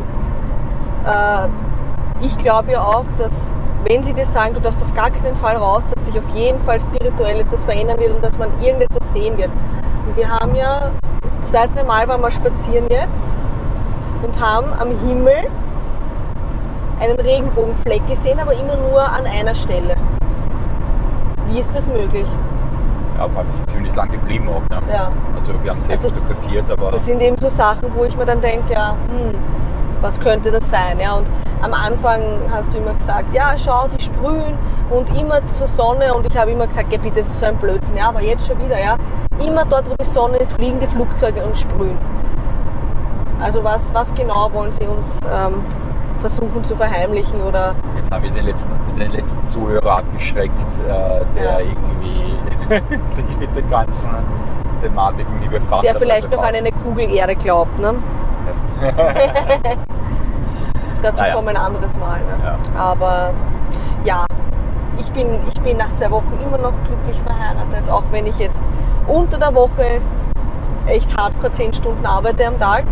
Äh, 1.07 1.49
ich 2.20 2.37
glaube 2.38 2.72
ja 2.72 2.83
auch, 2.83 3.05
dass 3.18 3.53
wenn 3.85 4.03
sie 4.03 4.14
dir 4.14 4.24
sagen, 4.24 4.55
du 4.55 4.61
darfst 4.61 4.83
auf 4.83 4.94
gar 4.94 5.11
keinen 5.11 5.37
Fall 5.37 5.57
raus, 5.57 5.83
dass 5.94 6.07
sich 6.07 6.16
auf 6.18 6.29
jeden 6.35 6.61
Fall 6.62 6.81
spirituell 6.81 7.40
etwas 7.40 7.64
verändern 7.64 7.98
wird 7.98 8.14
und 8.14 8.24
dass 8.24 8.38
man 8.38 8.48
irgendetwas 8.62 9.12
sehen 9.12 9.37
wird. 9.37 9.50
Und 10.07 10.16
wir 10.16 10.29
haben 10.29 10.55
ja 10.55 10.90
zwei, 11.42 11.66
drei 11.66 11.83
Mal 11.83 12.09
waren 12.09 12.22
wir 12.22 12.31
spazieren 12.31 12.87
jetzt 12.88 13.11
und 14.22 14.40
haben 14.40 14.72
am 14.79 14.88
Himmel 15.07 15.50
einen 17.00 17.20
Regenbogenfleck 17.20 18.07
gesehen, 18.09 18.40
aber 18.40 18.55
immer 18.55 18.77
nur 18.77 19.03
an 19.03 19.27
einer 19.27 19.55
Stelle. 19.55 19.96
Wie 21.48 21.59
ist 21.59 21.74
das 21.74 21.87
möglich? 21.88 22.27
Ja, 23.18 23.29
vor 23.29 23.40
allem 23.40 23.48
ist 23.50 23.59
sie 23.59 23.66
ziemlich 23.66 23.94
lang 23.94 24.11
geblieben 24.11 24.48
auch. 24.48 24.62
Ne? 24.70 24.81
Ja. 24.90 25.12
Also 25.37 25.53
wir 25.62 25.70
haben 25.70 25.81
sie 25.81 25.90
jetzt 25.92 26.07
Also, 26.07 26.18
fotografiert, 26.18 26.64
aber 26.70 26.90
Das 26.92 27.05
sind 27.05 27.20
eben 27.20 27.37
so 27.37 27.48
Sachen, 27.48 27.92
wo 27.94 28.05
ich 28.05 28.16
mir 28.16 28.24
dann 28.24 28.40
denke, 28.40 28.72
ja, 28.72 28.96
hm, 29.09 29.35
was 30.05 30.21
könnte 30.21 30.51
das 30.51 30.69
sein? 30.71 31.01
Ja, 31.01 31.14
und 31.14 31.31
am 31.62 31.73
Anfang 31.73 32.23
hast 32.51 32.73
du 32.75 32.79
immer 32.79 32.93
gesagt, 32.95 33.33
ja, 33.35 33.57
schau, 33.57 33.88
die 33.88 34.03
sprühen 34.03 34.57
und 34.90 35.09
immer 35.19 35.45
zur 35.47 35.67
Sonne. 35.67 36.14
Und 36.14 36.27
ich 36.27 36.37
habe 36.37 36.51
immer 36.51 36.67
gesagt, 36.67 36.93
ja, 36.93 36.99
bitte, 36.99 37.21
das 37.21 37.29
ist 37.29 37.40
so 37.40 37.47
ein 37.47 37.57
Blödsinn. 37.57 37.97
Ja, 37.97 38.11
aber 38.11 38.21
jetzt 38.21 38.47
schon 38.47 38.59
wieder, 38.62 38.79
ja. 38.79 38.97
Immer 39.45 39.64
dort, 39.64 39.90
wo 39.90 39.95
die 39.95 40.05
Sonne 40.05 40.37
ist, 40.37 40.53
fliegen 40.53 40.79
die 40.79 40.87
Flugzeuge 40.87 41.43
und 41.43 41.57
sprühen. 41.57 41.97
Also 43.40 43.64
was, 43.64 43.93
was 43.95 44.14
genau 44.14 44.53
wollen 44.53 44.73
sie 44.75 44.87
uns 44.87 45.21
ähm, 45.33 45.64
versuchen 46.21 46.62
zu 46.64 46.77
verheimlichen 46.77 47.43
oder 47.43 47.75
jetzt 47.97 48.11
haben 48.12 48.23
wir 48.23 48.31
den 48.31 48.47
letzten, 48.47 48.71
den 48.99 49.11
letzten 49.11 49.47
Zuhörer 49.47 49.99
abgeschreckt, 49.99 50.55
äh, 50.87 51.25
der 51.35 51.45
Ja. 51.45 51.59
irgendwie 51.61 53.05
sich 53.07 53.37
mit 53.38 53.55
den 53.57 53.69
ganzen 53.69 54.11
Thematiken 54.81 55.40
nie 55.40 55.49
befasst 55.49 55.85
der 55.85 55.95
vielleicht 55.97 56.31
noch 56.31 56.43
an 56.43 56.55
eine 56.55 56.73
Kugelerde 56.73 57.35
glaubt. 57.35 57.79
Ne? 57.79 57.95
Heißt- 58.47 59.77
Dazu 61.03 61.23
Naja. 61.23 61.35
kommen 61.35 61.49
ein 61.49 61.57
anderes 61.57 61.99
Mal. 61.99 62.19
Ne? 62.21 62.39
Ja. 62.43 62.81
Aber 62.81 63.35
ja, 64.05 64.25
ich 64.99 65.11
bin, 65.13 65.27
ich 65.49 65.61
bin 65.61 65.77
nach 65.77 65.93
zwei 65.93 66.11
Wochen 66.11 66.33
immer 66.43 66.57
noch 66.59 66.73
glücklich 66.87 67.21
verheiratet, 67.23 67.91
auch 67.91 68.05
wenn 68.11 68.27
ich 68.27 68.39
jetzt 68.39 68.61
unter 69.07 69.39
der 69.39 69.55
Woche 69.55 70.01
echt 70.87 71.15
hardcore 71.17 71.53
zehn 71.53 71.75
Stunden 71.75 72.07
arbeite 72.07 72.47
am 72.47 72.59
Tag 72.59 72.85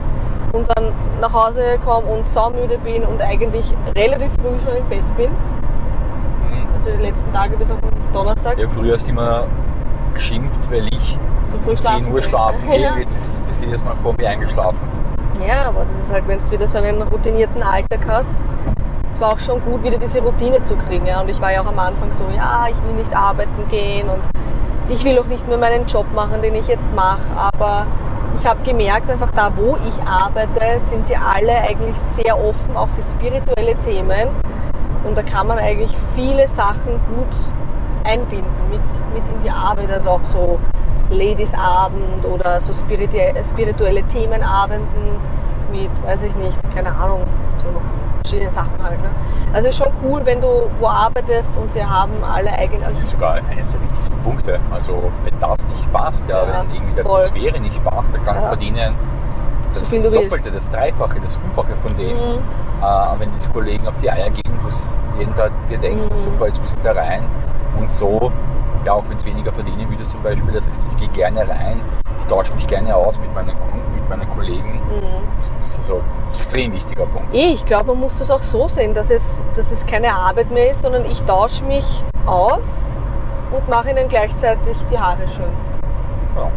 und 0.53 0.69
dann 0.77 0.93
nach 1.21 1.33
Hause 1.33 1.79
komme 1.85 2.07
und 2.09 2.29
saumüde 2.29 2.77
bin 2.79 3.03
und 3.05 3.23
eigentlich 3.23 3.73
relativ 3.97 4.31
früh 4.35 4.59
schon 4.63 4.77
im 4.77 4.89
Bett 4.89 5.17
bin. 5.17 5.31
Mhm. 5.31 6.69
Also 6.75 6.91
die 6.91 7.03
letzten 7.03 7.33
Tage 7.33 7.57
bis 7.57 7.71
auf 7.71 7.81
den 7.81 7.91
Donnerstag. 8.13 8.59
Ja, 8.59 8.69
früher 8.69 8.93
hast 8.95 9.07
du 9.07 9.11
immer 9.11 9.45
geschimpft, 10.13 10.71
weil 10.71 10.89
ich 10.89 11.19
so 11.45 11.57
um 11.71 11.77
10 11.77 12.13
Uhr 12.13 12.21
schlafen 12.21 12.67
gehe. 12.71 12.81
Ja. 12.81 12.97
Jetzt 12.97 13.17
ist 13.17 13.47
bis 13.47 13.61
jedes 13.61 13.83
Mal 13.83 13.95
vor 13.97 14.15
mir 14.19 14.29
eingeschlafen. 14.29 14.87
Ja, 15.47 15.69
aber 15.69 15.85
das 15.85 16.05
ist 16.05 16.13
halt, 16.13 16.29
wenn 16.29 16.39
du 16.39 16.51
wieder 16.51 16.67
so 16.67 16.79
einen 16.79 17.03
routinierten 17.03 17.63
Alltag 17.63 18.07
hast. 18.07 18.41
Es 19.13 19.21
war 19.21 19.33
auch 19.33 19.39
schon 19.39 19.61
gut, 19.63 19.83
wieder 19.83 19.99
diese 19.99 20.21
Routine 20.21 20.63
zu 20.63 20.77
kriegen. 20.77 21.07
Ja. 21.07 21.21
Und 21.21 21.29
ich 21.29 21.41
war 21.41 21.53
ja 21.53 21.63
auch 21.63 21.67
am 21.67 21.79
Anfang 21.79 22.13
so, 22.13 22.25
ja, 22.35 22.67
ich 22.71 22.83
will 22.85 22.95
nicht 22.95 23.15
arbeiten 23.15 23.69
gehen 23.69 24.09
und 24.09 24.23
ich 24.89 25.05
will 25.05 25.19
auch 25.19 25.27
nicht 25.27 25.47
mehr 25.49 25.59
meinen 25.59 25.87
Job 25.87 26.07
machen, 26.15 26.43
den 26.43 26.55
ich 26.55 26.69
jetzt 26.69 26.87
mache. 26.95 27.27
Aber 27.37 27.87
ich 28.37 28.47
habe 28.47 28.63
gemerkt, 28.63 29.11
einfach 29.11 29.31
da, 29.33 29.53
wo 29.57 29.77
ich 29.87 30.03
arbeite, 30.07 30.81
sind 30.87 31.07
sie 31.07 31.17
alle 31.17 31.53
eigentlich 31.53 31.97
sehr 31.97 32.39
offen, 32.39 32.77
auch 32.77 32.89
für 32.89 33.03
spirituelle 33.03 33.75
Themen. 33.81 34.29
Und 35.05 35.19
da 35.19 35.23
kann 35.23 35.49
man 35.49 35.59
eigentlich 35.59 35.95
viele 36.15 36.47
Sachen 36.49 37.01
gut 37.09 37.37
einbinden 38.05 38.51
mit, 38.71 38.81
mit 39.15 39.35
in 39.35 39.43
die 39.43 39.51
Arbeit. 39.51 39.91
Also 39.91 40.11
auch 40.11 40.25
so 40.25 40.59
Ladies-Abend 41.13 42.25
oder 42.25 42.61
so 42.61 42.73
spiritu- 42.73 43.45
spirituelle 43.45 44.03
Themenabenden 44.05 45.17
mit, 45.71 45.91
weiß 46.05 46.25
ich 46.25 46.35
nicht, 46.37 46.59
keine 46.75 46.91
Ahnung, 46.95 47.23
so 47.59 47.69
verschiedenen 48.23 48.53
Sachen 48.53 48.83
halt. 48.83 49.01
Ne? 49.03 49.11
Also 49.53 49.69
ist 49.69 49.79
schon 49.79 49.93
cool, 50.05 50.21
wenn 50.25 50.41
du 50.41 50.71
wo 50.79 50.87
arbeitest 50.87 51.57
und 51.57 51.73
sie 51.73 51.85
haben 51.85 52.13
alle 52.23 52.51
eigentlich. 52.53 52.83
Das 52.83 53.01
ist 53.01 53.11
sogar 53.11 53.35
eines 53.51 53.73
der 53.73 53.83
wichtigsten 53.83 54.17
Punkte. 54.23 54.61
Also 54.71 55.11
wenn 55.25 55.39
das 55.39 55.67
nicht 55.67 55.91
passt, 55.93 56.29
ja, 56.29 56.43
Ja, 56.45 56.65
wenn 56.65 56.75
irgendwie 56.75 56.95
die. 56.95 57.01
Atmosphäre 57.01 57.61
nicht 57.61 57.83
passt, 57.85 58.15
dann 58.15 58.25
kannst 58.25 58.45
du 58.45 58.49
Ja. 58.51 58.57
verdienen 58.57 58.95
das 59.73 59.89
du 60.03 60.11
willst. 60.13 60.25
Doppelte, 60.33 60.51
das 60.51 60.69
Dreifache, 60.69 61.19
das 61.21 61.37
Fünffache 61.37 61.77
von 61.77 61.95
dem. 61.97 62.17
Mhm. 62.17 62.39
Äh, 62.83 63.19
wenn 63.21 63.31
dir 63.33 63.39
die 63.39 63.53
Kollegen 63.53 63.87
auf 63.89 63.97
die 63.97 64.11
Eier 64.11 64.29
gehen, 64.31 64.43
du 64.63 64.69
jeden 65.19 65.35
Tag 65.35 65.51
dir 65.69 65.79
denkst, 65.79 66.11
Mhm. 66.11 66.17
super, 66.17 66.47
jetzt 66.47 66.61
muss 66.61 66.73
ich 66.73 66.81
da 66.81 66.93
rein. 66.93 67.25
Und 67.79 67.91
so, 67.91 68.31
ja, 68.85 68.93
auch 68.93 69.05
wenn 69.09 69.17
es 69.17 69.25
weniger 69.25 69.53
verdienen 69.53 69.89
würdest 69.89 70.11
zum 70.11 70.23
Beispiel, 70.23 70.53
das 70.53 70.69
heißt, 70.69 70.81
ich 70.91 70.97
gehe 70.97 71.09
gerne 71.09 71.49
rein, 71.49 71.81
ich 72.19 72.25
tausche 72.27 72.53
mich 72.55 72.67
gerne 72.67 72.95
aus 72.95 73.19
mit 73.21 73.33
meinen 73.35 73.49
Kunden, 73.59 73.95
mit 73.95 74.09
meinen 74.09 74.29
Kollegen. 74.31 74.75
Mhm. 74.75 75.27
Das 75.29 75.39
ist, 75.47 75.53
das 75.61 75.79
also 75.79 75.95
ein 75.97 76.35
extrem 76.37 76.73
wichtiger 76.73 77.07
Punkt. 77.07 77.33
Eh, 77.35 77.53
ich 77.53 77.65
glaube, 77.65 77.87
man 77.93 78.01
muss 78.01 78.19
das 78.19 78.31
auch 78.31 78.43
so 78.43 78.69
sehen, 78.69 78.95
dass 78.95 79.11
es, 79.11 79.43
dass 79.55 79.71
es 79.71 79.87
keine 79.87 80.13
Arbeit 80.15 80.51
mehr 80.51 80.71
ist, 80.71 80.83
sondern 80.83 81.05
ich 81.05 81.23
tausche 81.23 81.65
mich 81.65 82.05
aus 82.27 82.85
und 83.53 83.69
mache 83.69 83.91
ihnen 83.91 84.09
gleichzeitig 84.09 84.77
die 84.91 84.99
Haare 84.99 85.29
schön. 85.29 85.45
Ja. 86.37 86.51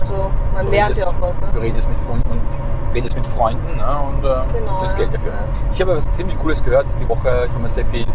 Also 0.00 0.14
man 0.54 0.66
Du 0.66 0.72
lernt 0.72 0.90
redest- 0.96 1.00
ja 1.00 1.06
auch 1.08 1.14
was. 1.20 1.38
Du 1.38 1.46
Ne? 1.46 1.62
redest 1.62 1.88
mit 1.88 1.98
Freunden 2.00 2.30
und 2.30 2.94
redest 2.96 3.16
mit 3.16 3.26
Freunden 3.26 3.76
ne, 3.76 3.98
und 4.08 4.24
äh, 4.24 4.58
Genau, 4.58 4.82
ja. 4.82 4.94
Geld 4.96 5.14
dafür. 5.14 5.32
Ich 5.72 5.80
habe 5.80 5.96
was 5.96 6.10
ziemlich 6.12 6.36
Cooles 6.38 6.62
gehört 6.62 6.86
die 7.00 7.08
Woche. 7.08 7.44
Ich 7.46 7.52
habe 7.52 7.62
mir 7.62 7.68
sehr 7.68 7.86
viel 7.86 8.06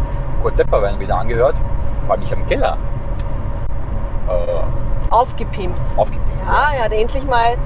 Kurt 0.42 0.60
Depperwein 0.60 1.00
wieder 1.00 1.18
angehört. 1.18 1.56
Vor 2.08 2.16
allem 2.16 2.24
ich 2.24 2.34
am 2.34 2.46
Keller 2.48 2.78
äh, 4.28 5.12
Aufgepimpt. 5.14 5.80
aufgepimpt. 5.98 6.32
Ja, 6.48 6.70
er 6.78 6.86
hat 6.86 6.92
endlich 6.94 7.26
mal 7.26 7.58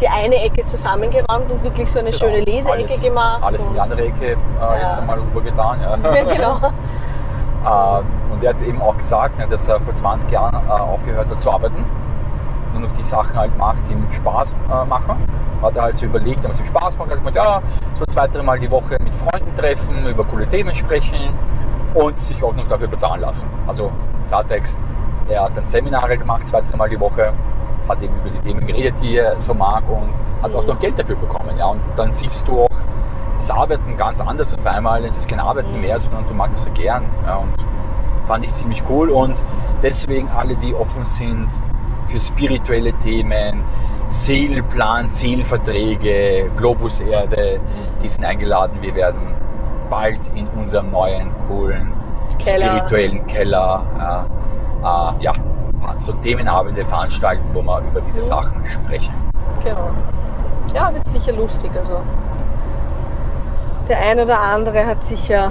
die 0.00 0.08
eine 0.08 0.36
Ecke 0.36 0.64
zusammengeräumt 0.64 1.50
und 1.50 1.62
wirklich 1.62 1.90
so 1.92 1.98
eine 1.98 2.10
Genau. 2.10 2.18
schöne 2.18 2.40
Leseecke 2.40 2.72
alles, 2.72 3.02
gemacht. 3.02 3.42
Alles 3.42 3.66
in 3.66 3.74
die 3.74 3.80
andere 3.80 4.02
Ecke 4.02 4.24
äh, 4.32 4.36
Ja. 4.58 4.76
jetzt 4.82 4.98
einmal 4.98 5.18
rübergetan. 5.20 5.80
Ja. 5.82 5.96
Ja, 6.14 6.24
genau. 6.34 6.58
Äh, 7.62 8.32
und 8.32 8.42
er 8.42 8.54
hat 8.54 8.62
eben 8.62 8.80
auch 8.80 8.96
gesagt, 8.96 9.36
ne, 9.36 9.46
dass 9.46 9.68
er 9.68 9.78
vor 9.82 9.94
20 9.94 10.30
Jahren 10.30 10.54
äh, 10.66 10.70
aufgehört 10.70 11.30
hat 11.30 11.42
zu 11.42 11.50
arbeiten. 11.50 11.84
Nur 12.72 12.88
noch 12.88 12.92
die 12.96 13.04
Sachen 13.04 13.36
halt 13.36 13.54
macht, 13.58 13.86
die 13.86 13.92
ihm 13.92 14.10
Spaß 14.10 14.54
äh, 14.54 14.86
machen. 14.86 15.28
Hat 15.60 15.76
er 15.76 15.82
halt 15.82 15.98
so 15.98 16.06
überlegt, 16.06 16.42
was 16.48 16.58
ihm 16.58 16.64
Spaß 16.64 16.96
macht. 16.96 17.10
Er 17.10 17.16
hat 17.18 17.26
gesagt, 17.26 17.36
ja, 17.36 17.60
so 17.92 18.06
zwei, 18.06 18.28
dreimal 18.28 18.58
die 18.58 18.70
Woche 18.70 18.96
mit 19.04 19.14
Freunden 19.14 19.54
treffen, 19.56 20.06
über 20.06 20.24
coole 20.24 20.46
Themen 20.48 20.74
sprechen 20.74 21.34
und 21.94 22.18
sich 22.20 22.42
auch 22.42 22.54
noch 22.54 22.66
dafür 22.68 22.88
bezahlen 22.88 23.20
lassen. 23.20 23.48
Also 23.66 23.90
Klartext, 24.28 24.82
er 25.28 25.44
hat 25.44 25.56
dann 25.56 25.64
Seminare 25.64 26.16
gemacht, 26.16 26.46
zwei, 26.46 26.60
dreimal 26.60 26.88
die 26.88 26.98
Woche, 27.00 27.32
hat 27.88 28.02
eben 28.02 28.14
über 28.16 28.30
die 28.30 28.38
Themen 28.48 28.66
geredet, 28.66 28.94
die 29.02 29.16
er 29.16 29.38
so 29.40 29.54
mag 29.54 29.82
und 29.88 30.10
hat 30.42 30.54
auch 30.54 30.62
Mhm. 30.62 30.68
noch 30.68 30.78
Geld 30.78 30.98
dafür 30.98 31.16
bekommen. 31.16 31.56
Ja. 31.58 31.66
Und 31.66 31.80
dann 31.96 32.12
siehst 32.12 32.46
du 32.46 32.62
auch 32.62 32.70
das 33.36 33.50
Arbeiten 33.50 33.96
ganz 33.96 34.20
anders 34.20 34.54
auf 34.54 34.66
einmal. 34.66 35.04
Es 35.04 35.16
ist 35.16 35.28
kein 35.28 35.40
Arbeiten 35.40 35.72
Mhm. 35.74 35.80
mehr, 35.80 35.98
sondern 35.98 36.26
du 36.26 36.34
magst 36.34 36.58
es 36.58 36.64
ja 36.66 36.72
gern. 36.72 37.04
Ja, 37.26 37.36
und 37.36 37.54
fand 38.26 38.44
ich 38.44 38.52
ziemlich 38.52 38.82
cool. 38.88 39.10
Und 39.10 39.34
deswegen 39.82 40.28
alle, 40.28 40.56
die 40.56 40.74
offen 40.74 41.04
sind 41.04 41.48
für 42.06 42.20
spirituelle 42.20 42.92
Themen, 42.94 43.62
Seelenplan, 44.08 45.10
Seelenverträge, 45.10 46.50
Globus 46.56 47.00
Erde, 47.00 47.60
die 48.02 48.08
sind 48.08 48.24
eingeladen. 48.24 48.78
Wir 48.80 48.94
werden 48.94 49.20
bald 49.90 50.20
in 50.34 50.46
unserem 50.56 50.86
neuen, 50.88 51.30
coolen, 51.48 51.92
Keller. 52.38 52.66
spirituellen 52.68 53.26
Keller 53.26 53.82
äh, 53.98 54.86
äh, 54.86 55.22
ja, 55.24 55.32
so 55.98 56.12
Themenabende 56.14 56.84
veranstalten, 56.84 57.44
wo 57.52 57.62
wir 57.62 57.80
über 57.80 58.00
diese 58.00 58.20
Mhm. 58.20 58.24
Sachen 58.24 58.66
sprechen. 58.66 59.14
Genau. 59.62 59.90
Ja, 60.74 60.92
wird 60.94 61.06
sicher 61.08 61.32
lustig. 61.32 61.70
Also 61.76 62.00
der 63.88 63.98
eine 64.00 64.22
oder 64.24 64.40
andere 64.40 64.86
hat 64.86 65.04
sicher 65.04 65.50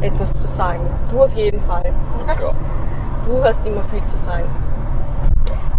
etwas 0.00 0.34
zu 0.36 0.46
sagen. 0.46 0.80
Du 1.10 1.22
auf 1.24 1.32
jeden 1.34 1.60
Fall. 1.62 1.92
Ja. 2.40 2.52
Du 3.24 3.42
hast 3.42 3.64
immer 3.66 3.82
viel 3.84 4.02
zu 4.04 4.16
sagen. 4.18 4.44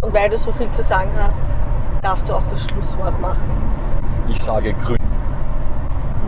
Und 0.02 0.14
weil 0.14 0.30
du 0.30 0.38
so 0.38 0.52
viel 0.54 0.70
zu 0.72 0.82
sagen 0.82 1.12
hast, 1.16 1.56
darfst 2.02 2.28
du 2.28 2.34
auch 2.34 2.46
das 2.50 2.64
Schlusswort 2.64 3.20
machen. 3.22 3.44
Ich 4.28 4.42
sage 4.42 4.74
grün. 4.74 4.98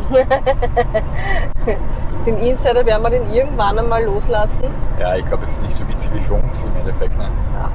Den 2.26 2.38
Insider 2.38 2.86
werden 2.86 3.04
wir 3.04 3.10
den 3.10 3.32
irgendwann 3.34 3.80
einmal 3.80 4.04
loslassen. 4.04 4.66
Ja, 5.00 5.16
ich 5.16 5.26
glaube, 5.26 5.44
es 5.46 5.52
ist 5.54 5.62
nicht 5.64 5.76
so 5.76 5.88
witzig 5.88 6.12
wie 6.14 6.20
für 6.20 6.34
uns 6.34 6.64
im 6.64 6.76
Endeffekt. 6.78 7.18
Ne? 7.18 7.30
Ja. 7.54 7.70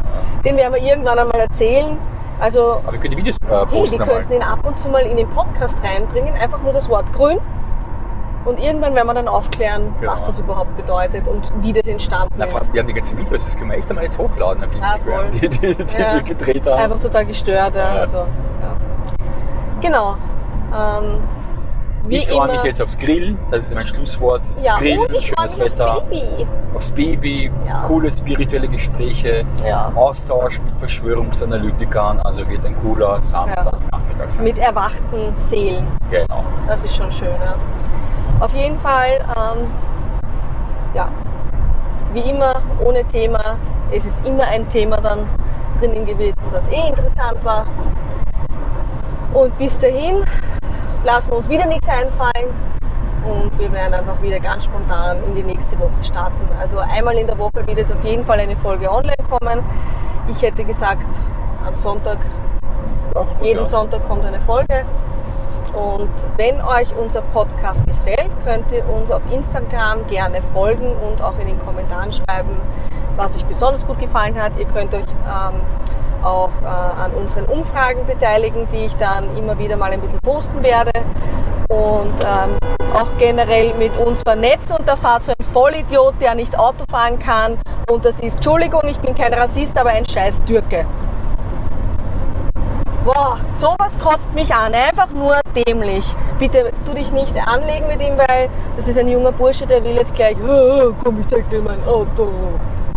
Den 0.44 0.56
werden 0.56 0.74
wir 0.74 0.82
irgendwann 0.82 1.18
einmal 1.18 1.40
erzählen. 1.40 1.96
Also, 2.40 2.80
Aber 2.82 2.92
wir 2.92 2.98
können 2.98 3.12
die 3.12 3.18
Videos 3.18 3.36
äh, 3.36 3.40
hey, 3.48 3.60
wir 3.60 3.66
posten 3.66 4.02
könnten 4.02 4.32
ihn 4.32 4.42
ab 4.42 4.58
und 4.64 4.78
zu 4.80 4.88
mal 4.88 5.02
in 5.02 5.16
den 5.16 5.28
Podcast 5.30 5.78
reinbringen. 5.82 6.34
Einfach 6.34 6.60
nur 6.62 6.72
das 6.72 6.88
Wort 6.88 7.12
grün. 7.12 7.38
Und 8.44 8.58
irgendwann 8.58 8.94
werden 8.96 9.06
wir 9.06 9.14
dann 9.14 9.28
aufklären, 9.28 9.94
Genau. 10.00 10.12
was 10.14 10.24
das 10.24 10.40
überhaupt 10.40 10.76
bedeutet 10.76 11.28
und 11.28 11.52
wie 11.62 11.72
das 11.72 11.86
entstanden 11.86 12.34
Na, 12.36 12.46
ist. 12.46 12.72
wir 12.74 12.80
haben 12.80 12.88
die 12.88 12.92
ganzen 12.92 13.16
Videos, 13.16 13.44
das 13.44 13.56
können 13.56 13.70
wir 13.70 13.78
echt 13.78 13.88
einmal 13.88 14.02
jetzt 14.04 14.18
hochladen 14.18 14.64
auf 14.64 14.74
Instagram, 14.74 15.00
voll. 15.04 15.30
die, 15.40 15.48
die, 15.48 15.74
die 15.76 15.96
Ja. 15.98 16.14
wir 16.14 16.22
gedreht 16.22 16.66
haben. 16.66 16.82
Einfach 16.82 16.98
total 16.98 17.24
gestört. 17.24 17.76
Ja. 17.76 17.94
Ja. 17.94 18.00
Also, 18.00 18.18
ja. 18.18 18.26
Genau. 19.80 20.16
Ähm, 20.76 21.20
ich 22.08 22.28
freue 22.28 22.52
mich 22.52 22.62
jetzt 22.64 22.82
aufs 22.82 22.98
Grillen, 22.98 23.38
das 23.50 23.64
ist 23.64 23.74
mein 23.74 23.86
Schlusswort. 23.86 24.42
Ja, 24.62 24.78
Grillen, 24.78 25.00
schönes 25.08 25.12
mich 25.12 25.38
aufs 25.38 25.58
Wetter, 25.58 26.00
Baby. 26.10 26.46
aufs 26.74 26.92
Baby, 26.92 27.50
Ja. 27.66 27.82
coole 27.82 28.10
spirituelle 28.10 28.68
Gespräche, 28.68 29.44
Ja. 29.64 29.90
Austausch 29.94 30.60
mit 30.62 30.76
Verschwörungsanalytikern, 30.78 32.20
also 32.20 32.48
wird 32.48 32.64
ein 32.66 32.76
cooler 32.82 33.22
Samstagnachmittag 33.22 34.30
sein. 34.30 34.44
Mit 34.44 34.58
erwachten 34.58 35.34
Seelen. 35.34 35.86
Genau. 36.10 36.44
Das 36.66 36.84
ist 36.84 36.96
schon 36.96 37.10
schön. 37.10 37.28
Ja. 37.28 37.54
Auf 38.40 38.52
jeden 38.54 38.78
Fall, 38.78 39.24
ähm, 39.36 39.66
ja, 40.94 41.08
wie 42.12 42.20
immer, 42.28 42.60
ohne 42.84 43.04
Thema. 43.04 43.56
Es 43.92 44.04
ist 44.04 44.24
immer 44.26 44.44
ein 44.44 44.68
Thema 44.68 45.00
dann 45.00 45.20
drinnen 45.78 46.04
gewesen, 46.06 46.44
das 46.52 46.68
eh 46.68 46.88
interessant 46.88 47.44
war. 47.44 47.66
Und 49.32 49.56
bis 49.58 49.78
dahin 49.78 50.24
lassen 51.04 51.30
wir 51.30 51.36
uns 51.38 51.48
wieder 51.48 51.66
nichts 51.66 51.88
einfallen 51.88 52.50
und 53.24 53.58
wir 53.58 53.72
werden 53.72 53.94
einfach 53.94 54.20
wieder 54.22 54.40
ganz 54.40 54.64
spontan 54.64 55.22
in 55.24 55.34
die 55.34 55.42
nächste 55.42 55.78
Woche 55.78 56.02
starten. 56.02 56.48
Also 56.60 56.78
einmal 56.78 57.16
in 57.16 57.26
der 57.26 57.38
Woche 57.38 57.66
wird 57.66 57.78
jetzt 57.78 57.92
auf 57.92 58.04
jeden 58.04 58.24
Fall 58.24 58.40
eine 58.40 58.56
Folge 58.56 58.90
online 58.90 59.16
kommen. 59.28 59.64
Ich 60.28 60.42
hätte 60.42 60.64
gesagt, 60.64 61.06
am 61.66 61.74
Sonntag 61.74 62.18
stimmt, 63.10 63.42
jeden 63.42 63.60
ja. 63.60 63.66
Sonntag 63.66 64.06
kommt 64.08 64.24
eine 64.24 64.40
Folge. 64.40 64.84
Und 65.74 66.10
wenn 66.36 66.60
euch 66.60 66.94
unser 66.96 67.22
Podcast 67.22 67.86
gefällt, 67.86 68.30
könnt 68.44 68.70
ihr 68.72 68.86
uns 68.88 69.10
auf 69.10 69.22
Instagram 69.30 70.06
gerne 70.06 70.42
folgen 70.52 70.92
und 70.96 71.22
auch 71.22 71.38
in 71.38 71.46
den 71.46 71.58
Kommentaren 71.60 72.12
schreiben, 72.12 72.56
was 73.16 73.36
euch 73.36 73.44
besonders 73.44 73.86
gut 73.86 73.98
gefallen 73.98 74.40
hat. 74.40 74.52
Ihr 74.58 74.66
könnt 74.66 74.94
euch 74.94 75.06
ähm, 75.26 75.60
auch 76.22 76.50
äh, 76.62 76.66
an 76.66 77.12
unseren 77.14 77.44
Umfragen 77.46 78.06
beteiligen, 78.06 78.68
die 78.72 78.84
ich 78.86 78.96
dann 78.96 79.36
immer 79.36 79.58
wieder 79.58 79.76
mal 79.76 79.92
ein 79.92 80.00
bisschen 80.00 80.20
posten 80.20 80.62
werde. 80.62 80.92
Und 81.68 82.14
ähm, 82.20 82.58
auch 82.94 83.08
generell 83.18 83.74
mit 83.74 83.96
uns 83.96 84.22
vernetzen. 84.22 84.76
Und 84.76 84.86
da 84.88 84.96
fahrt 84.96 85.24
so 85.24 85.32
ein 85.32 85.44
Vollidiot, 85.52 86.14
der 86.20 86.34
nicht 86.34 86.58
Auto 86.58 86.84
fahren 86.90 87.18
kann. 87.18 87.58
Und 87.90 88.04
das 88.04 88.20
ist, 88.20 88.36
Entschuldigung, 88.36 88.82
ich 88.84 88.98
bin 89.00 89.14
kein 89.14 89.32
Rassist, 89.32 89.76
aber 89.78 89.90
ein 89.90 90.04
scheiß 90.04 90.42
Türke. 90.44 90.86
Boah, 93.04 93.38
sowas 93.54 93.98
kotzt 93.98 94.32
mich 94.32 94.54
an. 94.54 94.72
Einfach 94.74 95.10
nur 95.10 95.40
dämlich. 95.56 96.14
Bitte 96.38 96.72
tu 96.86 96.94
dich 96.94 97.10
nicht 97.10 97.34
anlegen 97.36 97.88
mit 97.88 98.00
ihm, 98.00 98.16
weil 98.16 98.48
das 98.76 98.86
ist 98.86 98.96
ein 98.96 99.08
junger 99.08 99.32
Bursche, 99.32 99.66
der 99.66 99.82
will 99.82 99.96
jetzt 99.96 100.14
gleich, 100.14 100.36
"Ah, 100.46 100.92
komm, 101.04 101.18
ich 101.18 101.26
zeig 101.26 101.48
dir 101.50 101.60
mein 101.62 101.82
Auto. 101.84 102.28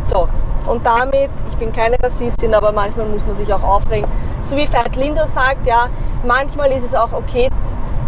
So. 0.05 0.27
Und 0.67 0.85
damit, 0.85 1.29
ich 1.49 1.57
bin 1.57 1.71
keine 1.71 2.01
Rassistin, 2.01 2.55
aber 2.55 2.71
manchmal 2.71 3.05
muss 3.07 3.25
man 3.25 3.35
sich 3.35 3.53
auch 3.53 3.61
aufregen. 3.61 4.09
So 4.41 4.57
wie 4.57 4.71
Veit 4.71 4.95
Lindo 4.95 5.25
sagt, 5.25 5.65
ja, 5.67 5.89
manchmal 6.25 6.71
ist 6.71 6.83
es 6.83 6.95
auch 6.95 7.13
okay, 7.13 7.49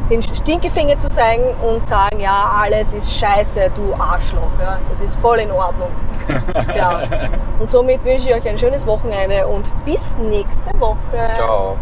den 0.10 0.24
Stinkefinger 0.24 0.98
zu 0.98 1.10
zeigen 1.10 1.44
und 1.62 1.88
sagen, 1.88 2.20
ja, 2.20 2.60
alles 2.62 2.94
ist 2.94 3.14
scheiße, 3.20 3.72
du 3.76 3.94
Arschloch. 3.94 4.42
Ja, 4.60 4.80
das 4.90 5.02
ist 5.02 5.16
voll 5.18 5.38
in 5.40 5.52
Ordnung. 5.52 5.90
ja. 6.76 7.02
Und 7.60 7.70
somit 7.70 8.04
wünsche 8.06 8.30
ich 8.30 8.36
euch 8.36 8.48
ein 8.48 8.58
schönes 8.58 8.88
Wochenende 8.88 9.46
und 9.48 9.66
bis 9.86 10.02
nächste 10.18 10.80
Woche. 10.80 10.98
Ciao. 11.36 11.78